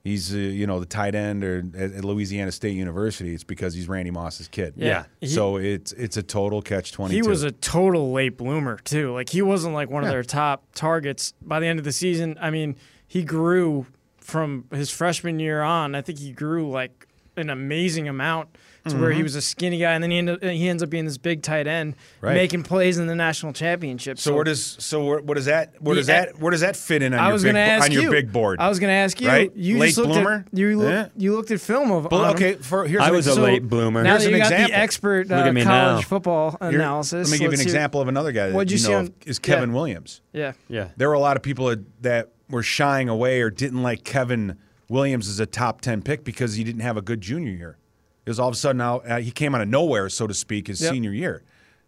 he's 0.04 0.34
uh, 0.34 0.38
you 0.38 0.66
know 0.68 0.80
the 0.80 0.86
tight 0.86 1.16
end 1.16 1.44
or 1.44 1.64
at, 1.78 1.92
at 1.94 2.04
Louisiana 2.06 2.52
State 2.52 2.76
University. 2.76 3.34
It's 3.34 3.44
because 3.44 3.74
he's 3.74 3.88
Randy 3.88 4.12
Moss's 4.12 4.48
kid. 4.48 4.74
Yeah. 4.76 5.06
He- 5.20 5.28
so 5.28 5.58
it's 5.58 5.92
it's 5.94 6.18
a 6.18 6.24
total 6.24 6.62
catch 6.62 6.92
twenty. 6.92 7.16
He 7.16 7.22
was 7.22 7.44
a 7.44 7.52
total 7.52 8.12
late 8.12 8.38
bloomer 8.38 8.78
too. 8.78 9.14
Like 9.14 9.30
he 9.30 9.42
wasn't 9.42 9.74
like 9.74 9.90
one 9.90 10.04
of 10.04 10.10
their 10.10 10.24
top 10.24 10.64
targets 10.76 11.34
by 11.42 11.60
the 11.60 11.68
end 11.68 11.80
of 11.80 11.86
the 11.86 11.92
season. 11.92 12.38
I 12.42 12.50
mean, 12.50 12.76
he 13.08 13.24
grew 13.24 13.86
from 14.18 14.66
his 14.72 14.90
freshman 14.90 15.40
year 15.40 15.62
on. 15.62 15.96
I 15.96 16.02
think 16.02 16.20
he 16.20 16.32
grew 16.32 16.70
like 16.70 17.08
an 17.38 17.50
amazing 17.50 18.08
amount 18.10 18.50
to 18.88 18.98
where 18.98 19.12
he 19.12 19.22
was 19.22 19.36
a 19.36 19.42
skinny 19.42 19.78
guy, 19.78 19.92
and 19.94 20.04
then 20.04 20.10
he 20.10 20.18
ended, 20.18 20.42
he 20.44 20.68
ends 20.68 20.82
up 20.82 20.90
being 20.90 21.06
this 21.06 21.18
big 21.20 21.44
tight 21.44 21.68
end, 21.68 21.96
Right. 22.20 22.34
making 22.34 22.64
plays 22.64 22.98
in 22.98 23.06
the 23.06 23.14
national 23.14 23.54
championship. 23.54 24.18
So 24.18 24.34
where 24.34 24.44
does 24.44 24.66
so 24.80 25.06
where, 25.06 25.20
what 25.22 25.36
does 25.36 25.46
that 25.46 25.80
where 25.82 25.96
does 25.96 26.08
Yeah. 26.10 26.26
that 26.26 26.40
where 26.40 26.50
does 26.52 26.62
that 26.62 26.76
fit 26.76 27.04
in 27.04 27.14
on 27.14 27.20
I 27.20 27.26
your 27.26 27.34
was 27.34 27.44
big 27.44 27.54
going 27.54 27.64
to 27.66 27.72
ask 27.72 27.86
on 27.86 27.92
your 27.92 28.10
big 28.12 28.34
board? 28.34 28.60
I 28.60 28.70
was 28.70 28.80
going 28.80 28.90
to 28.90 28.96
ask 28.96 29.22
you. 29.22 29.28
Right? 29.28 29.52
You 29.56 29.78
Late 29.78 29.88
just 29.90 29.98
looked 30.00 30.10
bloomer? 30.14 30.46
At, 30.52 30.58
you 30.58 30.78
look, 30.80 30.90
Yeah. 30.90 31.08
you 31.16 31.36
looked 31.36 31.52
at 31.52 31.62
film 31.62 31.92
of. 31.92 32.08
Well, 32.12 32.32
okay, 32.34 32.54
for 32.56 32.88
here's 32.88 33.02
I 33.04 33.10
an 33.10 33.14
was 33.14 33.28
a 33.28 33.34
so- 33.34 33.44
late 33.44 33.68
bloomer. 33.70 34.02
Now 34.04 34.12
Here's 34.18 34.24
that 34.24 34.28
an 34.30 34.34
you 34.34 34.40
got 34.40 34.52
example. 34.52 34.68
the 34.72 34.78
expert 34.80 35.28
Look 35.30 35.38
uh, 35.38 35.44
college 35.44 35.66
now. 35.66 36.02
football 36.02 36.58
Here- 36.60 36.70
analysis. 36.70 37.30
Let 37.30 37.34
me 37.34 37.38
give 37.38 37.42
you 37.42 37.46
an 37.46 37.52
let's 37.52 37.62
hear- 37.62 37.68
example 37.70 38.02
of 38.02 38.08
another 38.08 38.32
guy 38.32 38.48
that 38.48 38.56
What'd 38.56 38.72
you 38.72 38.76
you 38.76 38.80
see 38.80 38.92
know 38.92 38.98
on- 38.98 39.06
of, 39.06 39.14
is 39.28 39.38
Kevin 39.40 39.70
yeah. 39.70 39.76
Williams. 39.76 40.22
Yeah. 40.34 40.54
Yeah. 40.68 40.88
There 40.98 41.08
were 41.08 41.14
a 41.14 41.20
lot 41.20 41.38
of 41.38 41.44
people 41.44 41.74
that 42.02 42.30
were 42.50 42.64
shying 42.64 43.10
away 43.10 43.42
or 43.42 43.50
didn't 43.52 43.84
like 43.84 44.04
Kevin 44.04 44.58
Williams 44.92 45.30
is 45.30 45.40
a 45.40 45.46
top 45.46 45.80
10 45.80 46.02
pick 46.02 46.26
because 46.26 46.56
he 46.56 46.66
didn't 46.66 46.82
have 46.82 46.98
a 46.98 47.02
good 47.02 47.22
junior 47.22 47.54
year. 47.54 47.78
It 48.26 48.30
was 48.30 48.40
all 48.42 48.50
of 48.50 48.54
a 48.54 48.58
sudden 48.58 48.78
now 48.78 48.98
uh, 49.00 49.20
he 49.20 49.32
came 49.32 49.56
out 49.56 49.62
of 49.62 49.70
nowhere, 49.70 50.10
so 50.10 50.28
to 50.28 50.34
speak, 50.34 50.68
his 50.68 50.82
Yep. 50.82 50.92
senior 50.94 51.14
year. 51.14 51.44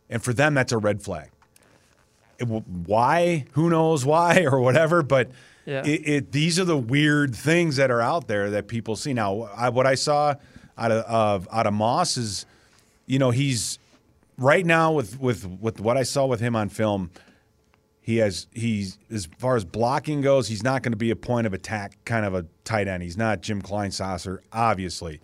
And 0.10 0.24
for 0.24 0.32
them, 0.32 0.54
that's 0.54 0.72
a 0.72 0.78
red 0.78 1.02
flag. 1.02 1.30
It 2.40 2.48
why? 2.48 3.46
Who 3.52 3.70
knows 3.70 4.06
why 4.06 4.46
or 4.50 4.62
whatever, 4.62 5.04
but 5.04 5.30
Yeah. 5.66 5.86
it, 5.86 6.08
it, 6.08 6.32
these 6.32 6.58
are 6.60 6.66
the 6.66 6.78
weird 6.78 7.36
things 7.36 7.76
that 7.76 7.92
are 7.92 8.02
out 8.02 8.28
there 8.28 8.50
that 8.52 8.68
people 8.70 8.96
see. 8.96 9.14
Now, 9.14 9.50
I, 9.56 9.68
what 9.68 9.86
I 9.86 9.96
saw 9.96 10.36
out 10.78 10.92
of, 10.92 11.04
of 11.04 11.48
out 11.52 11.68
of 11.68 11.74
Moss 11.74 12.16
is, 12.16 12.46
you 13.06 13.20
know, 13.20 13.32
he's 13.32 13.80
right 14.38 14.66
now 14.66 14.94
with, 14.94 15.20
with, 15.20 15.46
with 15.46 15.82
what 15.82 15.98
I 15.98 16.04
saw 16.04 16.26
with 16.26 16.40
him 16.40 16.56
on 16.56 16.70
film– 16.70 17.12
he 18.04 18.18
has 18.18 18.48
he's 18.52 19.00
as 19.10 19.28
far 19.40 19.56
as 19.56 19.64
blocking 19.64 20.22
goes, 20.22 20.50
he's 20.50 20.62
not 20.62 20.84
going 20.84 20.92
to 20.92 20.98
be 20.98 21.10
a 21.10 21.16
point 21.16 21.48
of 21.48 21.54
attack 21.54 21.98
kind 22.04 22.26
of 22.26 22.36
a 22.36 22.46
tight 22.66 22.88
end. 22.88 23.02
He's 23.02 23.18
not 23.18 23.42
Jim 23.42 23.62
Kleinsasser, 23.62 24.40
obviously. 24.52 25.22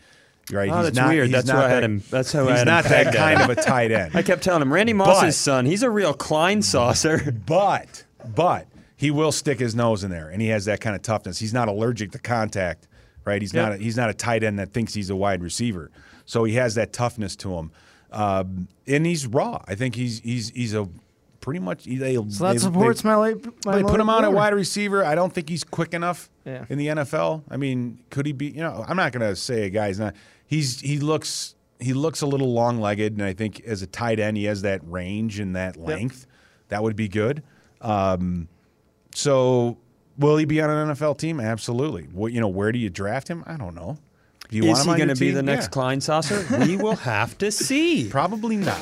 Right? 0.51 0.69
Oh, 0.71 0.77
he's 0.77 0.85
that's 0.85 0.95
not, 0.95 1.09
weird. 1.09 1.29
That's 1.29 1.49
who 1.49 1.57
I 1.57 1.69
had 1.69 1.83
him- 1.83 2.01
that's 2.09 2.31
how 2.31 2.39
I 2.39 2.43
had 2.43 2.49
him 2.51 2.57
He's 2.57 2.65
not 2.65 2.83
that 2.85 3.13
kind 3.13 3.41
of 3.41 3.49
a 3.55 3.61
tight 3.61 3.91
end. 3.91 4.11
I 4.15 4.23
kept 4.23 4.43
telling 4.43 4.61
him, 4.63 4.73
Randy 4.73 4.93
Moss's 4.93 5.21
But- 5.21 5.33
son, 5.35 5.65
he's 5.65 5.83
a 5.83 5.89
real 5.89 6.13
Kleinsasser. 6.13 7.37
But 7.45 8.05
but 8.33 8.67
he 8.95 9.11
will 9.11 9.31
stick 9.31 9.59
his 9.59 9.75
nose 9.75 10.03
in 10.03 10.09
there, 10.11 10.29
and 10.29 10.41
he 10.41 10.47
has 10.47 10.65
that 10.65 10.81
kind 10.81 10.95
of 10.95 11.01
toughness. 11.01 11.37
He's 11.39 11.53
not 11.53 11.67
allergic 11.67 12.11
to 12.11 12.19
contact, 12.19 12.87
right? 13.25 13.41
He's 13.41 13.53
not 13.53 13.73
a, 13.73 13.77
he's 13.77 13.95
not 13.97 14.09
a 14.09 14.13
tight 14.13 14.43
end 14.43 14.57
that 14.59 14.73
thinks 14.73 14.93
he's 14.93 15.09
a 15.09 15.15
wide 15.15 15.43
receiver. 15.43 15.91
So 16.25 16.45
he 16.45 16.53
has 16.53 16.75
that 16.75 16.93
toughness 16.93 17.35
to 17.37 17.55
him, 17.55 17.71
um, 18.11 18.67
and 18.87 19.05
he's 19.05 19.27
raw. 19.27 19.61
I 19.67 19.75
think 19.75 19.95
he's 19.95 20.19
he's 20.19 20.49
he's 20.49 20.73
a 20.73 20.87
pretty 21.49 21.59
much. 21.65 21.85
They, 21.85 22.13
So 22.15 22.43
that 22.43 22.59
supports 22.59 23.03
my 23.03 23.15
late. 23.15 23.43
My 23.65 23.77
They 23.77 23.81
put 23.81 23.93
late 23.93 23.99
him 24.01 24.09
on 24.09 24.23
a 24.23 24.29
wide 24.31 24.53
receiver. 24.53 25.03
I 25.03 25.15
don't 25.15 25.33
think 25.33 25.49
he's 25.49 25.63
quick 25.63 25.95
enough 25.95 26.29
Yeah. 26.45 26.65
in 26.69 26.77
the 26.77 26.87
NFL. 26.87 27.43
I 27.49 27.57
mean, 27.57 27.99
could 28.11 28.27
he 28.27 28.33
be? 28.33 28.47
You 28.47 28.61
know, 28.61 28.85
I'm 28.87 28.95
not 28.97 29.11
going 29.11 29.27
to 29.27 29.35
say 29.35 29.63
a 29.65 29.69
guy's 29.71 29.99
not. 29.99 30.13
He's 30.45 30.79
he 30.79 30.99
looks 30.99 31.55
he 31.79 31.93
looks 31.93 32.21
a 32.21 32.27
little 32.27 32.53
long 32.53 32.79
legged, 32.79 33.13
and 33.13 33.23
I 33.23 33.33
think 33.33 33.61
as 33.61 33.81
a 33.81 33.87
tight 33.87 34.19
end, 34.19 34.37
he 34.37 34.43
has 34.45 34.61
that 34.61 34.81
range 34.83 35.39
and 35.39 35.55
that 35.55 35.75
length. 35.77 36.27
That 36.67 36.83
would 36.83 36.95
be 36.95 37.07
good. 37.07 37.41
Um, 37.81 38.47
so, 39.15 39.77
will 40.17 40.37
he 40.37 40.45
be 40.45 40.61
on 40.61 40.69
an 40.69 40.89
NFL 40.95 41.17
team? 41.17 41.39
Absolutely. 41.39 42.03
What 42.13 42.31
you 42.31 42.39
know, 42.41 42.47
where 42.47 42.71
do 42.71 42.77
you 42.79 42.89
draft 42.91 43.27
him? 43.27 43.43
I 43.47 43.57
don't 43.57 43.73
know. 43.73 43.97
Do 44.49 44.57
you 44.57 44.65
want 44.65 44.79
Is 44.79 44.83
him 44.83 44.87
he 44.87 44.91
on 44.93 44.97
your 44.99 45.07
going 45.07 45.15
to 45.17 45.19
be 45.19 45.31
the 45.31 45.41
next 45.43 45.65
Yeah. 45.75 45.81
Kleinsasser? 45.81 46.67
we 46.67 46.75
will 46.77 46.95
have 46.97 47.37
to 47.39 47.51
see. 47.67 48.07
Probably 48.09 48.57
not. 48.57 48.79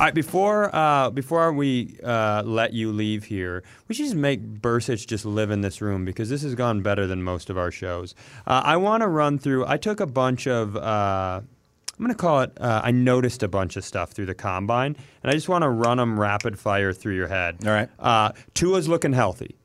All 0.00 0.06
right, 0.06 0.14
before 0.14 0.74
uh, 0.74 1.10
before 1.10 1.52
we 1.52 1.98
uh, 2.02 2.42
let 2.42 2.72
you 2.72 2.90
leave 2.90 3.24
here, 3.24 3.62
we 3.86 3.94
should 3.94 4.06
just 4.06 4.16
make 4.16 4.42
Bercich 4.42 5.06
just 5.06 5.26
live 5.26 5.50
in 5.50 5.60
this 5.60 5.82
room 5.82 6.06
because 6.06 6.30
this 6.30 6.40
has 6.40 6.54
gone 6.54 6.80
better 6.80 7.06
than 7.06 7.22
most 7.22 7.50
of 7.50 7.58
our 7.58 7.70
shows. 7.70 8.14
Uh, 8.46 8.62
I 8.64 8.78
want 8.78 9.02
to 9.02 9.08
run 9.08 9.38
through. 9.38 9.66
I 9.66 9.76
took 9.76 10.00
a 10.00 10.06
bunch 10.06 10.46
of. 10.46 10.74
Uh, 10.74 11.42
I'm 11.42 11.98
going 11.98 12.08
to 12.08 12.14
call 12.14 12.40
it. 12.40 12.52
Uh, 12.58 12.80
I 12.82 12.92
noticed 12.92 13.42
a 13.42 13.48
bunch 13.48 13.76
of 13.76 13.84
stuff 13.84 14.12
through 14.12 14.24
the 14.24 14.34
combine, 14.34 14.96
and 15.22 15.30
I 15.30 15.34
just 15.34 15.50
want 15.50 15.64
to 15.64 15.68
run 15.68 15.98
them 15.98 16.18
rapid 16.18 16.58
fire 16.58 16.94
through 16.94 17.16
your 17.16 17.28
head. 17.28 17.58
All 17.66 17.70
right. 17.70 17.90
Uh, 17.98 18.32
Tua's 18.54 18.88
looking 18.88 19.12
healthy. 19.12 19.56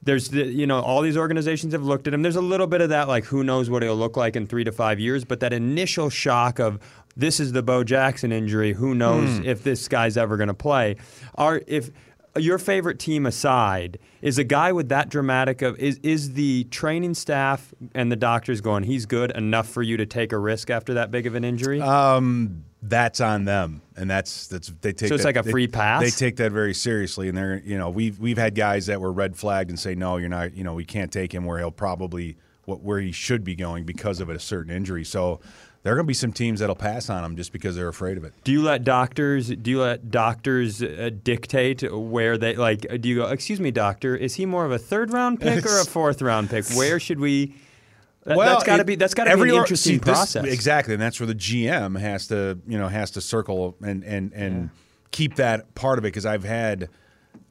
There's, 0.00 0.28
the, 0.28 0.46
you 0.46 0.66
know, 0.66 0.80
all 0.80 1.02
these 1.02 1.16
organizations 1.16 1.72
have 1.72 1.82
looked 1.82 2.06
at 2.06 2.14
him. 2.14 2.22
There's 2.22 2.36
a 2.36 2.40
little 2.40 2.68
bit 2.68 2.80
of 2.80 2.90
that, 2.90 3.08
like, 3.08 3.24
who 3.24 3.42
knows 3.42 3.68
what 3.68 3.82
he'll 3.82 3.96
look 3.96 4.16
like 4.16 4.36
in 4.36 4.46
three 4.46 4.64
to 4.64 4.70
five 4.70 5.00
years, 5.00 5.24
but 5.24 5.40
that 5.40 5.52
initial 5.52 6.08
shock 6.08 6.60
of 6.60 6.78
this 7.18 7.40
is 7.40 7.52
the 7.52 7.62
Bo 7.62 7.84
Jackson 7.84 8.32
injury. 8.32 8.72
Who 8.72 8.94
knows 8.94 9.40
if 9.40 9.64
this 9.64 9.88
guy's 9.88 10.16
ever 10.16 10.36
going 10.36 10.48
to 10.48 10.54
play? 10.54 10.96
Are 11.34 11.60
if 11.66 11.90
your 12.36 12.58
favorite 12.58 12.98
team 13.00 13.26
aside, 13.26 13.98
is 14.22 14.38
a 14.38 14.44
guy 14.44 14.72
with 14.72 14.88
that 14.90 15.08
dramatic 15.08 15.60
of 15.60 15.76
is 15.78 15.98
is 16.02 16.34
the 16.34 16.64
training 16.70 17.14
staff 17.14 17.74
and 17.94 18.10
the 18.10 18.16
doctors 18.16 18.60
going? 18.60 18.84
He's 18.84 19.04
good 19.04 19.32
enough 19.32 19.68
for 19.68 19.82
you 19.82 19.96
to 19.96 20.06
take 20.06 20.32
a 20.32 20.38
risk 20.38 20.70
after 20.70 20.94
that 20.94 21.10
big 21.10 21.26
of 21.26 21.34
an 21.34 21.44
injury. 21.44 21.80
Um, 21.80 22.64
that's 22.80 23.20
on 23.20 23.44
them, 23.44 23.82
and 23.96 24.08
that's 24.08 24.46
that's 24.46 24.72
they 24.80 24.92
take. 24.92 25.08
So 25.08 25.16
it's 25.16 25.24
that- 25.24 25.28
like 25.34 25.36
a 25.36 25.42
they- 25.42 25.50
free 25.50 25.66
pass? 25.66 26.00
They 26.02 26.10
take 26.10 26.36
that 26.36 26.52
very 26.52 26.74
seriously, 26.74 27.28
and 27.28 27.36
they're 27.36 27.60
you 27.64 27.76
know 27.76 27.90
we've 27.90 28.20
we've 28.20 28.38
had 28.38 28.54
guys 28.54 28.86
that 28.86 29.00
were 29.00 29.12
red 29.12 29.36
flagged 29.36 29.70
and 29.70 29.78
say 29.78 29.96
no, 29.96 30.18
you're 30.18 30.28
not. 30.28 30.54
You 30.54 30.62
know 30.62 30.74
we 30.74 30.84
can't 30.84 31.10
take 31.10 31.34
him 31.34 31.44
where 31.44 31.58
he'll 31.58 31.72
probably 31.72 32.36
what 32.66 32.82
where 32.82 33.00
he 33.00 33.10
should 33.10 33.42
be 33.42 33.56
going 33.56 33.84
because 33.84 34.20
of 34.20 34.28
a 34.28 34.38
certain 34.38 34.70
injury. 34.72 35.04
So 35.04 35.40
there 35.88 35.94
are 35.94 35.96
going 35.96 36.04
to 36.04 36.08
be 36.08 36.12
some 36.12 36.32
teams 36.34 36.60
that'll 36.60 36.74
pass 36.76 37.08
on 37.08 37.24
him 37.24 37.34
just 37.34 37.50
because 37.50 37.74
they're 37.74 37.88
afraid 37.88 38.18
of 38.18 38.24
it. 38.24 38.34
Do 38.44 38.52
you 38.52 38.60
let 38.60 38.84
doctors 38.84 39.48
do 39.48 39.70
you 39.70 39.80
let 39.80 40.10
doctors 40.10 40.82
uh, 40.82 41.08
dictate 41.24 41.82
where 41.90 42.36
they 42.36 42.56
like? 42.56 42.80
Do 43.00 43.08
you 43.08 43.14
go? 43.16 43.28
Excuse 43.28 43.58
me, 43.58 43.70
doctor. 43.70 44.14
Is 44.14 44.34
he 44.34 44.44
more 44.44 44.66
of 44.66 44.70
a 44.70 44.76
third 44.78 45.14
round 45.14 45.40
pick 45.40 45.64
or 45.64 45.80
a 45.80 45.86
fourth 45.86 46.20
round 46.20 46.50
pick? 46.50 46.66
Where 46.76 47.00
should 47.00 47.18
we? 47.18 47.54
That, 48.24 48.36
Well, 48.36 48.46
that's 48.50 48.64
got 48.64 48.76
to 48.76 48.84
be 48.84 48.96
that's 48.96 49.14
got 49.14 49.24
to 49.24 49.34
be 49.38 49.48
an 49.48 49.54
interesting 49.56 49.94
see, 49.94 49.96
this- 49.96 50.04
process. 50.04 50.44
exactly, 50.44 50.92
and 50.92 51.02
that's 51.02 51.18
where 51.20 51.26
the 51.26 51.34
GM 51.34 51.98
has 51.98 52.26
to 52.26 52.58
you 52.68 52.76
know 52.78 52.88
has 52.88 53.12
to 53.12 53.22
circle 53.22 53.74
and 53.80 54.04
and 54.04 54.34
and 54.34 54.68
keep 55.10 55.36
that 55.36 55.74
part 55.74 55.98
of 55.98 56.04
it 56.04 56.08
because 56.08 56.26
I've 56.26 56.44
had. 56.44 56.90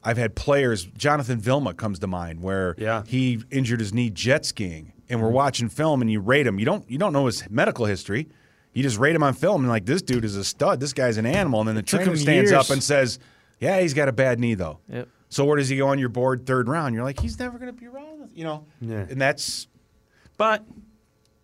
I've 0.04 0.16
had 0.16 0.36
players. 0.36 0.84
Jonathan 0.84 1.40
Vilma 1.40 1.74
comes 1.74 1.98
to 1.98 2.06
mind, 2.06 2.40
where 2.40 2.76
Yeah. 2.78 3.02
he 3.04 3.42
injured 3.50 3.80
his 3.80 3.92
knee 3.92 4.10
jet 4.10 4.46
skiing, 4.46 4.92
and 5.08 5.20
we're 5.20 5.28
mm-hmm. 5.28 5.36
watching 5.36 5.68
film, 5.68 6.02
and 6.02 6.10
you 6.10 6.20
rate 6.20 6.46
him. 6.46 6.58
You 6.58 6.64
don't 6.64 6.88
you 6.90 6.98
don't 6.98 7.12
know 7.12 7.26
his 7.26 7.48
medical 7.50 7.86
history. 7.86 8.28
You 8.72 8.82
just 8.82 8.98
rate 8.98 9.14
him 9.16 9.22
on 9.22 9.34
film, 9.34 9.62
and 9.62 9.68
like 9.68 9.86
this 9.86 10.02
dude 10.02 10.24
is 10.24 10.36
a 10.36 10.44
stud. 10.44 10.80
This 10.80 10.92
guy's 10.92 11.16
an 11.16 11.26
animal. 11.26 11.60
And 11.60 11.68
then 11.68 11.76
the 11.76 11.82
trainer 11.82 12.16
stands 12.16 12.50
years. 12.50 12.52
up 12.52 12.70
and 12.70 12.82
says, 12.82 13.18
"Yeah, 13.60 13.80
he's 13.80 13.94
got 13.94 14.08
a 14.08 14.12
bad 14.12 14.38
knee 14.38 14.54
though." 14.54 14.78
Yep. 14.88 15.08
So 15.30 15.44
where 15.44 15.56
does 15.56 15.68
he 15.68 15.76
go 15.76 15.88
on 15.88 15.98
your 15.98 16.08
board 16.08 16.46
third 16.46 16.68
round? 16.68 16.94
You're 16.94 17.04
like, 17.04 17.20
he's 17.20 17.38
never 17.38 17.58
going 17.58 17.74
to 17.74 17.78
be 17.78 17.86
around, 17.86 18.30
you 18.34 18.44
know. 18.44 18.64
Yeah. 18.80 19.06
And 19.10 19.20
that's 19.20 19.68
but 20.38 20.64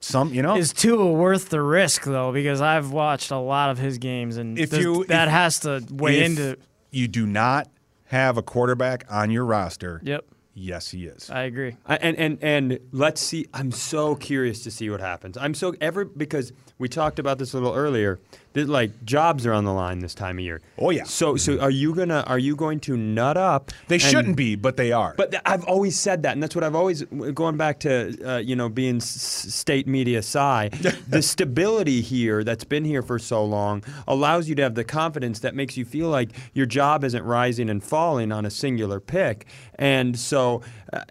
some, 0.00 0.32
you 0.32 0.42
know. 0.42 0.56
Is 0.56 0.72
Tua 0.72 1.12
worth 1.12 1.50
the 1.50 1.60
risk 1.60 2.04
though? 2.04 2.32
Because 2.32 2.60
I've 2.60 2.92
watched 2.92 3.30
a 3.30 3.38
lot 3.38 3.70
of 3.70 3.78
his 3.78 3.98
games, 3.98 4.36
and 4.36 4.58
If 4.58 4.70
does- 4.70 4.80
you- 4.80 5.04
that 5.06 5.28
if- 5.28 5.32
has 5.32 5.60
to 5.60 5.84
weigh 5.90 6.24
into. 6.24 6.56
you 6.90 7.08
do 7.08 7.26
not 7.26 7.68
have 8.06 8.36
a 8.38 8.42
quarterback 8.42 9.04
on 9.10 9.30
your 9.30 9.44
roster, 9.44 10.00
Yep, 10.04 10.24
yes, 10.54 10.90
he 10.90 11.06
is. 11.06 11.30
I 11.30 11.42
agree. 11.42 11.76
I- 11.86 11.96
and 11.96 12.16
and 12.16 12.38
and 12.42 12.78
let's 12.92 13.20
see. 13.20 13.46
I'm 13.52 13.70
so 13.72 14.14
curious 14.14 14.62
to 14.64 14.70
see 14.70 14.88
what 14.90 15.00
happens. 15.00 15.36
I'm 15.36 15.54
so 15.54 15.74
ever 15.80 16.04
because 16.04 16.52
we 16.78 16.88
talked 16.88 17.18
about 17.18 17.38
this 17.38 17.52
a 17.52 17.56
little 17.58 17.74
earlier. 17.74 18.18
Like 18.54 19.04
jobs 19.04 19.46
are 19.46 19.52
on 19.52 19.64
the 19.64 19.72
line 19.72 19.98
this 19.98 20.14
time 20.14 20.38
of 20.38 20.44
year. 20.44 20.60
Oh, 20.78 20.90
yeah. 20.90 21.02
So 21.04 21.36
so 21.36 21.58
are 21.58 21.70
you 21.70 21.92
gonna 21.94 22.22
are 22.26 22.38
you 22.38 22.54
going 22.54 22.78
to 22.80 22.96
nut 22.96 23.36
up? 23.36 23.72
they 23.88 23.96
and- 23.96 24.02
shouldn't 24.02 24.36
be, 24.36 24.54
but 24.54 24.76
they 24.76 24.92
are. 24.92 25.14
But 25.16 25.32
th- 25.32 25.42
I've 25.44 25.64
always 25.64 25.98
said 25.98 26.22
that, 26.22 26.32
and 26.34 26.42
that's 26.42 26.54
what 26.54 26.62
I've 26.62 26.76
always 26.76 27.02
going 27.02 27.56
back 27.56 27.80
to 27.80 28.16
uh, 28.24 28.38
you 28.38 28.54
know 28.54 28.68
being 28.68 28.96
s- 28.96 29.06
state 29.52 29.88
media 29.88 30.22
psi. 30.22 30.68
the 31.08 31.20
stability 31.20 32.00
here 32.00 32.44
that's 32.44 32.64
been 32.64 32.84
here 32.84 33.02
for 33.02 33.18
so 33.18 33.44
long 33.44 33.82
allows 34.06 34.48
you 34.48 34.54
to 34.54 34.62
have 34.62 34.76
the 34.76 34.84
confidence 34.84 35.40
that 35.40 35.54
makes 35.56 35.76
you 35.76 35.84
feel 35.84 36.08
like 36.08 36.30
your 36.52 36.66
job 36.66 37.02
isn't 37.02 37.24
rising 37.24 37.68
and 37.68 37.82
falling 37.82 38.30
on 38.30 38.46
a 38.46 38.50
singular 38.50 39.00
pick, 39.00 39.46
and 39.76 40.16
so. 40.18 40.62
Uh, 40.92 41.02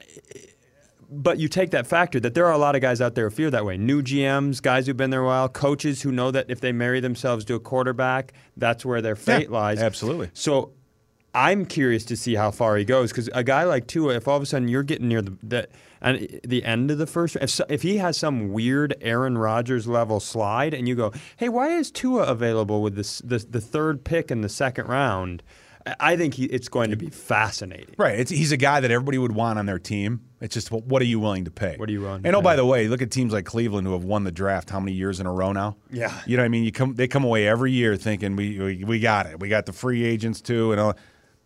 but 1.21 1.37
you 1.39 1.47
take 1.47 1.71
that 1.71 1.87
factor 1.87 2.19
that 2.19 2.33
there 2.33 2.45
are 2.45 2.51
a 2.53 2.57
lot 2.57 2.75
of 2.75 2.81
guys 2.81 3.01
out 3.01 3.15
there 3.15 3.29
who 3.29 3.35
feel 3.35 3.51
that 3.51 3.65
way. 3.65 3.77
New 3.77 4.01
GMs, 4.01 4.61
guys 4.61 4.87
who've 4.87 4.97
been 4.97 5.09
there 5.09 5.21
a 5.21 5.25
while, 5.25 5.47
coaches 5.49 6.01
who 6.01 6.11
know 6.11 6.31
that 6.31 6.47
if 6.49 6.59
they 6.61 6.71
marry 6.71 6.99
themselves 6.99 7.45
to 7.45 7.55
a 7.55 7.59
quarterback, 7.59 8.33
that's 8.57 8.85
where 8.85 9.01
their 9.01 9.15
fate 9.15 9.49
Yeah, 9.49 9.57
lies. 9.57 9.79
absolutely. 9.79 10.29
So 10.33 10.71
I'm 11.35 11.65
curious 11.65 12.05
to 12.05 12.15
see 12.17 12.35
how 12.35 12.51
far 12.51 12.77
he 12.77 12.85
goes 12.85 13.11
because 13.11 13.27
a 13.33 13.43
guy 13.43 13.63
like 13.63 13.87
Tua, 13.87 14.15
if 14.15 14.27
all 14.27 14.37
of 14.37 14.43
a 14.43 14.45
sudden 14.45 14.67
you're 14.67 14.83
getting 14.83 15.07
near 15.07 15.21
the 15.21 15.37
the, 15.41 15.67
and 15.99 16.39
the 16.43 16.63
end 16.63 16.91
of 16.91 16.97
the 16.97 17.07
first, 17.07 17.37
if 17.41 17.49
so, 17.49 17.65
if 17.69 17.81
he 17.81 17.97
has 17.97 18.17
some 18.17 18.51
weird 18.51 18.93
Aaron 19.01 19.37
Rodgers 19.37 19.87
level 19.87 20.19
slide, 20.19 20.73
and 20.73 20.87
you 20.87 20.95
go, 20.95 21.11
hey, 21.37 21.49
why 21.49 21.69
is 21.69 21.89
Tua 21.91 22.23
available 22.23 22.81
with 22.83 22.95
this 22.95 23.19
the, 23.25 23.39
the 23.39 23.61
third 23.61 24.03
pick 24.03 24.29
in 24.29 24.41
the 24.41 24.49
second 24.49 24.87
round? 24.87 25.41
I- 25.87 25.95
I 25.99 26.15
think 26.17 26.35
he, 26.35 26.45
it's 26.45 26.69
going 26.69 26.91
to 26.91 26.95
be 26.95 27.09
fascinating. 27.09 27.95
Right. 27.97 28.17
It's, 28.19 28.31
he's 28.31 28.51
a 28.53 28.57
guy 28.57 28.79
that 28.79 28.89
everybody 28.91 29.17
would 29.17 29.33
want 29.33 29.59
on 29.59 29.65
their 29.65 29.79
team. 29.79 30.21
It's 30.43 30.53
just 30.53 30.71
what, 30.71 30.83
what 30.83 31.01
are 31.01 31.05
you 31.05 31.21
willing 31.21 31.45
to 31.45 31.51
pay? 31.51 31.77
What 31.77 31.87
are 31.87 31.91
you 31.93 32.01
willing 32.01 32.21
to 32.21 32.27
And 32.27 32.35
oh, 32.35 32.41
pay? 32.41 32.43
by 32.43 32.55
the 32.57 32.65
way, 32.65 32.89
look 32.89 33.01
at 33.01 33.09
teams 33.11 33.31
like 33.31 33.45
Cleveland 33.45 33.87
who 33.87 33.93
have 33.93 34.03
won 34.03 34.25
the 34.25 34.31
draft 34.31 34.69
how 34.69 34.79
many 34.81 34.91
years 34.91 35.21
in 35.21 35.25
a 35.25 35.31
row 35.31 35.53
now? 35.53 35.77
Yeah. 35.89 36.13
You 36.25 36.35
know 36.35 36.43
what 36.43 36.47
I 36.47 36.49
mean? 36.49 36.65
You 36.65 36.71
come 36.73 36.95
they 36.95 37.07
come 37.07 37.23
away 37.23 37.47
every 37.47 37.71
year 37.71 37.95
thinking 37.95 38.35
we 38.35 38.59
we, 38.59 38.83
we 38.83 38.99
got 38.99 39.25
it. 39.25 39.39
We 39.39 39.47
got 39.47 39.65
the 39.65 39.73
free 39.73 40.03
agents 40.03 40.41
too 40.41 40.71
and 40.73 40.81
all. 40.81 40.95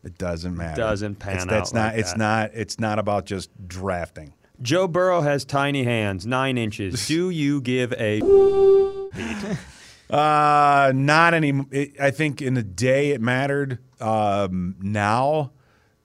It 0.04 0.18
doesn't 0.18 0.56
matter. 0.58 0.82
doesn't 0.82 1.16
pan 1.16 1.36
it's, 1.36 1.45
That's 1.45 1.70
out 1.72 1.76
not 1.76 1.93
like 1.93 2.00
it's 2.00 2.12
that. 2.14 2.18
not 2.18 2.52
it's 2.54 2.80
not 2.80 3.00
about 3.00 3.26
just 3.26 3.50
drafting. 3.68 4.34
Joe 4.64 4.88
Burrow 4.88 5.22
has 5.22 5.45
tiny 5.45 5.84
hands, 5.84 6.26
nine 6.26 6.58
inches. 6.58 7.08
Do 7.08 7.30
you 7.30 7.62
give 7.62 7.93
a 7.93 8.20
Uh, 10.10 10.91
not 10.95 11.34
any. 11.34 11.66
It, 11.72 12.00
I 12.00 12.12
think 12.12 12.41
in 12.41 12.54
the 12.54 12.64
day 12.64 13.12
it 13.12 13.22
mattered. 13.22 13.80
Um, 14.00 14.76
now, 14.80 15.52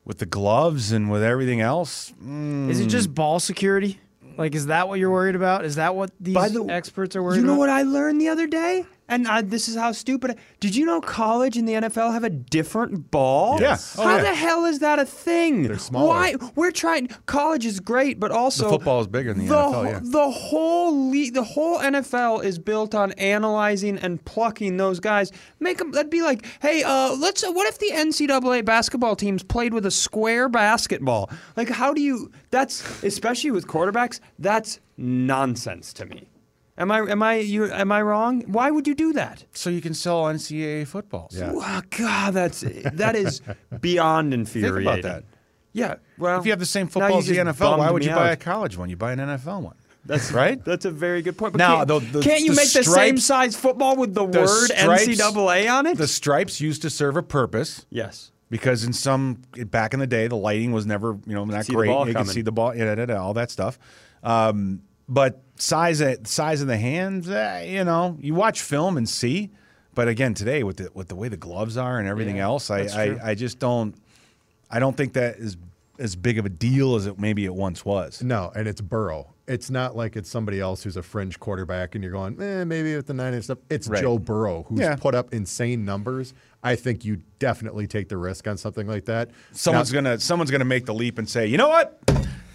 with 0.05 0.19
the 0.19 0.27
gloves 0.27 0.93
and 0.93 1.11
with 1.11 1.23
everything 1.23 1.61
else, 1.61 2.13
mm, 2.23 2.69
Is 2.71 2.81
it 2.81 2.87
just 2.87 3.15
ball 3.15 3.41
security? 3.41 3.99
Like, 4.39 4.55
is 4.55 4.67
that 4.67 4.89
what 4.89 4.99
you're 4.99 5.11
worried 5.11 5.37
about? 5.37 5.65
Is 5.65 5.75
that 5.77 5.95
what 5.95 6.11
these 6.19 6.35
the- 6.35 6.65
experts 6.71 7.15
are 7.17 7.23
worried 7.23 7.35
about? 7.35 7.37
Do 7.37 7.41
you 7.43 7.47
know 7.47 7.53
about? 7.53 7.59
what 7.59 7.69
I 7.71 7.83
learned 7.83 8.21
the 8.21 8.29
other 8.29 8.47
day? 8.47 8.87
And 9.13 9.29
I, 9.29 9.43
this 9.43 9.69
is 9.69 9.77
how 9.77 9.93
stupid. 9.93 10.33
I- 10.33 10.37
Did 10.61 10.75
you 10.75 10.87
know 10.87 11.01
college 11.01 11.57
and 11.57 11.69
the 11.69 11.75
NFL 11.75 12.13
have 12.13 12.25
a 12.25 12.31
different 12.31 13.11
ball? 13.11 13.61
Yes. 13.61 13.97
Oh, 13.99 14.03
how 14.03 14.17
yeah. 14.17 14.23
the 14.23 14.35
hell 14.35 14.65
is 14.65 14.79
that 14.79 14.99
a 14.99 15.05
thing? 15.05 15.65
They're 15.65 15.79
smaller. 15.79 16.09
Why? 16.09 16.35
We're 16.55 16.71
trying. 16.71 17.09
College 17.27 17.67
is 17.67 17.79
great, 17.81 18.19
but 18.19 18.31
also 18.31 18.65
The 18.65 18.71
football 18.71 19.01
is 19.01 19.07
bigger 19.07 19.35
than 19.35 19.47
the 19.47 19.55
the, 19.55 19.61
NFL, 19.61 19.85
wh- 19.85 19.91
yeah. 19.91 20.01
The 20.03 20.31
whole 20.31 21.11
le- 21.11 21.31
the 21.31 21.45
whole 21.45 21.79
NFL 21.79 22.45
is 22.45 22.59
built 22.59 22.95
on 22.95 23.13
analyzing 23.13 23.99
and 23.99 24.25
plucking 24.25 24.77
those 24.79 24.99
guys. 25.01 25.31
Make 25.61 25.79
them. 25.79 25.93
That'd 25.93 26.11
be 26.11 26.23
like, 26.23 26.47
hey, 26.61 26.83
uh, 26.83 27.15
let's. 27.17 27.45
Uh, 27.45 27.53
what 27.53 27.67
if 27.69 27.79
the 27.79 27.91
NCAA 27.93 28.65
basketball 28.65 29.17
teams 29.17 29.43
played 29.43 29.75
with 29.75 29.85
a 29.87 29.91
square 29.91 30.49
basketball? 30.49 31.31
Like, 31.57 31.69
how 31.69 31.93
do 31.93 32.01
you? 32.01 32.31
That's 32.51 33.03
especially 33.03 33.51
with 33.51 33.67
quarterbacks. 33.67 34.21
That's 34.39 34.81
nonsense 34.97 35.93
to 35.95 36.07
me. 36.07 36.29
Am 36.83 36.91
I? 36.91 36.99
Am 37.11 37.23
I? 37.23 37.37
You? 37.37 37.71
Am 37.73 37.91
I 37.93 38.03
wrong? 38.03 38.43
Why 38.47 38.71
would 38.71 38.87
you 38.87 38.95
do 38.95 39.13
that? 39.15 39.45
so 39.53 39.71
you 39.71 39.81
can 39.81 39.95
sell 39.95 40.25
NCAA 40.25 40.87
footballs. 40.87 41.37
Yeah. 41.37 41.53
Oh, 41.55 41.81
God, 41.97 42.35
that's 42.35 42.61
that 42.61 43.17
is 43.17 43.41
beyond 43.81 44.35
infuriating. 44.35 45.03
that. 45.03 45.25
Yeah. 45.73 45.95
Well, 46.19 46.39
If 46.39 46.45
you 46.47 46.53
have 46.53 46.59
the 46.61 46.67
same 46.67 46.87
now 46.87 46.91
football 46.93 47.19
as 47.19 47.27
the 47.27 47.37
NFL, 47.39 47.79
why 47.79 47.91
would 47.91 48.03
me 48.03 48.09
you 48.09 48.15
buy 48.15 48.29
out. 48.29 48.33
a 48.35 48.37
college 48.37 48.77
one? 48.77 48.91
You 48.91 48.97
buy 48.97 49.13
an 49.13 49.19
NFL 49.21 49.63
one. 49.63 49.77
That's 50.05 50.33
right. 50.33 50.63
That's 50.65 50.85
a 50.85 50.91
very 50.91 51.23
good 51.23 51.39
point. 51.39 51.53
But 51.53 51.59
Now, 51.59 51.77
can't, 51.85 51.89
the- 51.89 52.19
the- 52.19 52.21
can't 52.23 52.41
you 52.41 52.51
the 52.51 52.57
make 52.57 52.73
the 52.73 52.83
same 52.85 53.17
size 53.19 53.55
football 53.57 53.97
with 53.97 54.13
the, 54.15 54.27
The 54.27 54.41
word 54.41 54.71
stripes- 54.71 55.07
NCAA 55.07 55.73
on 55.73 55.87
it? 55.87 55.97
The 55.97 56.09
stripes 56.09 56.61
used 56.61 56.83
to 56.83 56.91
serve 56.91 57.17
a 57.17 57.23
purpose. 57.23 57.87
yes. 57.89 58.31
because 58.51 58.85
in 58.85 58.93
some 58.93 59.41
back 59.71 59.95
in 59.95 60.01
the 60.01 60.07
day 60.07 60.27
the 60.27 60.37
lighting 60.37 60.73
was 60.73 60.85
never 60.85 61.17
you 61.27 61.35
know 61.35 61.45
not 61.47 61.65
See 61.65 61.73
great. 61.73 61.89
you 61.89 61.95
coming. 61.95 62.15
could 62.15 62.27
see 62.29 62.43
the 62.43 62.53
ball, 62.53 62.75
yeah, 62.77 63.17
all 63.17 63.33
that 63.35 63.51
stuff. 63.51 63.79
Um, 64.23 64.83
but 65.09 65.42
size 65.57 66.01
of, 66.01 66.27
size 66.27 66.61
of 66.63 66.69
the 66.69 66.77
hands, 66.77 67.29
eh, 67.29 67.65
you 67.65 67.85
know, 67.85 68.17
you 68.21 68.35
watch 68.35 68.61
film 68.63 68.97
and 68.97 69.09
see. 69.09 69.51
But 69.95 70.09
again, 70.09 70.33
today 70.35 70.63
with 70.63 70.79
the 70.79 70.91
with 70.95 71.09
the 71.09 71.15
way 71.17 71.29
the 71.29 71.37
gloves 71.37 71.77
are 71.77 71.99
and 71.99 72.09
everything 72.09 72.37
Yeah, 72.37 72.45
else, 72.45 72.71
I. 72.71 72.81
I 72.87 73.31
I 73.31 73.35
just 73.35 73.59
don't 73.59 73.95
I 74.71 74.79
don't 74.79 74.97
think 74.97 75.13
that 75.15 75.37
is 75.37 75.57
as 75.99 76.17
big 76.17 76.39
of 76.39 76.47
a 76.47 76.49
deal 76.49 76.95
as 76.97 77.07
it 77.07 77.19
maybe 77.19 77.45
it 77.45 77.55
once 77.55 77.85
was. 77.85 78.23
No, 78.23 78.51
and 78.57 78.67
it's 78.67 78.81
Burrow. 78.81 79.29
It's 79.47 79.69
not 79.71 79.95
like 79.95 80.17
it's 80.17 80.31
somebody 80.31 80.61
else 80.61 80.83
who's 80.83 80.97
a 80.97 81.03
fringe 81.03 81.39
quarterback 81.39 81.95
and 81.95 82.03
you're 82.03 82.13
going, 82.13 82.41
eh, 82.41 82.65
maybe 82.65 82.97
with 82.97 83.07
the 83.07 83.13
nine 83.13 83.35
inch 83.35 83.45
stuff. 83.45 83.59
It's 83.69 83.87
Right. 83.87 84.01
Joe 84.01 84.19
Burrow 84.19 84.63
who's 84.69 84.81
Yeah. 84.81 84.97
put 84.97 85.15
up 85.15 85.35
insane 85.35 85.85
numbers. 85.85 86.33
I 86.63 86.75
think 86.75 87.05
you 87.05 87.21
definitely 87.39 87.87
take 87.87 88.09
the 88.09 88.17
risk 88.17 88.49
on 88.49 88.57
something 88.57 88.87
like 88.87 89.05
that. 89.07 89.29
Someone's 89.53 89.93
Now- 89.93 90.01
gonna 90.01 90.21
someone's 90.21 90.51
gonna 90.51 90.65
make 90.65 90.87
the 90.87 90.95
leap 90.95 91.19
and 91.19 91.29
say, 91.29 91.47
you 91.47 91.59
know 91.59 91.69
what? 91.69 92.01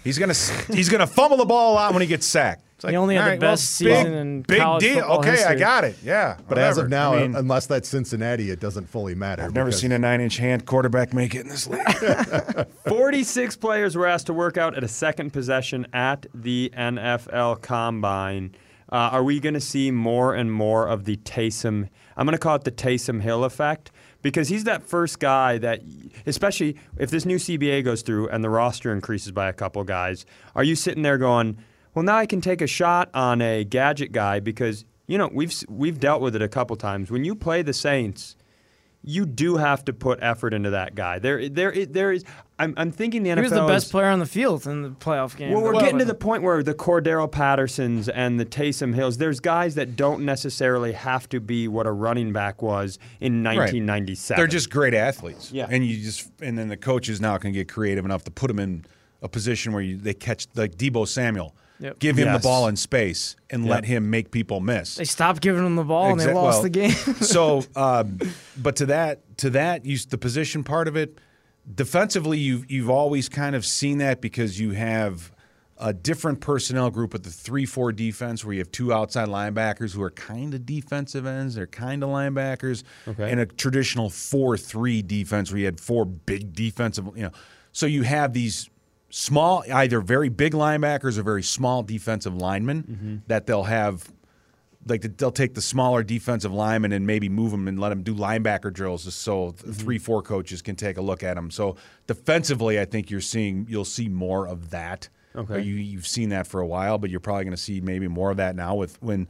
He's 0.02 0.18
gonna 0.18 0.34
he's 0.74 0.88
gonna 0.88 1.06
fumble 1.06 1.36
the 1.36 1.44
ball 1.44 1.72
a 1.72 1.74
lot 1.74 1.92
when 1.92 2.02
he 2.02 2.08
gets 2.08 2.26
sacked. 2.26 2.64
It's 2.80 2.88
He 2.88 2.94
only 2.96 3.16
had 3.16 3.24
the 3.24 3.30
right, 3.30 3.40
well, 3.40 3.52
best 3.52 3.80
big- 3.80 3.96
season 3.96 4.12
in 4.14 4.42
big 4.42 4.60
college 4.60 4.84
deal. 4.84 4.94
football 5.00 5.18
Okay, 5.18 5.42
I 5.42 5.56
got 5.56 5.82
it. 5.82 5.96
Yeah, 6.04 6.36
But 6.48 6.58
as 6.58 6.78
of 6.78 6.88
now, 6.88 7.14
I 7.14 7.22
mean, 7.22 7.34
unless 7.34 7.66
that's 7.66 7.88
Cincinnati, 7.88 8.50
it 8.52 8.60
doesn't 8.60 8.88
fully 8.88 9.16
matter. 9.16 9.42
I've 9.42 9.52
never 9.54 9.72
seen 9.72 9.90
a 9.90 9.98
nine-inch 9.98 10.36
hand 10.36 10.64
quarterback 10.64 11.12
make 11.12 11.34
it 11.34 11.40
in 11.40 11.48
this 11.48 11.66
league. 11.66 11.82
46 12.86 13.56
players 13.56 13.96
were 13.96 14.06
asked 14.06 14.26
to 14.26 14.32
work 14.32 14.56
out 14.56 14.76
at 14.76 14.84
a 14.84 14.88
second 14.88 15.32
possession 15.32 15.88
at 15.92 16.26
the 16.32 16.72
NFL 16.76 17.62
Combine. 17.62 18.54
Uh, 18.90 19.10
are 19.12 19.24
we 19.24 19.40
going 19.40 19.54
to 19.54 19.60
see 19.60 19.90
more 19.90 20.34
and 20.34 20.52
more 20.52 20.86
of 20.88 21.04
the 21.04 21.16
Taysom? 21.18 21.88
I'm 22.16 22.26
going 22.26 22.32
to 22.32 22.38
call 22.38 22.54
it 22.56 22.64
the 22.64 22.70
Taysom 22.72 23.20
Hill 23.22 23.42
effect 23.44 23.90
because 24.22 24.48
he's 24.48 24.64
that 24.64 24.82
first 24.82 25.18
guy 25.18 25.58
that, 25.58 25.80
especially 26.26 26.76
if 26.96 27.10
this 27.10 27.24
new 27.26 27.36
CBA 27.36 27.84
goes 27.84 28.02
through 28.02 28.28
and 28.28 28.42
the 28.42 28.48
roster 28.50 28.92
increases 28.92 29.32
by 29.32 29.48
a 29.48 29.52
couple 29.52 29.82
guys, 29.84 30.24
are 30.54 30.64
you 30.64 30.74
sitting 30.74 31.02
there 31.02 31.18
going, 31.18 31.58
well, 31.98 32.04
now 32.04 32.16
I 32.16 32.26
can 32.26 32.40
take 32.40 32.60
a 32.60 32.66
shot 32.68 33.10
on 33.12 33.42
a 33.42 33.64
gadget 33.64 34.12
guy 34.12 34.38
because 34.38 34.84
you 35.08 35.18
know 35.18 35.28
we've 35.32 35.52
we've 35.68 35.98
dealt 35.98 36.22
with 36.22 36.36
it 36.36 36.42
a 36.42 36.48
couple 36.48 36.76
times. 36.76 37.10
When 37.10 37.24
you 37.24 37.34
play 37.34 37.62
the 37.62 37.72
Saints, 37.72 38.36
you 39.02 39.26
do 39.26 39.56
have 39.56 39.84
to 39.86 39.92
put 39.92 40.20
effort 40.22 40.54
into 40.54 40.70
that 40.70 40.94
guy. 40.94 41.18
There, 41.18 41.48
there, 41.48 41.72
there 41.86 42.12
is. 42.12 42.24
I'm, 42.60 42.74
I'm 42.76 42.90
thinking 42.92 43.22
the 43.24 43.30
NFL 43.30 43.36
He 43.36 43.42
was 43.42 43.50
the 43.52 43.66
best 43.66 43.86
is- 43.86 43.90
player 43.92 44.06
on 44.10 44.18
the 44.20 44.26
field 44.26 44.66
in 44.66 44.82
the 44.82 44.90
playoff 44.90 45.36
game. 45.36 45.52
well, 45.52 45.62
we're 45.62 45.72
But- 45.72 45.80
getting 45.80 45.98
to 45.98 46.04
the 46.04 46.14
point 46.14 46.42
where 46.44 46.62
the 46.62 46.74
Cordarrelle 46.74 47.30
Pattersons 47.30 48.08
and 48.08 48.38
the 48.38 48.44
Taysom 48.46 48.94
Hills, 48.94 49.18
there's 49.18 49.38
guys 49.40 49.74
that 49.76 49.96
don't 49.96 50.24
necessarily 50.24 50.92
have 50.92 51.28
to 51.30 51.40
be 51.40 51.66
what 51.68 51.86
a 51.86 51.92
running 51.92 52.32
back 52.32 52.60
was 52.62 52.98
in 53.20 53.42
1997. 53.44 54.36
They're 54.40 54.46
just 54.48 54.70
great 54.70 54.94
athletes. 54.94 55.50
Yeah. 55.52 55.66
and 55.70 55.84
you 55.86 55.96
just 56.02 56.30
and 56.42 56.56
then 56.58 56.68
the 56.68 56.76
coaches 56.76 57.20
now 57.20 57.38
can 57.38 57.52
get 57.52 57.68
creative 57.68 58.04
enough 58.04 58.22
to 58.24 58.30
put 58.30 58.48
them 58.48 58.58
in 58.58 58.84
a 59.22 59.28
position 59.28 59.72
where 59.72 59.82
you, 59.82 59.96
they 59.96 60.14
catch 60.14 60.46
like 60.54 60.76
Deebo 60.76 61.06
Samuel. 61.08 61.54
Yep. 61.80 61.98
Give 62.00 62.16
him 62.18 62.26
Yes. 62.26 62.42
the 62.42 62.46
ball 62.48 62.66
in 62.68 62.76
space 62.76 63.36
and 63.50 63.66
let 63.66 63.84
him 63.84 64.10
make 64.10 64.30
people 64.30 64.60
miss. 64.60 64.96
They 64.96 65.04
stopped 65.04 65.40
giving 65.40 65.64
him 65.64 65.76
the 65.76 65.84
ball 65.84 66.10
and 66.10 66.18
they 66.20 66.32
lost 66.32 66.56
well, 66.56 66.62
the 66.64 66.70
game. 66.70 66.90
so, 67.20 67.62
um, 67.76 68.18
but 68.56 68.76
to 68.76 68.86
that, 68.86 69.38
to 69.38 69.50
that, 69.50 69.84
you, 69.84 69.96
the 69.98 70.18
position 70.18 70.64
part 70.64 70.88
of 70.88 70.96
it, 70.96 71.18
defensively, 71.72 72.38
you've 72.38 72.70
you've 72.70 72.90
always 72.90 73.28
kind 73.28 73.54
of 73.54 73.64
seen 73.64 73.98
that 73.98 74.20
because 74.20 74.58
you 74.58 74.70
have 74.72 75.32
a 75.80 75.92
different 75.92 76.40
personnel 76.40 76.90
group 76.90 77.12
with 77.12 77.22
the 77.22 77.30
three-four 77.30 77.92
defense, 77.92 78.44
where 78.44 78.52
you 78.54 78.58
have 78.58 78.72
two 78.72 78.92
outside 78.92 79.28
linebackers 79.28 79.94
who 79.94 80.02
are 80.02 80.10
kind 80.10 80.52
of 80.54 80.66
defensive 80.66 81.24
ends, 81.24 81.54
they're 81.54 81.68
kind 81.68 82.02
of 82.02 82.08
linebackers, 82.08 82.82
Okay. 83.06 83.30
and 83.30 83.38
a 83.38 83.46
traditional 83.46 84.10
four-three 84.10 85.02
defense 85.02 85.52
where 85.52 85.60
you 85.60 85.64
had 85.66 85.78
four 85.78 86.04
big 86.04 86.52
defensive, 86.52 87.06
you 87.14 87.22
know. 87.22 87.30
So 87.70 87.86
you 87.86 88.02
have 88.02 88.32
these 88.32 88.68
small, 89.10 89.64
either 89.72 90.00
very 90.00 90.28
big 90.28 90.52
linebackers 90.52 91.18
or 91.18 91.22
very 91.22 91.42
small 91.42 91.82
defensive 91.82 92.34
linemen 92.36 93.22
that 93.28 93.46
they'll 93.46 93.64
have 93.64 94.12
like 94.86 95.02
they'll 95.18 95.30
take 95.30 95.54
the 95.54 95.60
smaller 95.60 96.02
defensive 96.02 96.52
linemen 96.52 96.92
and 96.92 97.06
maybe 97.06 97.28
move 97.28 97.50
them 97.50 97.68
and 97.68 97.78
let 97.78 97.90
them 97.90 98.02
do 98.02 98.14
linebacker 98.14 98.72
drills 98.72 99.04
just 99.04 99.20
so 99.20 99.50
th- 99.50 99.74
three 99.74 99.98
four 99.98 100.22
coaches 100.22 100.62
can 100.62 100.76
take 100.76 100.96
a 100.96 101.02
look 101.02 101.22
at 101.22 101.34
them. 101.34 101.50
So 101.50 101.76
defensively, 102.06 102.80
I 102.80 102.84
think 102.86 103.10
you're 103.10 103.20
seeing 103.20 103.66
you'll 103.68 103.84
see 103.84 104.08
more 104.08 104.46
of 104.46 104.70
that. 104.70 105.08
Okay. 105.36 105.60
You 105.62 105.74
you've 105.74 106.06
seen 106.06 106.30
that 106.30 106.46
for 106.46 106.60
a 106.60 106.66
while, 106.66 106.96
but 106.96 107.10
you're 107.10 107.20
probably 107.20 107.44
going 107.44 107.56
to 107.56 107.62
see 107.62 107.80
maybe 107.80 108.08
more 108.08 108.30
of 108.30 108.38
that 108.38 108.56
now 108.56 108.74
with 108.76 109.00
when. 109.02 109.28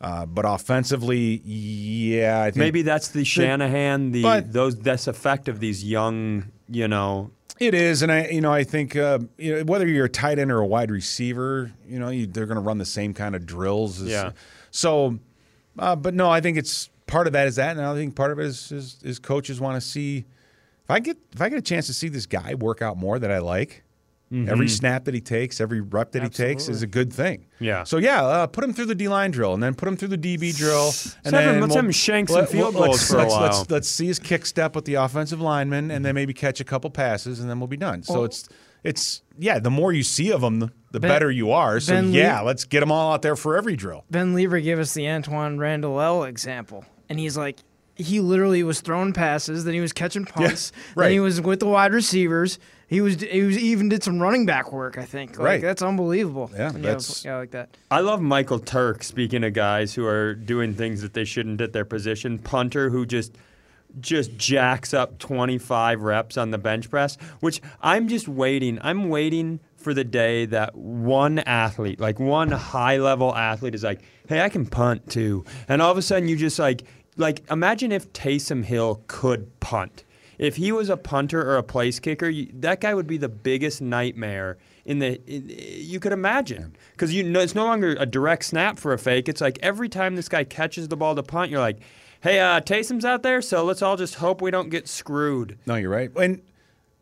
Uh, 0.00 0.24
but 0.24 0.46
offensively, 0.46 1.42
yeah, 1.44 2.40
I 2.42 2.46
think 2.52 2.56
maybe 2.56 2.80
that's 2.80 3.08
the 3.08 3.22
Shanahan, 3.24 4.12
the 4.12 4.22
but- 4.22 4.52
those 4.52 4.76
this 4.76 5.06
effect 5.06 5.46
of 5.48 5.60
these 5.60 5.84
young, 5.84 6.52
you 6.68 6.88
know. 6.88 7.32
It 7.60 7.74
is, 7.74 8.00
and 8.00 8.10
I, 8.10 8.28
you 8.28 8.40
know, 8.40 8.50
I 8.50 8.64
think 8.64 8.96
uh, 8.96 9.18
you 9.36 9.56
know, 9.56 9.64
whether 9.64 9.86
you're 9.86 10.06
a 10.06 10.10
tight 10.10 10.38
end 10.38 10.50
or 10.50 10.60
a 10.60 10.66
wide 10.66 10.90
receiver, 10.90 11.70
you 11.86 11.98
know, 11.98 12.08
you, 12.08 12.26
they're 12.26 12.46
going 12.46 12.56
to 12.56 12.62
run 12.62 12.78
the 12.78 12.86
same 12.86 13.12
kind 13.12 13.36
of 13.36 13.44
drills. 13.44 14.00
As, 14.00 14.08
Yeah. 14.08 14.30
So, 14.70 15.18
uh, 15.78 15.94
but 15.94 16.14
no, 16.14 16.30
I 16.30 16.40
think 16.40 16.56
it's 16.56 16.88
part 17.06 17.26
of 17.26 17.34
that 17.34 17.46
is 17.46 17.56
that, 17.56 17.76
and 17.76 17.84
I 17.84 17.94
think 17.94 18.16
part 18.16 18.32
of 18.32 18.38
it 18.38 18.46
is 18.46 18.72
is, 18.72 18.96
is 19.02 19.18
coaches 19.18 19.60
want 19.60 19.76
to 19.76 19.86
see 19.86 20.24
if 20.84 20.90
I 20.90 21.00
get 21.00 21.18
if 21.34 21.42
I 21.42 21.50
get 21.50 21.58
a 21.58 21.62
chance 21.62 21.86
to 21.88 21.94
see 21.94 22.08
this 22.08 22.24
guy 22.24 22.54
work 22.54 22.80
out 22.80 22.96
more 22.96 23.18
that 23.18 23.30
I 23.30 23.38
like. 23.38 23.84
Every 24.32 24.68
snap 24.68 25.06
that 25.06 25.14
he 25.14 25.20
takes, 25.20 25.60
every 25.60 25.80
rep 25.80 26.12
that 26.12 26.22
he 26.22 26.28
takes 26.28 26.68
is 26.68 26.82
a 26.82 26.86
good 26.86 27.12
thing. 27.12 27.46
Yeah. 27.58 27.82
So 27.82 27.98
yeah, 27.98 28.22
uh, 28.24 28.46
put 28.46 28.62
him 28.62 28.72
through 28.72 28.86
the 28.86 28.94
D 28.94 29.08
line 29.08 29.32
drill, 29.32 29.54
and 29.54 29.62
then 29.62 29.74
put 29.74 29.88
him 29.88 29.96
through 29.96 30.08
the 30.08 30.18
DB 30.18 30.56
drill, 30.56 30.92
and 31.24 31.34
then 31.34 31.60
let's 31.60 31.74
have 31.74 31.84
him 31.84 31.90
shank 31.90 32.28
some 32.28 32.46
field 32.46 32.74
goals 32.74 32.88
let's, 32.88 33.10
for 33.10 33.16
a 33.16 33.18
let's, 33.20 33.32
while. 33.32 33.42
Let's, 33.42 33.70
let's 33.70 33.88
see 33.88 34.06
his 34.06 34.20
kick 34.20 34.46
step 34.46 34.76
with 34.76 34.84
the 34.84 34.94
offensive 34.94 35.40
lineman, 35.40 35.90
and 35.90 36.04
then 36.04 36.14
maybe 36.14 36.32
catch 36.32 36.60
a 36.60 36.64
couple 36.64 36.90
passes, 36.90 37.40
and 37.40 37.50
then 37.50 37.58
we'll 37.58 37.66
be 37.66 37.76
done. 37.76 38.02
So 38.04 38.14
Well- 38.14 38.24
it's 38.24 38.48
it's 38.84 39.22
yeah. 39.36 39.58
The 39.58 39.70
more 39.70 39.92
you 39.92 40.02
see 40.04 40.30
of 40.30 40.40
them, 40.40 40.60
the, 40.60 40.70
the 40.92 41.00
Ben- 41.00 41.10
better 41.10 41.30
you 41.30 41.50
are. 41.50 41.80
So 41.80 41.94
Ben 41.94 42.12
yeah, 42.12 42.40
Lee- 42.40 42.46
let's 42.46 42.64
get 42.64 42.80
them 42.80 42.92
all 42.92 43.12
out 43.12 43.22
there 43.22 43.36
for 43.36 43.56
every 43.56 43.74
drill. 43.76 44.04
Ben 44.10 44.34
Leber 44.34 44.62
gave 44.62 44.78
us 44.78 44.94
the 44.94 45.02
Antwaan 45.02 45.58
Randle 45.58 46.00
El 46.00 46.24
example, 46.24 46.84
and 47.08 47.18
he's 47.18 47.36
like, 47.36 47.58
he 47.96 48.20
literally 48.20 48.62
was 48.62 48.80
throwing 48.80 49.12
passes, 49.12 49.64
then 49.64 49.74
he 49.74 49.80
was 49.80 49.92
catching 49.92 50.24
punts, 50.36 50.72
right. 50.94 51.06
then 51.06 51.12
he 51.12 51.20
was 51.20 51.40
with 51.40 51.60
the 51.60 51.66
wide 51.66 51.92
receivers. 51.92 52.58
He 52.90 53.00
was 53.00 53.20
he 53.20 53.42
was 53.42 53.56
even 53.56 53.88
did 53.88 54.02
some 54.02 54.18
running 54.20 54.46
back 54.46 54.72
work. 54.72 54.98
I 54.98 55.04
think. 55.04 55.38
Like, 55.38 55.46
Right. 55.46 55.62
That's 55.62 55.80
unbelievable. 55.80 56.50
Yeah, 56.52 56.72
when 56.72 56.82
you 56.82 56.88
have 56.88 56.98
that's- 56.98 57.24
a 57.24 57.38
like 57.38 57.52
that. 57.52 57.76
I 57.88 58.00
love 58.00 58.20
Michael 58.20 58.58
Turk. 58.58 59.04
Speaking 59.04 59.44
of 59.44 59.52
guys 59.52 59.94
who 59.94 60.04
are 60.06 60.34
doing 60.34 60.74
things 60.74 61.00
that 61.02 61.14
they 61.14 61.24
shouldn't 61.24 61.60
at 61.60 61.72
their 61.72 61.84
position, 61.84 62.40
punter 62.40 62.90
who 62.90 63.06
just 63.06 63.38
just 64.00 64.36
jacks 64.36 64.92
up 64.92 65.18
25 65.20 66.02
reps 66.02 66.36
on 66.36 66.50
the 66.50 66.58
bench 66.58 66.90
press, 66.90 67.16
which 67.38 67.60
I'm 67.80 68.08
just 68.08 68.26
waiting. 68.26 68.80
I'm 68.82 69.08
waiting 69.08 69.60
for 69.76 69.94
the 69.94 70.04
day 70.04 70.46
that 70.46 70.74
one 70.74 71.38
athlete, 71.40 72.00
like 72.00 72.18
one 72.18 72.50
high 72.50 72.96
level 72.96 73.32
athlete, 73.34 73.76
is 73.76 73.84
like, 73.84 74.02
"Hey, 74.28 74.40
I 74.40 74.48
can 74.48 74.66
punt 74.66 75.08
too," 75.08 75.44
and 75.68 75.80
all 75.80 75.92
of 75.92 75.98
a 75.98 76.02
sudden 76.02 76.28
you 76.28 76.34
just 76.36 76.58
like, 76.58 76.82
like 77.16 77.42
imagine 77.48 77.92
if 77.92 78.12
Taysom 78.12 78.64
Hill 78.64 79.02
could 79.06 79.60
punt. 79.60 80.02
If 80.40 80.56
he 80.56 80.72
was 80.72 80.88
a 80.88 80.96
punter 80.96 81.40
or 81.42 81.58
a 81.58 81.62
place 81.62 82.00
kicker, 82.00 82.28
you, 82.28 82.50
that 82.54 82.80
guy 82.80 82.94
would 82.94 83.06
be 83.06 83.18
the 83.18 83.28
biggest 83.28 83.82
nightmare 83.82 84.56
in 84.86 84.98
the 84.98 85.20
in, 85.30 85.50
you 85.50 86.00
could 86.00 86.12
imagine 86.12 86.74
because 86.92 87.12
you 87.12 87.22
know 87.22 87.40
it's 87.40 87.54
no 87.54 87.66
longer 87.66 87.94
a 88.00 88.06
direct 88.06 88.46
snap 88.46 88.78
for 88.78 88.94
a 88.94 88.98
fake. 88.98 89.28
It's 89.28 89.42
like 89.42 89.58
every 89.62 89.90
time 89.90 90.16
this 90.16 90.30
guy 90.30 90.44
catches 90.44 90.88
the 90.88 90.96
ball 90.96 91.14
to 91.14 91.22
punt, 91.22 91.50
you're 91.50 91.60
like, 91.60 91.80
"Hey, 92.22 92.40
uh, 92.40 92.60
Taysom's 92.60 93.04
out 93.04 93.22
there, 93.22 93.42
so 93.42 93.62
let's 93.64 93.82
all 93.82 93.98
just 93.98 94.14
hope 94.14 94.40
we 94.40 94.50
don't 94.50 94.70
get 94.70 94.88
screwed." 94.88 95.58
No, 95.66 95.74
you're 95.74 95.90
right. 95.90 96.10
And 96.16 96.40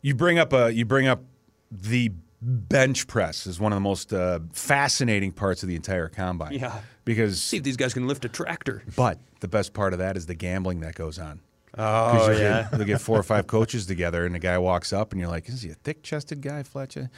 you 0.01 0.13
bring 0.15 0.37
up 0.37 0.51
a 0.51 0.73
you 0.73 0.83
bring 0.83 1.07
up 1.07 1.23
the 1.71 2.11
bench 2.41 3.07
press 3.07 3.47
is 3.47 3.59
one 3.59 3.71
of 3.71 3.77
the 3.77 3.81
most 3.81 4.13
uh, 4.13 4.39
fascinating 4.51 5.31
parts 5.31 5.63
of 5.63 5.69
the 5.69 5.75
entire 5.75 6.09
combine. 6.09 6.53
Yeah. 6.53 6.79
Because 7.05 7.41
See 7.41 7.57
if 7.57 7.63
these 7.63 7.77
guys 7.77 7.93
can 7.93 8.07
lift 8.07 8.25
a 8.25 8.29
tractor. 8.29 8.83
but 8.95 9.19
the 9.39 9.47
best 9.47 9.73
part 9.73 9.93
of 9.93 9.99
that 9.99 10.15
is 10.17 10.25
the 10.25 10.35
gambling 10.35 10.81
that 10.81 10.95
goes 10.95 11.17
on. 11.17 11.41
Oh 11.77 12.11
Because 12.13 12.27
you'll, 12.27 12.37
get, 12.39 12.67
you'll 12.73 12.85
get 12.85 13.01
four 13.01 13.17
or 13.19 13.23
five 13.23 13.47
coaches 13.47 13.85
together, 13.85 14.25
and 14.25 14.33
the 14.35 14.39
guy 14.39 14.57
walks 14.57 14.91
up, 14.91 15.11
and 15.11 15.19
you're 15.21 15.29
like, 15.29 15.47
"Is 15.49 15.61
he 15.61 15.69
a 15.69 15.75
thick-chested 15.75 16.41
guy, 16.41 16.63
Fletcher?" 16.63 17.09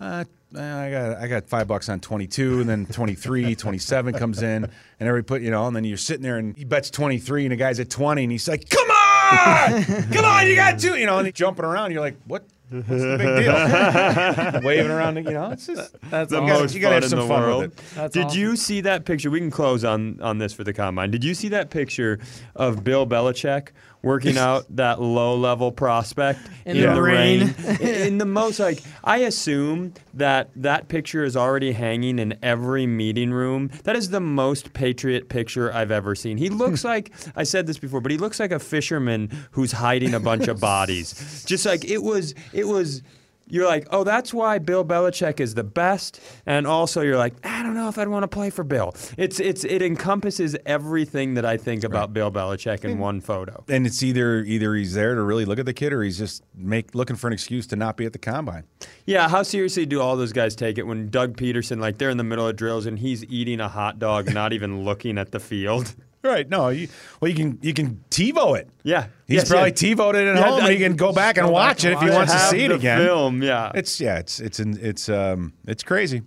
Uh, 0.00 0.24
I 0.54 0.90
got 0.90 1.16
I 1.18 1.26
got 1.26 1.48
five 1.48 1.66
bucks 1.68 1.88
on 1.88 2.00
22, 2.00 2.60
and 2.60 2.68
then 2.68 2.86
23, 2.86 3.54
27 3.56 4.14
comes 4.14 4.42
in, 4.42 4.64
and 4.64 5.08
every 5.08 5.22
put 5.24 5.42
you 5.42 5.50
know, 5.50 5.66
and 5.66 5.76
then 5.76 5.84
you're 5.84 5.96
sitting 5.96 6.22
there, 6.22 6.38
and 6.38 6.56
he 6.56 6.64
bets 6.64 6.88
23, 6.90 7.44
and 7.44 7.52
the 7.52 7.56
guy's 7.56 7.80
at 7.80 7.90
20, 7.90 8.22
and 8.22 8.32
he's 8.32 8.48
like, 8.48 8.68
"Come 8.70 8.88
on, 8.90 9.84
come 10.12 10.24
on, 10.24 10.46
you 10.46 10.56
got 10.56 10.78
two, 10.78 10.96
you 10.96 11.04
know, 11.06 11.18
and 11.18 11.26
he's 11.26 11.34
jumping 11.34 11.64
around. 11.64 11.90
You're 11.92 12.00
like, 12.00 12.16
"What? 12.26 12.44
What's 12.70 12.86
the 12.86 13.16
big 13.18 13.44
deal?" 13.44 14.60
Waving 14.62 14.90
around, 14.90 15.16
you 15.16 15.22
know, 15.22 15.50
it's 15.50 15.66
just 15.66 15.96
That's 16.10 16.30
You 16.30 16.40
gotta- 16.40 16.52
most 16.60 16.74
you 16.74 16.80
gotta 16.80 16.94
have 16.96 17.04
fun 17.04 17.10
some 17.10 17.18
in 17.20 17.28
the 17.28 17.34
fun 17.34 17.40
with 17.42 17.48
world. 17.50 17.64
it. 17.64 17.76
That's 17.94 18.14
Did 18.14 18.24
awesome. 18.26 18.40
you 18.40 18.56
see 18.56 18.80
that 18.82 19.04
picture? 19.06 19.30
We 19.30 19.40
can 19.40 19.50
close 19.50 19.84
on 19.84 20.20
on 20.20 20.36
this 20.38 20.52
for 20.52 20.64
the 20.64 20.72
combine. 20.74 21.10
Did 21.10 21.24
you 21.24 21.34
see 21.34 21.48
that 21.48 21.70
picture 21.70 22.18
of 22.54 22.84
Bill 22.84 23.06
Belichick 23.06 23.68
working 24.02 24.38
out 24.48 24.64
that 24.76 25.00
low 25.00 25.36
level 25.36 25.72
prospect 25.72 26.40
In 26.64 26.80
the 26.80 27.00
rain. 27.02 27.54
in, 27.80 27.94
in 28.06 28.18
the 28.18 28.24
most 28.24 28.58
like 28.58 28.82
I 29.04 29.18
assume 29.18 29.94
that 30.14 30.50
that 30.56 30.88
picture 30.88 31.24
is 31.24 31.36
already 31.36 31.72
hanging 31.72 32.18
in 32.18 32.38
every 32.42 32.86
meeting 32.86 33.30
room. 33.32 33.70
That 33.84 33.96
is 33.96 34.10
the 34.10 34.20
most 34.20 34.72
patriot 34.72 35.28
picture 35.28 35.72
I've 35.72 35.90
ever 35.90 36.14
seen. 36.14 36.36
He 36.38 36.48
looks 36.50 36.84
like 36.84 37.12
I 37.36 37.42
said 37.44 37.66
this 37.66 37.78
before, 37.78 38.00
but 38.00 38.12
he 38.12 38.18
looks 38.18 38.38
like 38.40 38.52
a 38.52 38.58
fisherman 38.58 39.30
who's 39.52 39.72
hiding 39.72 40.14
a 40.14 40.20
bunch 40.20 40.48
of 40.48 40.60
bodies. 40.72 41.44
Just 41.46 41.66
like 41.66 41.84
it 41.84 42.02
was 42.02 42.34
it 42.52 42.66
was 42.66 43.02
you're 43.50 43.66
like, 43.66 43.86
oh, 43.90 44.04
that's 44.04 44.32
why 44.32 44.58
Bill 44.58 44.84
Belichick 44.84 45.40
is 45.40 45.54
the 45.54 45.64
best, 45.64 46.20
and 46.46 46.66
also 46.66 47.00
you're 47.02 47.16
like, 47.16 47.34
I 47.44 47.62
don't 47.62 47.74
know 47.74 47.88
if 47.88 47.98
I'd 47.98 48.08
want 48.08 48.22
to 48.24 48.28
play 48.28 48.50
for 48.50 48.64
Bill. 48.64 48.94
It's 49.16 49.40
it's 49.40 49.64
it 49.64 49.82
encompasses 49.82 50.56
everything 50.66 51.34
that 51.34 51.44
I 51.44 51.56
think 51.56 51.84
about 51.84 52.12
Bill 52.12 52.30
Belichick 52.30 52.84
in 52.84 52.98
one 52.98 53.20
photo. 53.20 53.64
and 53.68 53.86
it's 53.86 54.02
either 54.02 54.40
either 54.40 54.74
he's 54.74 54.94
there 54.94 55.14
to 55.14 55.22
really 55.22 55.44
look 55.44 55.58
at 55.58 55.66
the 55.66 55.74
kid, 55.74 55.92
or 55.92 56.02
he's 56.02 56.18
just 56.18 56.42
make 56.54 56.94
looking 56.94 57.16
for 57.16 57.26
an 57.26 57.32
excuse 57.32 57.66
to 57.68 57.76
not 57.76 57.96
be 57.96 58.04
at 58.06 58.12
the 58.12 58.18
combine. 58.18 58.64
Yeah, 59.06 59.28
how 59.28 59.42
seriously 59.42 59.86
do 59.86 60.00
all 60.00 60.16
those 60.16 60.32
guys 60.32 60.54
take 60.54 60.78
it 60.78 60.86
when 60.86 61.08
Doug 61.08 61.36
Pederson, 61.36 61.80
like 61.80 61.98
they're 61.98 62.10
in 62.10 62.18
the 62.18 62.24
middle 62.24 62.46
of 62.46 62.56
drills 62.56 62.86
and 62.86 62.98
he's 62.98 63.24
eating 63.24 63.60
a 63.60 63.68
hot 63.68 63.98
dog, 63.98 64.32
not 64.32 64.52
even 64.52 64.84
looking 64.84 65.18
at 65.18 65.32
the 65.32 65.40
field? 65.40 65.94
Right? 66.28 66.48
No, 66.48 66.68
you, 66.68 66.88
well, 67.20 67.28
you 67.30 67.34
can 67.36 67.58
you 67.62 67.72
can 67.74 68.04
TiVo 68.10 68.58
it. 68.58 68.68
Yeah, 68.82 69.06
He's 69.26 69.36
Yes, 69.36 69.48
probably 69.48 69.70
yeah. 69.70 69.94
TiVoed 69.94 70.14
it 70.14 70.28
at 70.28 70.36
Yeah, 70.36 70.42
home, 70.44 70.60
I- 70.60 70.64
and 70.64 70.72
he 70.72 70.78
can 70.78 70.94
go 70.96 71.12
back 71.12 71.38
and 71.38 71.46
go 71.46 71.52
back 71.52 71.68
watch 71.68 71.84
and 71.84 71.92
it 71.94 71.96
if 71.96 72.02
he 72.02 72.10
wants 72.10 72.32
to 72.32 72.38
see 72.38 72.64
it 72.64 72.70
again. 72.72 72.98
Film, 73.04 73.42
yeah. 73.42 73.72
It's 73.74 74.00
yeah, 74.00 74.18
it's 74.18 74.38
it's 74.40 74.60
in, 74.60 74.78
it's 74.80 75.08
um 75.08 75.52
it's 75.66 75.82
crazy. 75.82 76.22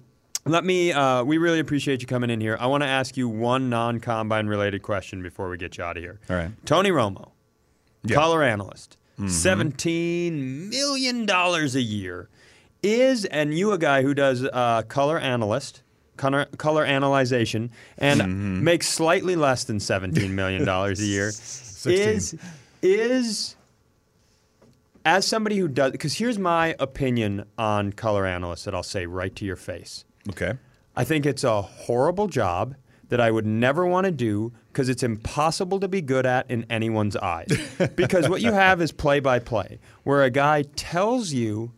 Let 0.45 0.66
me. 0.66 0.91
Uh, 0.91 1.24
we 1.24 1.38
really 1.38 1.60
appreciate 1.60 2.02
you 2.02 2.08
coming 2.08 2.32
in 2.32 2.41
here. 2.41 2.58
I 2.60 2.66
want 2.66 2.82
to 2.82 2.88
ask 2.88 3.16
you 3.16 3.30
one 3.30 3.70
non-combine 3.70 4.47
related 4.47 4.82
question 4.82 5.22
before 5.22 5.49
we 5.49 5.58
get 5.58 5.78
you 5.78 5.84
out 5.84 5.97
of 5.97 6.04
here. 6.04 6.20
All 6.32 6.36
right. 6.36 6.49
Tony 6.66 6.89
Romo, 6.89 7.30
Yeah. 8.04 8.16
color 8.16 8.41
analyst, 8.41 8.97
seventeen 9.28 10.70
million 10.70 11.26
dollars 11.26 11.76
a 11.76 11.82
year, 11.82 12.28
is 12.82 13.26
and 13.26 13.54
you 13.58 13.72
a 13.72 13.78
guy 13.78 14.02
who 14.02 14.14
does 14.14 14.43
uh, 14.43 14.82
color 14.88 15.20
analyst. 15.20 15.84
Color, 16.22 16.46
color 16.58 16.86
analyzation 16.86 17.72
and 17.98 18.22
mm-hmm. 18.22 18.64
makes 18.64 18.88
slightly 18.88 19.36
less 19.36 19.64
than 19.64 19.80
seventeen 19.80 20.36
million 20.36 20.66
dollars 20.66 21.00
a 21.00 21.06
year. 21.06 21.28
is 21.86 22.38
is 22.84 23.56
as 25.04 25.26
somebody 25.26 25.58
who 25.58 25.68
does 25.68 25.92
because 25.92 26.14
here's 26.14 26.38
my 26.38 26.76
opinion 26.78 27.46
on 27.58 27.92
color 27.92 28.28
analysts 28.28 28.66
that 28.66 28.76
I'll 28.76 28.84
say 28.84 29.08
right 29.08 29.36
to 29.36 29.46
your 29.46 29.56
face. 29.56 30.06
Okay. 30.30 30.54
I 30.96 31.06
think 31.06 31.26
it's 31.26 31.44
a 31.44 31.64
horrible 31.64 32.28
job 32.28 32.76
that 33.10 33.20
I 33.20 33.32
would 33.32 33.48
never 33.48 33.84
want 33.88 34.06
to 34.06 34.12
do 34.12 34.54
because 34.72 34.90
it's 34.90 35.02
impossible 35.02 35.80
to 35.80 35.88
be 35.88 36.04
good 36.04 36.28
at 36.28 36.52
in 36.52 36.68
anyone's 36.70 37.16
eyes. 37.18 37.50
because 37.96 38.30
what 38.30 38.42
you 38.42 38.54
have 38.54 38.80
is 38.80 38.92
play 38.92 39.20
by 39.20 39.40
play, 39.40 39.80
where 40.04 40.22
a 40.22 40.30
guy 40.30 40.66
tells 40.76 41.34
you 41.34 41.72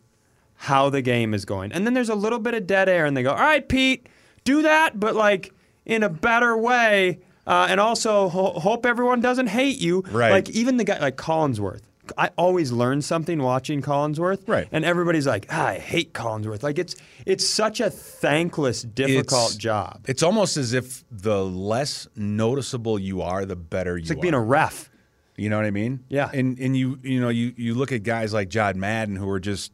how 0.56 0.90
the 0.90 1.02
game 1.02 1.34
is 1.34 1.46
going. 1.46 1.72
And 1.72 1.86
then 1.86 1.94
there's 1.94 2.10
a 2.10 2.16
little 2.16 2.40
bit 2.40 2.54
of 2.54 2.68
dead 2.68 2.88
air, 2.88 3.06
and 3.06 3.18
they 3.18 3.24
go, 3.24 3.32
All 3.32 3.38
right, 3.38 3.68
Pete, 3.68 4.08
do 4.44 4.62
that, 4.64 5.00
but 5.00 5.16
like 5.16 5.54
in 5.86 6.04
a 6.04 6.10
better 6.10 6.58
way. 6.58 7.20
Uh, 7.46 7.68
and 7.70 7.78
also 7.78 8.30
ho- 8.30 8.58
hope 8.58 8.86
everyone 8.86 9.20
doesn't 9.20 9.48
hate 9.48 9.78
you. 9.78 10.02
Right. 10.12 10.32
Like 10.32 10.50
even 10.52 10.78
the 10.78 10.86
guy 10.86 10.98
like 11.00 11.18
Collinsworth. 11.18 11.82
I 12.18 12.30
always 12.38 12.72
learn 12.72 13.02
something 13.02 13.42
watching 13.42 13.82
Collinsworth. 13.82 14.48
Right. 14.48 14.66
And 14.72 14.86
everybody's 14.86 15.28
like, 15.28 15.48
ah, 15.50 15.68
I 15.68 15.78
hate 15.80 16.14
Collinsworth. 16.14 16.64
Like 16.64 16.80
it's 16.80 16.96
it's 17.26 17.46
such 17.46 17.82
a 17.82 17.90
thankless, 17.90 18.82
difficult 18.84 19.26
It's- 19.52 19.56
job. 19.58 20.06
It's 20.08 20.24
almost 20.24 20.56
as 20.56 20.72
if 20.72 21.04
the 21.12 21.44
less 21.44 22.08
noticeable 22.16 22.98
you 22.98 23.22
are, 23.22 23.46
the 23.46 23.58
better 23.58 23.98
you 23.98 24.02
It's 24.04 24.10
like 24.10 24.20
are. 24.20 24.22
being 24.22 24.34
a 24.34 24.42
ref. 24.42 24.90
You 25.36 25.50
know 25.50 25.58
what 25.58 25.66
I 25.66 25.72
mean? 25.72 26.06
Yeah. 26.08 26.30
And 26.34 26.58
and 26.60 26.78
you 26.78 26.98
you 27.04 27.20
know 27.20 27.28
you 27.30 27.54
you 27.58 27.74
look 27.74 27.92
at 27.92 28.04
guys 28.04 28.32
like 28.34 28.48
John 28.48 28.80
Madden 28.80 29.18
who 29.18 29.26
were 29.26 29.42
just 29.42 29.74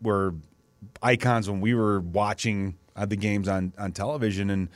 were 0.00 0.34
icons 1.02 1.50
when 1.50 1.60
we 1.60 1.74
were 1.74 2.00
watching 2.00 2.76
uh, 2.96 3.06
the 3.06 3.16
games 3.16 3.48
on 3.48 3.72
on 3.78 3.92
television, 3.92 4.50
and 4.50 4.68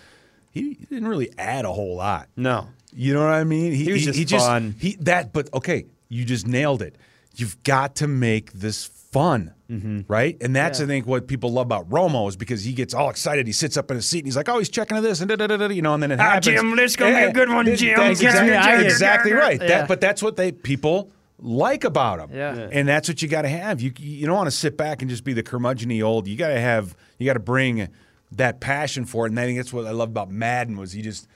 he 0.51 0.75
didn't 0.91 1.09
really 1.09 1.31
add 1.39 1.65
a 1.65 1.73
whole 1.73 1.97
lot. 1.97 2.29
No. 2.37 2.69
You 2.93 3.13
know 3.15 3.21
what 3.21 3.35
I 3.35 3.45
mean? 3.45 3.73
He 3.73 3.93
was 3.93 4.05
just 4.05 4.47
fun. 4.47 4.75
He 4.79 4.97
that, 5.01 5.33
but 5.33 5.53
okay, 5.55 5.87
you 6.09 6.25
just 6.25 6.47
nailed 6.47 6.83
it. 6.83 6.97
You've 7.37 7.63
got 7.63 7.97
to 7.97 8.09
make 8.09 8.53
this 8.53 8.87
fun, 8.87 9.53
Mm-hmm. 9.71 10.01
right? 10.09 10.37
And 10.41 10.57
that's 10.57 10.81
Yeah. 10.81 10.87
I 10.87 10.89
think 10.89 11.07
what 11.07 11.29
people 11.29 11.53
love 11.53 11.67
about 11.67 11.89
Romo 11.91 12.27
is 12.29 12.37
because 12.37 12.65
he 12.65 12.73
gets 12.73 12.95
all 12.95 13.11
excited. 13.11 13.47
He 13.47 13.53
sits 13.53 13.77
up 13.77 13.91
in 13.91 13.97
his 13.97 14.07
seat 14.07 14.21
and 14.21 14.27
he's 14.27 14.37
like, 14.37 14.49
"Oh, 14.49 14.59
he's 14.59 14.71
checking 14.71 14.97
to 14.97 15.03
this 15.03 15.21
and 15.21 15.29
da 15.29 15.37
da 15.37 15.47
da 15.47 15.57
da," 15.59 15.69
you 15.69 15.83
know, 15.83 15.93
and 15.95 16.03
then 16.03 16.11
it 16.13 16.19
Ah, 16.19 16.23
happens. 16.25 16.47
Jim, 16.47 16.75
this 16.77 16.97
gonna 16.97 17.15
be 17.17 17.23
a 17.25 17.33
good 17.33 17.51
one, 17.51 17.67
Jim. 17.77 17.97
That's 17.99 18.21
exactly, 18.21 18.51
me 18.51 18.57
out 18.57 18.73
of 18.75 18.81
here. 18.81 18.89
exactly 18.89 19.33
right. 19.33 19.61
Yeah. 19.61 19.69
That, 19.69 19.89
but 19.89 20.01
that's 20.01 20.23
what 20.23 20.37
they 20.37 20.51
people 20.53 21.11
like 21.39 21.85
about 21.85 22.19
him. 22.19 22.31
Yeah. 22.37 22.57
Yeah. 22.57 22.69
and 22.73 22.89
that's 22.89 23.07
what 23.09 23.21
you 23.23 23.29
got 23.29 23.43
to 23.43 23.49
have. 23.49 23.81
You 23.83 23.93
you 23.99 24.27
don't 24.27 24.37
want 24.37 24.49
to 24.49 24.57
sit 24.57 24.77
back 24.79 25.03
and 25.03 25.11
just 25.11 25.23
be 25.25 25.35
the 25.35 25.43
curmudgeony 25.43 26.03
old. 26.03 26.27
You 26.27 26.37
got 26.37 26.49
to 26.49 26.59
have 26.61 26.97
you 27.19 27.27
got 27.27 27.35
to 27.35 27.39
bring 27.41 27.89
that 28.33 28.61
passion 28.61 29.05
for 29.05 29.27
it. 29.27 29.31
And 29.31 29.41
I 29.41 29.47
think 29.47 29.59
that's 29.59 29.73
what 29.73 29.87
I 29.87 29.91
love 29.93 30.09
about 30.11 30.31
Madden 30.31 30.77
was 30.77 30.93
he 30.93 31.03
just. 31.03 31.27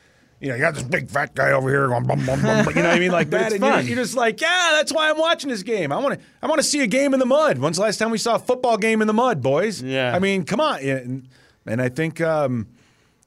You 0.40 0.48
know, 0.48 0.56
you 0.56 0.60
got 0.62 0.74
this 0.74 0.82
big 0.82 1.08
fat 1.08 1.36
guy 1.36 1.52
over 1.52 1.70
here 1.70 1.86
going 1.86 2.04
bum 2.04 2.26
bum 2.26 2.42
bum. 2.42 2.64
bum, 2.64 2.74
You 2.74 2.82
know 2.82 2.88
what 2.88 2.96
I 2.96 2.98
mean, 2.98 3.12
like 3.12 3.30
that. 3.30 3.52
it's 3.52 3.54
and 3.54 3.62
you're, 3.62 3.72
fun. 3.74 3.86
you're 3.86 3.94
just 3.94 4.16
like, 4.16 4.40
yeah, 4.40 4.70
that's 4.72 4.92
why 4.92 5.08
I'm 5.08 5.16
watching 5.16 5.48
this 5.48 5.62
game. 5.62 5.92
I 5.92 5.98
want 5.98 6.18
to, 6.18 6.26
I 6.42 6.48
want 6.48 6.58
to 6.58 6.64
see 6.64 6.80
a 6.80 6.88
game 6.88 7.14
in 7.14 7.20
the 7.20 7.26
mud. 7.26 7.58
When's 7.58 7.76
the 7.76 7.84
last 7.84 7.98
time 7.98 8.10
we 8.10 8.18
saw 8.18 8.34
a 8.34 8.38
football 8.40 8.76
game 8.76 9.00
in 9.02 9.06
the 9.06 9.12
mud, 9.12 9.40
boys? 9.40 9.80
Yeah. 9.80 10.12
I 10.12 10.18
mean, 10.18 10.42
come 10.42 10.60
on. 10.60 10.80
And, 10.80 11.28
and 11.64 11.80
I 11.80 11.88
think 11.90 12.20
um, 12.20 12.66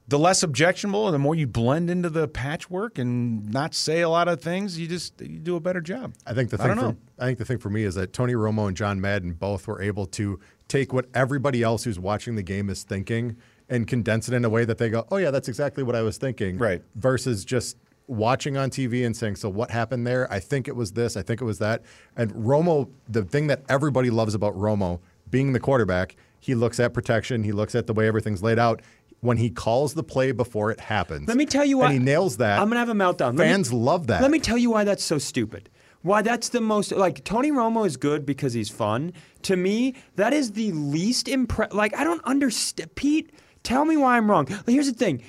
the 0.06 0.18
less 0.18 0.42
objectionable, 0.42 1.06
and 1.06 1.14
the 1.14 1.18
more 1.18 1.34
you 1.34 1.46
blend 1.46 1.88
into 1.88 2.10
the 2.10 2.28
patchwork 2.28 2.98
and 2.98 3.50
not 3.50 3.74
say 3.74 4.02
a 4.02 4.10
lot 4.10 4.28
of 4.28 4.42
things, 4.42 4.78
you 4.78 4.86
just 4.86 5.18
you 5.22 5.38
do 5.38 5.56
a 5.56 5.60
better 5.60 5.80
job. 5.80 6.12
I 6.26 6.34
think 6.34 6.50
the 6.50 6.56
I 6.60 6.66
thing 6.66 6.68
don't 6.68 6.76
for 6.76 6.82
know. 6.92 6.96
I 7.18 7.24
think 7.24 7.38
the 7.38 7.46
thing 7.46 7.56
for 7.56 7.70
me 7.70 7.84
is 7.84 7.94
that 7.94 8.12
Tony 8.12 8.34
Romo 8.34 8.68
and 8.68 8.76
John 8.76 9.00
Madden 9.00 9.32
both 9.32 9.66
were 9.66 9.80
able 9.80 10.04
to 10.08 10.38
take 10.68 10.92
what 10.92 11.06
everybody 11.14 11.62
else 11.62 11.84
who's 11.84 11.98
watching 11.98 12.34
the 12.34 12.42
game 12.42 12.68
is 12.68 12.82
thinking 12.82 13.38
and 13.68 13.86
condense 13.86 14.28
it 14.28 14.34
in 14.34 14.44
a 14.44 14.48
way 14.50 14.64
that 14.64 14.78
they 14.78 14.88
go, 14.88 15.06
"Oh 15.10 15.16
yeah, 15.16 15.30
that's 15.30 15.48
exactly 15.48 15.82
what 15.82 15.94
I 15.96 16.02
was 16.02 16.18
thinking." 16.18 16.58
Right. 16.58 16.82
Versus 16.94 17.44
just 17.44 17.76
watching 18.06 18.56
on 18.56 18.70
TV 18.70 19.04
and 19.04 19.16
saying, 19.16 19.36
"So 19.36 19.48
what 19.48 19.70
happened 19.70 20.06
there? 20.06 20.30
I 20.32 20.38
think 20.40 20.68
it 20.68 20.76
was 20.76 20.92
this. 20.92 21.16
I 21.16 21.22
think 21.22 21.40
it 21.40 21.44
was 21.44 21.58
that." 21.58 21.82
And 22.16 22.32
Romo, 22.32 22.88
the 23.08 23.22
thing 23.24 23.48
that 23.48 23.62
everybody 23.68 24.10
loves 24.10 24.34
about 24.34 24.54
Romo 24.56 25.00
being 25.30 25.52
the 25.52 25.60
quarterback, 25.60 26.16
he 26.38 26.54
looks 26.54 26.78
at 26.78 26.94
protection, 26.94 27.42
he 27.42 27.52
looks 27.52 27.74
at 27.74 27.86
the 27.86 27.92
way 27.94 28.06
everything's 28.06 28.42
laid 28.42 28.58
out. 28.58 28.80
When 29.20 29.38
he 29.38 29.50
calls 29.50 29.94
the 29.94 30.04
play 30.04 30.30
before 30.30 30.70
it 30.70 30.78
happens, 30.78 31.26
Let 31.26 31.36
me 31.38 31.46
tell 31.46 31.64
you 31.64 31.78
why. 31.78 31.86
and 31.86 31.94
he 31.94 31.98
nails 31.98 32.36
that. 32.36 32.60
I'm 32.60 32.68
gonna 32.68 32.78
have 32.80 32.90
a 32.90 32.92
meltdown. 32.92 33.36
Let 33.36 33.38
me- 33.38 33.44
Fans 33.44 33.72
love 33.72 34.06
that. 34.08 34.22
Let 34.22 34.30
me 34.30 34.38
tell 34.38 34.58
you 34.58 34.70
why 34.70 34.84
that's 34.84 35.02
so 35.02 35.18
stupid. 35.18 35.68
Why 36.02 36.22
that's 36.22 36.50
the 36.50 36.60
most 36.60 36.92
like 36.92 37.24
Tony 37.24 37.50
Romo 37.50 37.84
is 37.84 37.96
good 37.96 38.24
because 38.24 38.52
he's 38.52 38.68
fun. 38.68 39.12
To 39.42 39.56
me, 39.56 39.94
that 40.14 40.32
is 40.32 40.52
the 40.52 40.70
least 40.70 41.26
impre 41.26 41.72
Like 41.72 41.96
I 41.96 42.04
don't 42.04 42.22
understand. 42.24 42.94
Pete, 42.94 43.32
tell 43.66 43.84
me 43.84 43.96
why 43.96 44.16
I'm 44.16 44.30
wrong. 44.30 44.46
Here's 44.66 44.90
the 44.90 44.96
thing. 44.98 45.22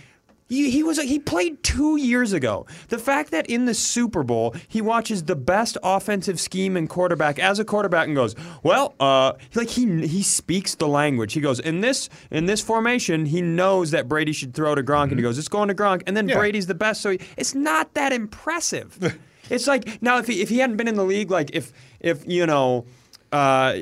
He, 0.50 0.72
he 0.72 0.82
was 0.82 0.98
he 1.02 1.20
played 1.20 1.62
two 1.62 1.98
years 1.98 2.32
ago. 2.32 2.66
The 2.88 2.98
fact 2.98 3.32
that 3.32 3.48
in 3.48 3.66
the 3.66 3.74
Super 3.74 4.24
Bowl 4.24 4.56
he 4.66 4.82
watches 4.82 5.24
the 5.24 5.36
best 5.36 5.78
offensive 5.84 6.40
scheme 6.40 6.78
and 6.78 6.88
quarterback 6.88 7.38
as 7.38 7.60
a 7.60 7.66
quarterback 7.66 8.08
and 8.08 8.16
goes, 8.16 8.34
well, 8.64 8.96
uh, 9.02 9.34
like 9.56 9.68
he 9.70 10.08
he 10.08 10.24
speaks 10.24 10.76
the 10.76 10.88
language. 10.88 11.34
He 11.34 11.42
goes 11.42 11.60
in 11.60 11.82
this 11.82 12.08
in 12.32 12.46
this 12.46 12.62
formation. 12.62 13.26
He 13.26 13.42
knows 13.42 13.92
that 13.92 14.08
Brady 14.08 14.32
should 14.32 14.54
throw 14.54 14.74
to 14.74 14.84
Gronk, 14.84 15.10
and 15.10 15.18
he 15.20 15.22
goes, 15.22 15.38
it's 15.38 15.50
going 15.50 15.68
to 15.68 15.76
Gronk, 15.76 16.04
and 16.08 16.16
then 16.16 16.30
Yeah. 16.30 16.38
Brady's 16.38 16.68
the 16.68 16.76
best. 16.76 17.02
So 17.02 17.10
he, 17.12 17.20
it's 17.36 17.54
not 17.54 17.94
that 17.96 18.14
impressive. 18.14 19.20
It's 19.50 19.66
like 19.66 20.02
now 20.02 20.18
if 20.18 20.28
he 20.28 20.42
if 20.42 20.50
he 20.50 20.58
hadn't 20.60 20.76
been 20.76 20.90
in 20.90 20.96
the 20.96 21.06
league, 21.06 21.32
like 21.32 21.52
if 21.54 21.72
if 22.02 22.28
you 22.28 22.46
know. 22.46 22.86
Uh, 23.32 23.74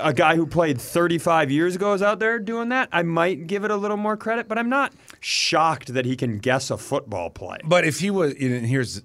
a 0.00 0.12
guy 0.14 0.36
who 0.36 0.46
played 0.46 0.80
35 0.80 1.50
years 1.50 1.74
ago 1.74 1.92
is 1.94 2.02
out 2.02 2.20
there 2.20 2.38
doing 2.38 2.68
that. 2.68 2.88
I 2.92 3.02
might 3.02 3.46
give 3.46 3.64
it 3.64 3.70
a 3.70 3.76
little 3.76 3.96
more 3.96 4.16
credit, 4.16 4.46
but 4.48 4.56
I'm 4.58 4.68
not 4.68 4.92
shocked 5.20 5.94
that 5.94 6.04
he 6.04 6.14
can 6.16 6.38
guess 6.38 6.70
a 6.70 6.76
football 6.78 7.30
play. 7.30 7.58
But 7.64 7.84
if 7.84 7.98
he 7.98 8.10
was, 8.10 8.34
and 8.34 8.64
here's, 8.66 9.02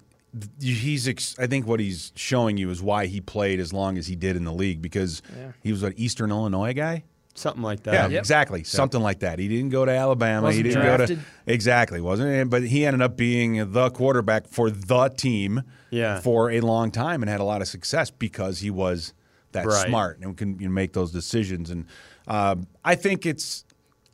he's. 0.60 1.08
Ex, 1.08 1.36
I 1.38 1.46
think 1.48 1.66
what 1.66 1.80
he's 1.80 2.12
showing 2.14 2.56
you 2.56 2.70
is 2.70 2.80
why 2.80 3.06
he 3.06 3.20
played 3.20 3.58
as 3.58 3.72
long 3.72 3.98
as 3.98 4.06
he 4.06 4.14
did 4.14 4.36
in 4.36 4.44
the 4.44 4.52
league 4.52 4.80
because 4.80 5.22
he 5.62 5.72
was 5.72 5.82
an 5.82 5.94
Eastern 5.96 6.30
Illinois 6.30 6.72
guy. 6.72 7.02
Something 7.34 7.62
like 7.62 7.84
that. 7.84 7.94
Yeah, 7.94 8.08
that. 8.08 8.18
exactly. 8.18 8.64
Something 8.64 9.00
like 9.00 9.20
that. 9.20 9.38
He 9.38 9.48
didn't 9.48 9.70
go 9.70 9.84
to 9.84 9.90
Alabama. 9.92 10.42
Wasn't 10.46 10.64
he 10.66 10.70
didn't 10.70 10.84
drafted. 10.84 11.08
go 11.18 11.22
to 11.22 11.52
exactly 11.52 12.00
wasn't. 12.00 12.28
It? 12.30 12.50
But 12.50 12.64
he 12.64 12.84
ended 12.84 13.02
up 13.02 13.16
being 13.16 13.72
the 13.72 13.90
quarterback 13.90 14.46
for 14.48 14.68
the 14.70 15.08
team 15.16 15.62
Yeah. 15.90 16.20
for 16.20 16.50
a 16.50 16.60
long 16.60 16.90
time 16.90 17.22
and 17.22 17.30
had 17.30 17.40
a 17.40 17.44
lot 17.44 17.62
of 17.62 17.68
success 17.68 18.10
because 18.10 18.58
he 18.58 18.70
was 18.70 19.14
that 19.52 19.66
Right. 19.66 19.88
smart 19.88 20.18
and 20.20 20.36
can 20.36 20.58
you 20.58 20.66
know, 20.68 20.72
make 20.72 20.92
those 20.92 21.10
decisions. 21.12 21.70
And 21.70 21.86
um, 22.28 22.66
I 22.84 22.94
think 22.94 23.26
it's 23.26 23.64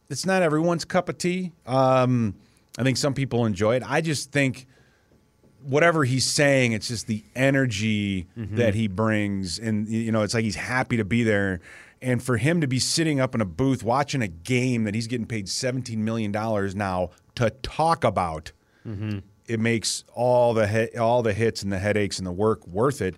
it's 0.09 0.24
not 0.24 0.43
everyone's 0.43 0.84
cup 0.84 1.09
of 1.09 1.18
tea. 1.18 1.53
Um, 1.66 2.34
I 2.78 2.82
think 2.82 2.97
some 2.97 3.14
people 3.14 3.45
enjoy 3.47 3.76
it. 3.76 3.82
I 3.84 4.01
just 4.01 4.30
think 4.32 4.66
whatever 5.62 6.05
he's 6.05 6.24
saying, 6.24 6.72
it's 6.72 6.89
just 6.89 7.07
the 7.09 7.24
energy 7.34 8.28
that 8.37 8.74
he 8.74 8.87
brings, 8.89 9.59
and 9.59 9.89
you 9.89 10.12
know, 10.12 10.22
it's 10.22 10.34
like 10.34 10.45
he's 10.45 10.55
happy 10.57 10.97
to 10.99 11.05
be 11.05 11.22
there. 11.24 11.61
And 12.03 12.22
for 12.22 12.37
him 12.37 12.61
to 12.61 12.66
be 12.68 12.78
sitting 12.78 13.18
up 13.20 13.34
in 13.34 13.41
a 13.41 13.45
booth 13.47 13.82
watching 13.82 14.20
a 14.22 14.28
game 14.28 14.84
that 14.84 14.95
he's 14.95 15.07
getting 15.07 15.26
paid 15.26 15.49
seventeen 15.49 16.05
million 16.05 16.30
dollars 16.30 16.74
now 16.76 17.11
to 17.34 17.51
talk 17.62 18.05
about, 18.05 18.53
it 19.47 19.59
makes 19.59 20.05
all 20.14 20.55
the 20.55 20.68
he- 20.68 20.97
all 20.99 21.22
the 21.22 21.32
hits 21.32 21.62
and 21.62 21.72
the 21.72 21.78
headaches 21.78 22.18
and 22.18 22.26
the 22.26 22.32
work 22.32 22.66
worth 22.66 23.01
it. 23.03 23.16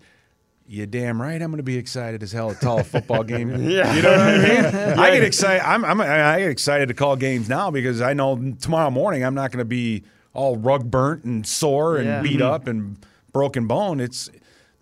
You 0.70 0.84
damn 0.84 1.20
right, 1.20 1.40
I'm 1.40 1.50
going 1.50 1.56
to 1.56 1.62
be 1.62 1.78
excited 1.78 2.22
as 2.22 2.30
hell 2.30 2.50
to 2.50 2.54
call 2.54 2.80
a 2.80 2.84
football 2.94 3.24
game. 3.24 3.48
Yeah. 3.68 3.94
you 3.94 4.02
know 4.02 4.10
what 4.10 4.20
I 4.20 4.36
mean. 4.36 4.64
I 4.98 5.10
get 5.12 5.24
excited. 5.24 5.66
I'm, 5.66 5.82
I'm 5.82 5.98
I 5.98 6.40
get 6.40 6.50
excited 6.50 6.88
to 6.88 6.94
call 6.94 7.16
games 7.16 7.48
now 7.48 7.70
because 7.70 8.02
I 8.02 8.12
know 8.12 8.54
tomorrow 8.60 8.90
morning 8.90 9.24
I'm 9.24 9.34
not 9.34 9.50
going 9.50 9.60
to 9.60 9.64
be 9.64 10.04
all 10.34 10.58
rug 10.58 10.90
burnt 10.90 11.24
and 11.24 11.46
sore 11.46 11.96
and 11.96 12.06
Yeah. 12.06 12.20
beat 12.20 12.32
mm-hmm. 12.40 12.42
up 12.42 12.66
and 12.68 12.98
broken 13.32 13.66
bone. 13.66 13.98
It's 13.98 14.30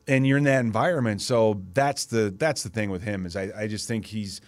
and 0.09 0.27
you're 0.27 0.39
in 0.39 0.45
that 0.45 0.61
environment, 0.61 1.23
so 1.23 1.63
that's 1.73 2.07
the 2.07 2.35
that's 2.37 2.65
the 2.65 2.69
thing 2.69 2.91
with 2.91 3.03
him 3.03 3.25
is 3.25 3.37
I, 3.37 3.53
I 3.57 3.67
just 3.69 3.87
think 3.87 4.07
he's 4.07 4.41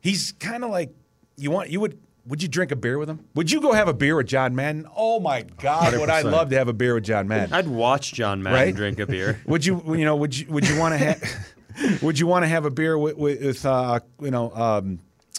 he's 0.00 0.32
kind 0.32 0.64
of 0.64 0.70
like 0.70 0.90
you 1.36 1.50
want 1.50 1.68
you 1.68 1.80
would 1.80 1.98
would 2.26 2.42
you 2.42 2.48
drink 2.48 2.72
a 2.72 2.76
beer 2.76 2.98
with 2.98 3.08
him? 3.08 3.20
Would 3.34 3.50
you 3.50 3.60
go 3.60 3.72
have 3.72 3.88
a 3.88 3.94
beer 3.94 4.16
with 4.16 4.26
John 4.26 4.54
Madden? 4.54 4.86
Oh 4.96 5.20
my 5.20 5.42
God, 5.42 5.96
would 5.98 6.10
I 6.10 6.22
love 6.22 6.50
to 6.50 6.56
have 6.58 6.68
a 6.68 6.72
beer 6.72 6.94
with 6.94 7.04
John 7.04 7.28
Madden? 7.28 7.52
I'd 7.52 7.68
watch 7.68 8.12
John 8.12 8.42
Madden 8.42 8.58
Right? 8.58 8.74
drink 8.74 8.98
a 8.98 9.06
beer. 9.06 9.40
Would 9.46 9.64
you 9.64 9.82
you 9.96 10.04
know 10.04 10.16
would 10.16 10.36
you 10.36 10.46
would 10.48 10.68
you 10.68 10.78
want 10.78 10.94
to 10.94 10.98
have 10.98 12.02
would 12.02 12.18
you 12.18 12.26
want 12.26 12.42
to 12.44 12.48
have 12.48 12.64
a 12.64 12.70
beer 12.70 12.96
with, 12.98 13.16
with 13.16 13.64
uh, 13.66 14.00
you 14.20 14.30
know 14.30 14.50
um, 14.54 14.98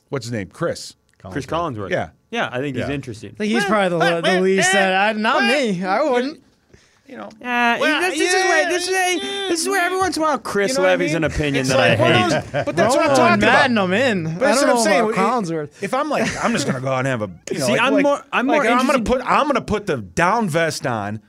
what's 0.09 0.25
his 0.25 0.31
name 0.31 0.47
Chris? 0.49 0.95
Chris 1.31 1.45
Collinsworth. 1.45 1.89
Yeah. 1.89 2.09
Yeah, 2.29 2.49
I 2.51 2.59
think 2.59 2.75
he's 2.75 2.89
interesting. 2.89 3.31
I 3.31 3.35
think 3.35 3.51
he's 3.53 3.65
probably 3.65 3.99
the, 3.99 4.21
the 4.21 4.41
least 4.41 4.71
that 4.73 5.15
I, 5.15 5.17
not 5.17 5.43
me. 5.43 5.83
I 5.83 6.03
wouldn't. 6.03 6.43
You 7.07 7.15
know, 7.17 7.29
Yeah, 7.39 7.79
Well, 7.79 8.01
this, 8.01 8.19
this 8.19 8.33
is 8.33 8.41
yeah, 8.43 8.49
where 8.49 8.69
this 8.69 8.87
is, 8.87 9.21
this 9.49 9.61
is 9.61 9.67
where 9.69 9.81
every 9.85 9.97
once 9.97 10.17
in 10.17 10.23
a 10.23 10.25
while 10.25 10.37
Chris 10.39 10.71
You 10.71 10.77
know 10.79 10.81
what 10.83 10.89
I 10.89 10.91
levies 10.93 11.13
mean? 11.13 11.23
an 11.23 11.31
opinion 11.31 11.61
It's 11.61 11.69
that 11.69 11.77
like 11.77 11.99
I 11.99 12.01
one 12.01 12.11
hate. 12.41 12.51
those- 12.51 12.65
but 12.65 12.75
that's 12.75 12.95
what 12.95 13.09
I'm 13.09 13.15
talking 13.15 13.33
and 13.33 13.41
Madden, 13.41 13.77
about. 13.77 13.83
I'm 13.85 13.93
in. 13.93 14.23
But 14.23 14.31
I 14.33 14.33
that's 14.39 14.59
don't 14.61 14.67
what 14.69 14.73
know 14.73 14.79
I'm 14.79 14.83
saying. 14.85 14.99
about 15.01 15.09
If- 15.11 15.17
Collinsworth. 15.17 15.83
If 15.83 15.93
I'm 15.93 16.09
like, 16.09 16.43
I'm 16.45 16.51
just 16.51 16.67
gonna 16.67 16.81
go 16.81 16.89
out 16.89 16.99
and 16.99 17.07
have 17.07 17.21
a, 17.21 17.31
you 17.51 17.59
know, 17.59 17.65
See, 17.65 17.71
like, 17.73 17.81
I'm 17.81 17.93
like- 17.93 18.03
more- 18.03 18.23
I'm 18.33 18.47
like, 18.47 18.63
more 18.63 18.71
I'm 18.71 18.85
gonna 18.87 19.03
put, 19.03 19.21
I'm 19.23 19.47
gonna 19.47 19.61
put 19.61 19.85
the 19.85 19.97
down 19.97 20.49
vest 20.49 20.85
on 20.85 21.21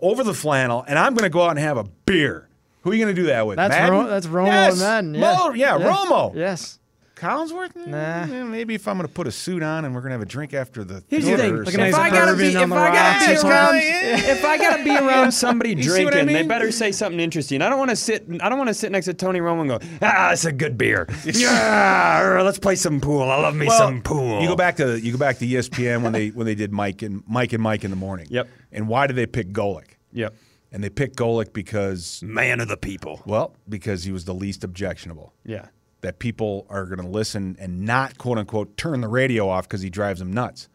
over 0.00 0.24
the 0.24 0.34
flannel, 0.34 0.84
and 0.88 0.98
I'm 0.98 1.14
gonna 1.14 1.28
go 1.30 1.42
out 1.42 1.50
and 1.50 1.58
have 1.60 1.76
a 1.76 1.84
beer. 2.04 2.48
Who 2.82 2.90
are 2.90 2.94
you 2.94 3.00
gonna 3.04 3.14
do 3.14 3.24
that 3.26 3.46
with? 3.46 3.56
That's 3.58 3.70
Madden? 3.70 3.94
Ro- 3.94 4.08
that's 4.08 4.26
Romo 4.26 4.46
yes. 4.46 4.72
and 4.72 4.80
Madden. 4.80 5.14
Yeah. 5.14 5.36
Mo- 5.38 5.52
yeah, 5.54 5.78
Romo. 5.78 6.34
Yes. 6.34 6.80
Collinsworth? 7.22 7.76
Nah. 7.86 8.22
eh, 8.22 8.42
Maybe 8.44 8.74
if 8.74 8.88
I'm 8.88 8.96
gonna 8.96 9.06
put 9.08 9.26
a 9.28 9.32
suit 9.32 9.62
on 9.62 9.84
and 9.84 9.94
we're 9.94 10.00
gonna 10.00 10.14
have 10.14 10.22
a 10.22 10.26
drink 10.26 10.54
after 10.54 10.82
the. 10.82 11.04
Here's 11.08 11.24
the 11.24 11.36
thing. 11.36 11.52
or 11.52 11.60
If 11.60 11.66
Looking 11.66 11.80
at. 11.80 11.94
I 11.94 12.10
gotta 12.10 12.36
be, 12.36 12.48
if 12.48 12.56
I 12.56 12.92
gotta 12.92 13.24
be 13.42 13.48
around, 13.48 13.76
if 13.82 14.44
I 14.44 14.58
gotta 14.58 14.82
be 14.84 14.90
around 14.90 15.30
somebody 15.32 15.74
what 15.76 15.84
I 15.84 15.86
drinking, 15.86 16.26
they 16.26 16.42
better 16.42 16.72
say 16.72 16.90
something 16.90 17.20
interesting. 17.20 17.62
I 17.62 17.68
don't 17.68 17.78
want 17.78 17.90
to 17.90 17.96
sit. 17.96 18.26
I 18.40 18.48
don't 18.48 18.58
want 18.58 18.68
to 18.68 18.74
sit 18.74 18.90
next 18.90 19.06
to 19.06 19.14
Tony 19.14 19.38
Romo 19.40 19.60
and 19.60 19.68
go, 19.70 19.78
ah, 20.02 20.32
it's 20.32 20.44
a 20.44 20.52
good 20.52 20.76
beer. 20.76 21.06
yeah, 21.24 22.40
let's 22.44 22.58
play 22.58 22.74
some 22.74 23.00
pool. 23.00 23.22
I 23.22 23.36
love 23.40 23.54
me 23.54 23.66
Well, 23.66 23.78
some 23.78 24.02
pool. 24.02 24.42
You 24.42 24.48
go 24.48 24.56
back 24.56 24.76
to 24.76 25.00
you 25.00 25.12
go 25.12 25.18
back 25.18 25.38
to 25.38 25.46
ESPN 25.46 26.02
when 26.02 26.12
they 26.12 26.28
when 26.30 26.46
they 26.46 26.54
did 26.54 26.72
Mike 26.72 27.02
and 27.02 27.22
Mike 27.28 27.52
and 27.52 27.62
Mike 27.62 27.84
in 27.84 27.90
the 27.90 27.96
morning. 27.96 28.26
Yep. 28.30 28.48
And 28.72 28.88
why 28.88 29.06
did 29.06 29.16
they 29.16 29.26
pick 29.26 29.52
Golic? 29.52 29.96
Yep. 30.12 30.34
And 30.72 30.82
they 30.82 30.88
picked 30.90 31.16
Golic 31.16 31.52
because 31.52 32.22
Man 32.24 32.58
of 32.60 32.68
the 32.68 32.76
people. 32.76 33.22
well 33.26 33.54
because 33.68 34.04
he 34.04 34.10
was 34.12 34.24
the 34.24 34.34
least 34.34 34.64
objectionable. 34.64 35.34
Yeah. 35.44 35.66
That 36.02 36.18
people 36.18 36.66
are 36.68 36.84
going 36.84 37.00
to 37.00 37.08
listen 37.08 37.56
and 37.58 37.82
not 37.82 38.18
quote 38.18 38.38
unquote 38.38 38.76
turn 38.76 39.00
the 39.00 39.08
radio 39.08 39.48
off 39.48 39.68
because 39.68 39.80
he 39.82 39.90
drives 39.90 40.18
them 40.18 40.32
nuts. 40.32 40.68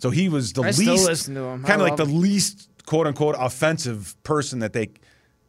So 0.00 0.10
he 0.10 0.28
was 0.28 0.52
the 0.52 0.62
I 0.62 0.66
least 0.66 0.80
still 0.80 0.94
listen 0.96 1.34
to 1.34 1.42
him. 1.42 1.64
Kind 1.64 1.80
of 1.80 1.88
like 1.88 1.96
the 1.96 2.06
him. 2.06 2.20
least 2.20 2.68
quote 2.86 3.06
unquote 3.06 3.36
offensive 3.38 4.16
person 4.22 4.60
that 4.60 4.72
they. 4.72 4.90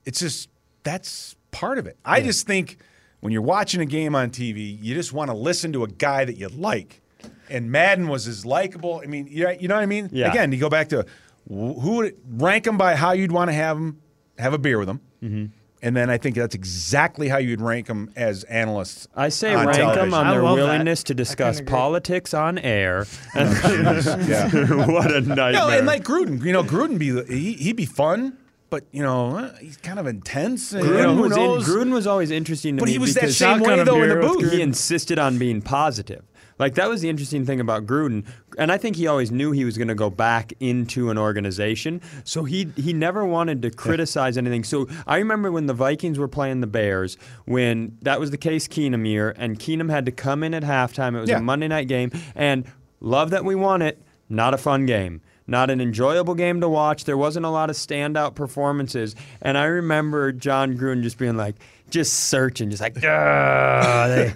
It's 0.06 0.20
just 0.20 0.50
that's 0.84 1.36
part 1.52 1.78
of 1.78 1.88
it. 1.88 1.98
I 2.04 2.22
just 2.22 2.46
think 2.46 2.78
when 3.22 3.34
you're 3.34 3.42
watching 3.42 3.82
a 3.82 3.86
game 3.86 4.16
on 4.16 4.32
TV, 4.32 4.78
you 4.82 4.96
just 4.96 5.14
want 5.14 5.30
to 5.30 5.36
listen 5.36 5.74
to 5.74 5.84
a 5.84 5.88
guy 5.88 6.26
that 6.26 6.38
you 6.38 6.48
like. 6.50 7.02
And 7.50 7.72
Madden 7.72 8.08
was 8.08 8.28
as 8.28 8.46
likable. 8.46 9.02
I 9.04 9.08
mean, 9.08 9.28
you 9.28 9.50
you 9.60 9.68
know 9.68 9.76
what 9.76 9.82
I 9.82 9.88
mean? 9.88 10.10
Yeah. 10.12 10.30
Again, 10.30 10.52
you 10.52 10.60
go 10.60 10.70
back 10.70 10.90
to 10.90 11.06
who 11.48 11.98
would 11.98 12.16
rank 12.30 12.68
him 12.68 12.78
by 12.78 12.96
how 12.96 13.12
you'd 13.12 13.32
want 13.32 13.50
to 13.50 13.54
have 13.54 13.78
him 13.78 14.02
have 14.38 14.54
a 14.54 14.58
beer 14.58 14.78
with 14.78 14.90
him. 14.90 15.02
Mm-hmm. 15.24 15.46
And 15.82 15.96
then 15.96 16.10
I 16.10 16.18
think 16.18 16.36
that's 16.36 16.56
exactly 16.56 17.30
how 17.30 17.38
you'd 17.38 17.62
rank 17.62 17.88
them 17.88 18.12
as 18.18 18.44
analysts. 18.46 19.08
I 19.16 19.30
say 19.30 19.54
on 19.54 19.68
rank 19.68 19.78
them 19.96 20.14
on 20.14 20.28
I 20.28 20.32
their 20.32 20.44
love 20.44 20.58
that. 20.58 20.64
willingness 20.66 21.04
to 21.04 21.14
discuss 21.14 21.62
politics 21.62 22.34
on 22.34 22.58
air. 22.58 23.06
yeah. 23.36 24.50
what 24.86 25.12
a 25.12 25.22
nightmare. 25.22 25.52
No, 25.54 25.70
and 25.70 25.88
like 25.88 26.04
Gruden, 26.04 26.44
you 26.44 26.52
know, 26.52 26.64
Gruden 26.64 26.98
be 27.00 27.24
he, 27.34 27.54
he'd 27.54 27.76
be 27.78 27.86
fun, 27.86 28.38
but 28.70 28.84
you 28.92 29.02
know, 29.02 29.38
uh, 29.38 29.54
he's 29.56 29.78
kind 29.78 30.00
of 30.00 30.08
intense. 30.08 30.74
and, 30.74 30.84
you 30.86 30.92
Gruden, 30.92 31.16
know, 31.16 31.22
was 31.52 31.68
in- 31.68 31.74
Gruden 31.74 31.92
was 31.94 32.08
always 32.08 32.32
interesting 32.32 32.76
to 32.76 32.82
but 32.82 32.88
me 32.88 32.92
he 32.94 32.98
was 33.00 33.14
that 33.16 33.32
same 33.32 33.62
way 33.62 33.82
though 33.84 34.02
in 34.04 34.10
the 34.10 34.16
beer 34.16 34.22
booth. 34.22 34.52
he 34.52 34.62
insisted 34.62 35.18
on 35.18 35.38
being 35.38 35.62
positive. 35.62 36.24
Like 36.60 36.76
that 36.76 36.90
was 36.90 37.02
the 37.02 37.10
interesting 37.10 37.46
thing 37.46 37.60
about 37.60 37.86
Gruden, 37.86 38.26
and 38.58 38.72
I 38.72 38.78
think 38.78 38.98
he 38.98 39.08
always 39.08 39.32
knew 39.32 39.52
he 39.52 39.64
was 39.66 39.78
going 39.78 39.88
to 39.88 39.96
go 39.96 40.10
back 40.10 40.52
into 40.60 41.10
an 41.10 41.18
organization. 41.18 42.02
So 42.26 42.44
he 42.44 42.70
he 42.76 42.94
never 42.94 43.26
wanted 43.26 43.62
to 43.64 43.72
criticize 43.72 44.38
anything. 44.38 44.64
So 44.66 44.88
I 45.08 45.18
remember 45.18 45.52
when 45.52 45.68
the 45.68 45.74
Vikings 45.74 46.20
were 46.20 46.28
playing 46.28 46.62
the 46.62 46.68
Bears, 46.68 47.18
when 47.46 47.98
that 48.02 48.20
was 48.20 48.32
the 48.32 48.38
case 48.38 48.68
Keenum 48.68 49.08
year, 49.08 49.34
and 49.38 49.58
Keenum 49.58 49.90
had 49.90 50.06
to 50.06 50.12
come 50.12 50.44
in 50.44 50.54
at 50.54 50.64
halftime. 50.64 51.16
It 51.16 51.22
was 51.22 51.30
Yeah. 51.30 51.38
a 51.38 51.42
Monday 51.42 51.68
night 51.70 51.88
game, 51.88 52.12
and 52.36 52.66
love 53.00 53.30
that 53.30 53.46
we 53.46 53.56
won 53.56 53.82
it. 53.82 54.02
Not 54.28 54.54
a 54.54 54.58
fun 54.58 54.86
game. 54.86 55.22
Not 55.48 55.72
an 55.72 55.82
enjoyable 55.82 56.36
game 56.36 56.62
to 56.62 56.70
watch. 56.70 57.06
There 57.06 57.18
wasn't 57.18 57.44
a 57.44 57.50
lot 57.50 57.72
of 57.72 57.76
standout 57.76 58.36
performances. 58.36 59.16
And 59.42 59.58
I 59.58 59.64
remember 59.64 60.32
Jon 60.32 60.78
Gruden 60.78 61.02
just 61.02 61.18
being 61.18 61.38
like, 61.38 61.56
just 61.90 62.14
searching, 62.30 62.70
just 62.70 62.82
like, 62.82 62.96
they, 62.96 64.34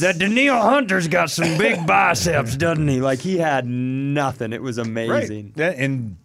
that 0.00 0.16
Danielle 0.18 0.62
Hunter's 0.62 1.08
got 1.08 1.30
some 1.30 1.58
big 1.58 1.86
biceps, 1.86 2.56
doesn't 2.56 2.88
he? 2.88 3.00
Like 3.00 3.20
he 3.20 3.38
had 3.38 3.66
nothing. 3.66 4.52
It 4.52 4.62
was 4.62 4.78
amazing. 4.78 5.52
Right. 5.56 5.76
And 5.76 6.16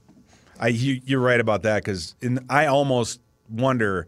I, 0.60 0.70
you, 0.70 1.02
you're 1.06 1.22
right 1.22 1.40
about 1.40 1.64
that 1.64 1.84
because 1.84 2.16
I 2.50 2.66
almost 2.68 3.22
wonder 3.50 4.08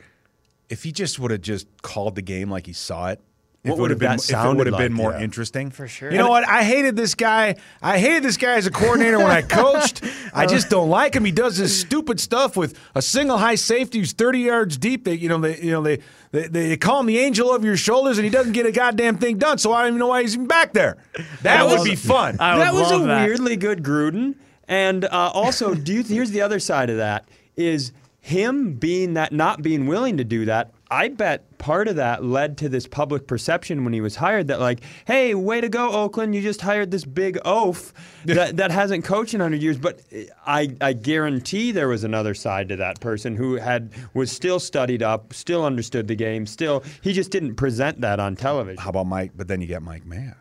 if 0.69 0.83
he 0.83 0.91
just 0.91 1.19
would 1.19 1.31
have 1.31 1.41
just 1.41 1.67
called 1.81 2.15
the 2.15 2.21
game 2.21 2.49
like 2.49 2.65
he 2.65 2.73
saw 2.73 3.09
it. 3.09 3.19
If 3.63 3.69
What 3.69 3.75
it 3.77 3.81
would 3.81 3.81
would 3.81 3.91
have 3.91 3.99
been, 3.99 4.11
if 4.13 4.29
it 4.31 4.55
would 4.57 4.65
have 4.67 4.77
been 4.77 4.91
like? 4.93 5.03
more 5.03 5.11
Yeah. 5.11 5.21
interesting. 5.21 5.69
For 5.69 5.87
sure. 5.87 6.11
You 6.11 6.17
know 6.17 6.29
what? 6.29 6.47
I 6.47 6.63
hated 6.63 6.95
this 6.95 7.13
guy. 7.13 7.57
I 7.79 7.99
hated 7.99 8.23
this 8.23 8.35
guy 8.35 8.53
as 8.53 8.65
a 8.65 8.71
coordinator 8.71 9.19
when 9.19 9.29
I 9.29 9.41
coached. 9.61 10.01
I 10.33 10.47
just 10.47 10.71
don't 10.71 10.89
like 10.89 11.13
him. 11.13 11.23
He 11.25 11.31
does 11.31 11.57
this 11.57 11.79
stupid 11.79 12.19
stuff 12.19 12.57
with 12.57 12.75
a 12.95 13.03
single 13.03 13.37
high 13.37 13.53
safety 13.53 13.99
who's 13.99 14.13
30 14.13 14.39
yards 14.39 14.77
deep. 14.79 15.03
They, 15.05 15.13
you 15.13 15.29
know, 15.29 15.37
they, 15.37 15.59
you 15.61 15.69
know, 15.69 15.83
they, 15.83 15.99
they, 16.31 16.47
they 16.47 16.77
call 16.77 17.01
him 17.01 17.05
the 17.05 17.19
angel 17.19 17.49
over 17.51 17.63
your 17.63 17.77
shoulders, 17.77 18.17
and 18.17 18.25
he 18.25 18.31
doesn't 18.31 18.53
get 18.53 18.65
a 18.65 18.71
goddamn 18.71 19.19
thing 19.19 19.37
done. 19.37 19.59
So 19.59 19.71
I 19.73 19.81
don't 19.81 19.89
even 19.89 19.99
know 19.99 20.07
why 20.07 20.23
he's 20.23 20.33
even 20.33 20.47
back 20.47 20.73
there. 20.73 20.97
That 21.43 21.67
would 21.67 21.83
be 21.83 21.95
fun. 21.95 22.37
I 22.39 22.57
would 22.57 22.63
that 22.65 22.73
was 22.73 22.91
a 22.91 22.97
that. 23.05 23.27
weirdly 23.27 23.57
good 23.57 23.83
Gruden. 23.83 24.33
And 24.67 25.05
uh, 25.05 25.09
also, 25.35 25.75
do 25.75 25.93
you, 25.93 26.01
here's 26.03 26.31
the 26.31 26.41
other 26.41 26.59
side 26.59 26.89
of 26.89 26.97
that 26.97 27.27
is 27.55 27.91
him 28.21 28.73
being 28.73 29.13
that 29.13 29.31
not 29.33 29.61
being 29.61 29.85
willing 29.85 30.17
to 30.17 30.23
do 30.23 30.45
that. 30.45 30.71
I 30.91 31.07
bet 31.07 31.57
part 31.57 31.87
of 31.87 31.95
that 31.95 32.21
led 32.21 32.57
to 32.57 32.67
this 32.67 32.85
public 32.85 33.25
perception 33.25 33.85
when 33.85 33.93
he 33.93 34.01
was 34.01 34.17
hired 34.17 34.49
that 34.49 34.59
like, 34.59 34.81
hey, 35.05 35.33
way 35.33 35.61
to 35.61 35.69
go, 35.69 35.89
Oakland! 35.89 36.35
You 36.35 36.41
just 36.41 36.59
hired 36.59 36.91
this 36.91 37.05
big 37.05 37.39
oaf 37.45 37.93
that, 38.25 38.57
that 38.57 38.71
hasn't 38.71 39.05
coached 39.05 39.33
in 39.33 39.39
hundred 39.39 39.61
years. 39.61 39.77
But 39.77 40.01
I, 40.45 40.75
I 40.81 40.91
guarantee 40.91 41.71
there 41.71 41.87
was 41.87 42.03
another 42.03 42.33
side 42.33 42.67
to 42.69 42.75
that 42.75 42.99
person 42.99 43.37
who 43.37 43.55
had 43.55 43.93
was 44.13 44.33
still 44.33 44.59
studied 44.59 45.01
up, 45.01 45.33
still 45.33 45.63
understood 45.63 46.09
the 46.09 46.15
game, 46.15 46.45
still 46.45 46.83
he 47.01 47.13
just 47.13 47.31
didn't 47.31 47.55
present 47.55 48.01
that 48.01 48.19
on 48.19 48.35
television. 48.35 48.83
How 48.83 48.89
about 48.89 49.07
Mike? 49.07 49.31
But 49.33 49.47
then 49.47 49.61
you 49.61 49.67
get 49.67 49.81
Mike 49.81 50.03
Mayock. 50.03 50.35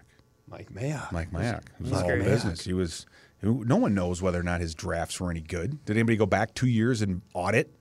Mike 0.48 0.72
Mayock. 0.72 1.12
Mike 1.12 1.30
Mayock. 1.30 1.62
It 1.78 1.82
was 1.82 1.92
all 1.92 2.02
great. 2.02 2.24
business. 2.24 2.64
He 2.64 2.72
was. 2.72 3.06
No 3.42 3.76
one 3.76 3.94
knows 3.94 4.20
whether 4.20 4.38
or 4.38 4.42
not 4.42 4.60
his 4.60 4.74
drafts 4.74 5.20
were 5.20 5.30
any 5.30 5.40
good. 5.40 5.82
Did 5.84 5.96
anybody 5.96 6.16
go 6.16 6.26
back 6.26 6.54
two 6.54 6.66
years 6.66 7.00
and 7.00 7.22
audit 7.32 7.72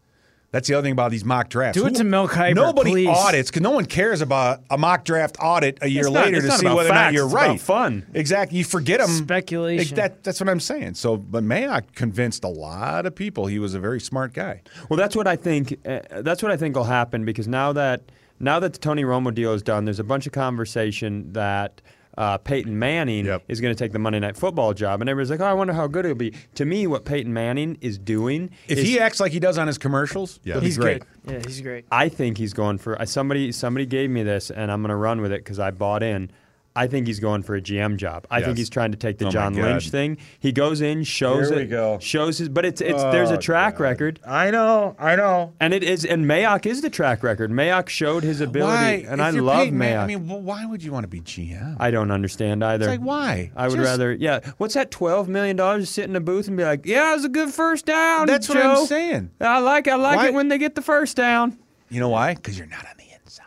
That's 0.51 0.67
the 0.67 0.73
other 0.73 0.83
thing 0.83 0.93
about 0.93 1.11
these 1.11 1.23
mock 1.23 1.49
drafts. 1.49 1.79
Do 1.79 1.85
it 1.85 1.95
to 1.95 2.03
Mel 2.03 2.27
Kiper, 2.27 2.55
Nobody 2.55 2.89
please. 2.91 3.07
audits 3.07 3.51
because 3.51 3.61
no 3.61 3.69
one 3.69 3.85
cares 3.85 4.21
about 4.21 4.61
a 4.71 4.79
mock 4.79 5.05
draft 5.05 5.37
audit 5.39 5.77
a 5.81 5.87
year 5.87 6.05
not- 6.05 6.25
later 6.25 6.41
to 6.41 6.51
see 6.51 6.65
about 6.65 6.77
whether 6.77 6.89
or 6.89 6.93
not 6.93 7.13
you're 7.13 7.25
it's 7.25 7.33
about 7.33 7.47
right. 7.49 7.61
fun. 7.61 8.05
Exactly. 8.15 8.57
You 8.57 8.63
forget 8.63 8.99
them. 8.99 9.09
Speculation. 9.09 9.95
that, 9.97 10.23
that's 10.23 10.39
what 10.39 10.49
I'm 10.49 10.59
saying. 10.59 10.95
So, 10.95 11.17
but 11.17 11.43
Mayock 11.43 11.93
convinced 11.93 12.43
a 12.43 12.47
lot 12.47 13.05
of 13.05 13.13
people 13.13 13.45
he 13.45 13.59
was 13.59 13.75
a 13.75 13.79
very 13.79 13.99
smart 13.99 14.33
guy. 14.33 14.63
Well, 14.89 14.97
that's 14.97 15.15
what 15.15 15.27
I 15.27 15.35
think. 15.35 15.77
Uh, 15.85 15.99
that's 16.21 16.41
what 16.41 16.51
I 16.51 16.57
think 16.57 16.75
will 16.75 16.83
happen 16.83 17.25
because 17.25 17.47
now 17.47 17.71
that 17.73 18.01
now 18.39 18.59
that 18.59 18.73
the 18.73 18.79
Tony 18.79 19.03
Romo 19.03 19.33
deal 19.33 19.53
is 19.53 19.61
done, 19.61 19.85
there's 19.85 19.99
a 19.99 20.03
bunch 20.03 20.25
of 20.25 20.31
conversation 20.33 21.31
that. 21.33 21.81
Uh, 22.19 22.37
Peyton 22.37 22.77
Manning 22.77 23.25
Yep. 23.25 23.43
is 23.47 23.61
going 23.61 23.73
to 23.73 23.79
take 23.81 23.93
the 23.93 23.97
Monday 23.99 24.19
Night 24.19 24.35
Football 24.35 24.73
job, 24.73 24.99
and 24.99 25.09
everybody's 25.09 25.31
like, 25.31 25.39
"Oh, 25.39 25.45
I 25.45 25.53
wonder 25.53 25.71
how 25.71 25.87
good 25.87 26.03
it'll 26.03 26.17
be." 26.17 26.33
To 26.55 26.65
me, 26.65 26.85
what 26.85 27.05
Peyton 27.05 27.33
Manning 27.33 27.77
is 27.79 27.97
doing, 27.97 28.51
If 28.67 28.77
is, 28.79 28.85
he 28.85 28.99
acts 28.99 29.21
like 29.21 29.31
he 29.31 29.39
does 29.39 29.57
on 29.57 29.67
his 29.67 29.77
commercials, 29.77 30.39
yeah, 30.43 30.59
he's 30.59 30.77
great. 30.77 31.01
good. 31.25 31.33
Yeah, 31.33 31.39
he's 31.45 31.61
great. 31.61 31.85
I 31.91 32.09
think 32.09 32.37
he's 32.37 32.53
going 32.53 32.77
for 32.77 33.01
uh, 33.01 33.05
somebody. 33.05 33.53
Somebody 33.53 33.85
gave 33.85 34.09
me 34.09 34.21
this, 34.23 34.51
and 34.51 34.69
I'm 34.69 34.81
going 34.81 34.89
to 34.89 34.97
run 34.97 35.21
with 35.21 35.31
it 35.31 35.39
because 35.45 35.59
I 35.59 35.71
bought 35.71 36.03
in. 36.03 36.29
I 36.75 36.87
think 36.87 37.07
he's 37.07 37.19
going 37.19 37.43
for 37.43 37.55
a 37.55 37.61
GM 37.61 37.97
job. 37.97 38.25
I 38.31 38.41
think 38.41 38.57
he's 38.57 38.69
trying 38.69 38.91
to 38.91 38.97
take 38.97 39.17
the 39.17 39.25
Oh 39.27 39.31
John 39.31 39.53
Lynch 39.53 39.89
thing. 39.89 40.17
He 40.39 40.51
goes 40.53 40.79
in, 40.81 41.03
shows 41.03 41.49
it, 41.51 41.65
go. 41.65 41.97
shows 41.99 42.37
his, 42.37 42.47
but 42.47 42.63
it's 42.63 42.79
it's 42.79 43.01
there's 43.03 43.31
a 43.31 43.33
Oh, 43.33 43.41
track 43.41 43.77
God. 43.77 43.83
record. 43.83 44.19
I 44.25 44.51
know. 44.51 44.95
I 44.99 45.15
know. 45.17 45.53
And 45.59 45.73
it 45.73 45.83
is, 45.83 46.05
and 46.05 46.25
Mayock 46.25 46.65
is 46.65 46.81
the 46.81 46.89
track 46.89 47.21
record. 47.23 47.51
Mayock 47.51 47.89
showed 47.89 48.23
his 48.23 48.39
ability, 48.39 48.71
Why? 48.71 49.05
and 49.09 49.19
If 49.19 49.27
I 49.27 49.29
love 49.31 49.71
Man- 49.71 49.97
Mayock. 49.97 50.03
I 50.03 50.07
mean, 50.07 50.27
well, 50.27 50.41
why 50.41 50.65
would 50.65 50.81
you 50.83 50.91
want 50.93 51.03
to 51.03 51.07
be 51.09 51.19
GM? 51.21 51.75
I 51.79 51.91
don't 51.91 52.11
understand 52.11 52.63
either. 52.63 52.85
it's 52.85 52.89
like 52.91 53.01
why? 53.05 53.51
I 53.55 53.67
would 53.67 53.75
Just- 53.77 53.85
rather, 53.85 54.13
yeah. 54.13 54.39
What's 54.57 54.75
that? 54.75 54.91
Twelve 54.91 55.27
million 55.27 55.55
dollars 55.57 55.87
to 55.87 55.91
sit 55.91 56.05
in 56.05 56.15
a 56.15 56.21
booth 56.21 56.47
and 56.47 56.55
be 56.55 56.63
like, 56.63 56.85
"Yeah, 56.85 57.11
it 57.11 57.15
was 57.15 57.25
a 57.25 57.29
good 57.29 57.49
first 57.49 57.87
down." 57.87 58.27
That's 58.27 58.47
what 58.47 58.57
I'm 58.57 58.85
saying. 58.85 59.31
I 59.41 59.59
like, 59.59 59.87
I 59.87 59.95
like 59.95 60.17
Why- 60.17 60.27
it 60.27 60.33
when 60.33 60.47
they 60.47 60.57
get 60.59 60.75
the 60.75 60.81
first 60.83 61.17
down. 61.17 61.57
You 61.89 61.99
know 61.99 62.09
why? 62.09 62.35
Because 62.35 62.57
you're 62.57 62.67
not 62.67 62.85
on 62.85 62.93
the 62.97 63.05
inside. 63.21 63.43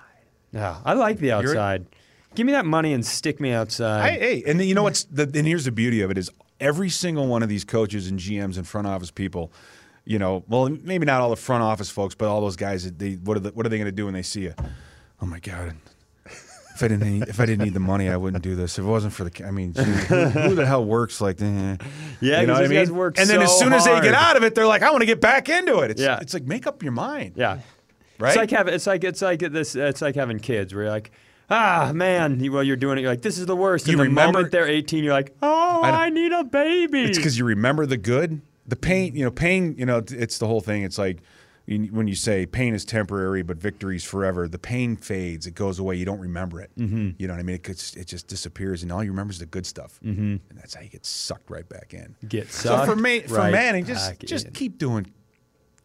Yeah, 0.53 0.79
I 0.85 0.93
like 0.95 1.19
the 1.19 1.33
outside. 1.33 1.87
Give 2.35 2.47
me 2.47 2.53
that 2.53 2.65
money 2.67 2.93
and 2.93 3.05
stick 3.05 3.41
me 3.41 3.53
outside. 3.53 4.11
Hey, 4.15 4.19
hey, 4.41 4.43
and 4.51 4.59
then, 4.59 4.67
you 4.69 4.75
know 4.75 4.83
what's 4.85 5.05
the 5.05 5.25
and 5.35 5.47
here's 5.47 5.65
the 5.67 5.73
beauty 5.73 6.01
of 6.03 6.11
it 6.11 6.17
is 6.19 6.31
every 6.61 6.89
single 6.89 7.27
one 7.27 7.43
of 7.43 7.49
these 7.49 7.65
coaches 7.65 8.09
and 8.09 8.19
GMs 8.19 8.57
and 8.57 8.67
front 8.67 8.87
office 8.87 9.11
people, 9.11 9.53
you 10.05 10.19
know, 10.19 10.43
well 10.49 10.69
maybe 10.69 11.05
not 11.05 11.21
all 11.21 11.31
the 11.31 11.37
front 11.37 11.63
office 11.63 11.91
folks, 11.91 12.15
but 12.15 12.29
all 12.29 12.41
those 12.41 12.57
guys 12.57 12.85
that 12.85 12.99
they 12.99 13.13
what 13.15 13.37
are 13.37 13.41
the, 13.41 13.51
what 13.51 13.67
are 13.67 13.69
they 13.69 13.77
going 13.79 13.87
to 13.87 13.93
do 13.93 14.07
when 14.07 14.15
they 14.15 14.23
see 14.23 14.43
you? 14.43 14.55
Oh 15.21 15.27
my 15.27 15.41
god. 15.41 15.77
If 16.75 16.83
I 16.83 16.89
didn't 16.89 17.13
need, 17.13 17.29
if 17.29 17.39
I 17.39 17.45
didn't 17.45 17.65
need 17.65 17.75
the 17.75 17.81
money, 17.81 18.09
I 18.09 18.17
wouldn't 18.17 18.43
do 18.43 18.57
this. 18.57 18.79
If 18.79 18.87
it 18.87 18.89
wasn't 18.89 19.13
for 19.13 19.25
the, 19.25 19.47
I 19.47 19.51
mean, 19.51 19.75
gee, 19.75 19.83
who, 19.83 20.25
who 20.25 20.55
the 20.55 20.65
hell 20.65 20.83
works 20.83 21.21
like 21.21 21.37
that? 21.37 21.83
Yeah, 22.23 22.41
you 22.41 22.47
know 22.47 22.55
what 22.55 22.65
I 22.65 22.69
mean. 22.69 22.79
and 22.79 23.29
then 23.29 23.43
as 23.43 23.53
so 23.53 23.59
soon 23.65 23.75
as 23.75 23.85
they 23.85 24.01
get 24.01 24.15
out 24.15 24.39
of 24.39 24.43
it, 24.43 24.55
they're 24.55 24.67
like, 24.67 24.83
I 24.83 24.91
want 24.91 25.03
to 25.03 25.07
get 25.07 25.21
back 25.21 25.51
into 25.51 25.81
it. 25.81 25.91
It's, 25.91 26.01
Yeah. 26.01 26.19
it's 26.23 26.33
like 26.33 26.45
make 26.45 26.67
up 26.67 26.83
your 26.83 26.93
mind. 26.93 27.35
yeah, 27.37 27.59
Right? 28.19 28.29
It's 28.31 28.37
like 28.39 28.51
having, 28.51 28.73
it's 28.73 28.87
like, 28.87 29.05
it's 29.05 29.21
like 29.21 29.41
this, 29.41 29.77
it's 29.77 30.01
like 30.01 30.15
having 30.15 30.39
kids 30.39 30.75
where 30.75 30.85
you're 30.85 30.93
like, 30.93 31.13
ah, 31.53 31.93
man, 31.95 32.41
you, 32.43 32.51
well, 32.53 32.63
you're 32.63 32.77
doing 32.77 32.99
it. 32.99 33.03
You're 33.03 33.11
like, 33.11 33.23
this 33.23 33.39
is 33.39 33.47
the 33.47 33.57
worst. 33.57 33.87
You 33.87 33.93
and 33.93 34.01
the 34.01 34.05
remember- 34.05 34.39
moment 34.39 34.53
they're 34.53 34.67
18, 34.69 35.05
you're 35.05 35.13
like, 35.13 35.35
oh, 35.43 35.81
I 35.83 36.07
I, 36.07 36.09
need 36.11 36.33
a 36.33 36.43
baby. 36.45 37.05
It's 37.05 37.19
because 37.19 37.37
you 37.39 37.45
remember 37.45 37.87
the 37.87 37.97
good. 37.97 38.41
The 38.67 38.77
pain, 38.77 39.15
you 39.15 39.25
know, 39.25 39.31
pain, 39.31 39.75
you 39.77 39.87
know, 39.87 39.99
it's- 39.99 40.39
the 40.39 40.47
whole 40.47 40.61
thing. 40.61 40.83
It's 40.83 40.99
like 40.99 41.19
you- 41.67 41.87
when 41.93 42.09
you 42.09 42.15
say 42.15 42.47
pain 42.47 42.75
is 42.75 42.85
temporary, 42.85 43.43
but 43.43 43.57
victory 43.57 43.97
is 43.97 44.05
forever. 44.05 44.49
The 44.49 44.59
pain 44.59 44.97
fades; 44.97 45.47
it 45.47 45.55
goes 45.55 45.79
away. 45.79 45.97
You 45.97 46.05
don't 46.05 46.21
remember 46.21 46.61
it. 46.61 46.71
Mm-hmm. 46.79 47.11
You 47.19 47.27
know 47.29 47.35
what 47.35 47.41
I 47.41 47.43
mean? 47.45 47.57
It, 47.57 47.69
it 47.97 48.07
just 48.07 48.27
disappears, 48.29 48.83
and 48.83 48.91
all 48.91 49.03
you 49.05 49.11
remember 49.11 49.33
is 49.33 49.39
the 49.39 49.47
good 49.47 49.67
stuff. 49.67 50.01
Mm-hmm. 50.05 50.21
And 50.49 50.59
that's 50.59 50.75
how 50.75 50.81
you 50.83 50.89
get 50.89 51.05
sucked 51.07 51.51
right 51.51 51.69
back 51.69 51.93
in. 51.95 52.15
Get 52.29 52.51
so 52.51 52.71
sucked 52.71 52.87
for 52.91 52.97
Ma- 52.97 53.21
for 53.29 53.35
right 53.35 53.53
Manning, 53.53 53.85
just 53.85 54.09
back 54.11 54.19
just 54.21 54.47
in. 54.47 54.53
keep 54.53 54.79
doing 54.79 55.07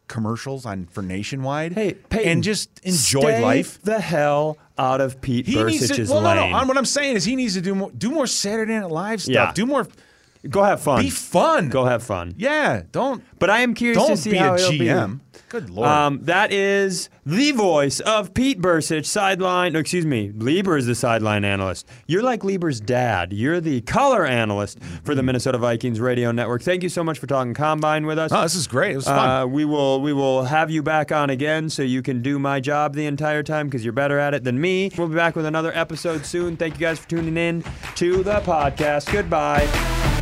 commercials 0.08 0.66
on 0.66 0.86
for 0.88 1.02
Nationwide. 1.02 1.74
Hey, 1.74 1.94
Peyton, 1.94 2.30
and 2.32 2.44
just 2.44 2.70
enjoy 2.84 3.42
life. 3.42 3.82
the 3.82 4.00
hell 4.00 4.58
out 4.78 5.02
of 5.02 5.22
Pete 5.22 5.48
He 5.48 5.56
needs 5.64 5.88
to. 5.88 5.94
Bercich's 5.94 6.10
Well, 6.10 6.22
no, 6.22 6.30
lane. 6.30 6.52
no. 6.52 6.66
What 6.66 6.78
I'm 6.78 6.86
saying 6.86 7.16
is, 7.16 7.26
he 7.26 7.36
needs 7.36 7.54
to 7.56 7.62
do 7.62 7.76
more. 7.76 7.92
Do 7.92 8.12
more 8.12 8.28
Saturday 8.28 8.78
Night 8.80 8.90
Live 8.90 9.22
stuff. 9.22 9.34
Yeah. 9.34 9.52
Do 9.54 9.66
more. 9.66 9.88
Go 10.50 10.64
have 10.64 10.82
fun. 10.82 11.02
Be 11.02 11.10
fun. 11.10 11.70
Go 11.70 11.86
have 11.86 12.04
fun. 12.04 12.34
Yeah. 12.38 12.84
Don't 12.92 13.24
But 13.40 13.50
I 13.50 13.60
am 13.62 13.74
curious 13.74 13.98
don't 13.98 14.10
to 14.12 14.18
see 14.18 14.32
be 14.32 14.38
how 14.38 14.54
a 14.54 14.56
it'll 14.56 14.72
be. 14.72 14.90
Good 15.50 15.70
lord. 15.70 15.88
Um, 15.88 16.20
that 16.24 16.52
is 16.52 17.10
the 17.26 17.52
voice 17.52 18.00
of 18.02 18.34
Pete 18.34 18.60
Bercich, 18.62 19.06
sideline. 19.06 19.74
no, 19.74 19.80
Excuse 19.80 20.06
me, 20.06 20.30
Leber 20.32 20.78
is 20.78 20.86
the 20.88 20.96
sideline 20.96 21.46
analyst. 21.46 21.88
You're 22.06 22.22
like 22.24 22.42
Leber's 22.42 22.82
dad. 22.82 23.32
You're 23.32 23.62
the 23.62 23.80
color 23.82 24.26
analyst 24.26 24.80
for 25.04 25.16
the 25.16 25.24
Minnesota 25.24 25.58
Vikings 25.58 26.02
radio 26.02 26.32
network. 26.32 26.62
Thank 26.64 26.84
you 26.84 26.90
so 26.90 27.04
much 27.04 27.18
for 27.18 27.28
talking 27.28 27.54
combine 27.54 28.06
with 28.06 28.20
us. 28.20 28.32
oh, 28.34 28.42
this 28.42 28.56
is 28.56 28.68
great. 28.68 28.92
It 28.92 28.98
was 28.98 29.06
fun. 29.06 29.30
Uh, 29.30 29.48
we 29.48 29.64
will 29.64 30.02
we 30.02 30.12
will 30.12 30.44
have 30.44 30.70
you 30.70 30.84
back 30.84 31.12
on 31.14 31.30
again 31.30 31.70
so 31.70 31.82
you 31.82 32.02
can 32.02 32.22
do 32.22 32.40
my 32.40 32.60
job 32.60 32.94
the 32.94 33.06
entire 33.06 33.44
time 33.44 33.68
because 33.68 33.84
you're 33.86 33.94
better 33.94 34.20
at 34.20 34.34
it 34.34 34.44
than 34.44 34.60
me. 34.60 34.92
We'll 34.98 35.08
be 35.08 35.16
back 35.16 35.36
with 35.36 35.46
another 35.46 35.72
episode 35.74 36.26
soon. 36.26 36.58
Thank 36.58 36.74
you 36.76 36.82
guys 36.82 37.00
for 37.00 37.08
tuning 37.08 37.38
in 37.38 37.64
to 37.96 38.22
the 38.24 38.42
podcast. 38.42 39.12
Goodbye. 39.14 40.17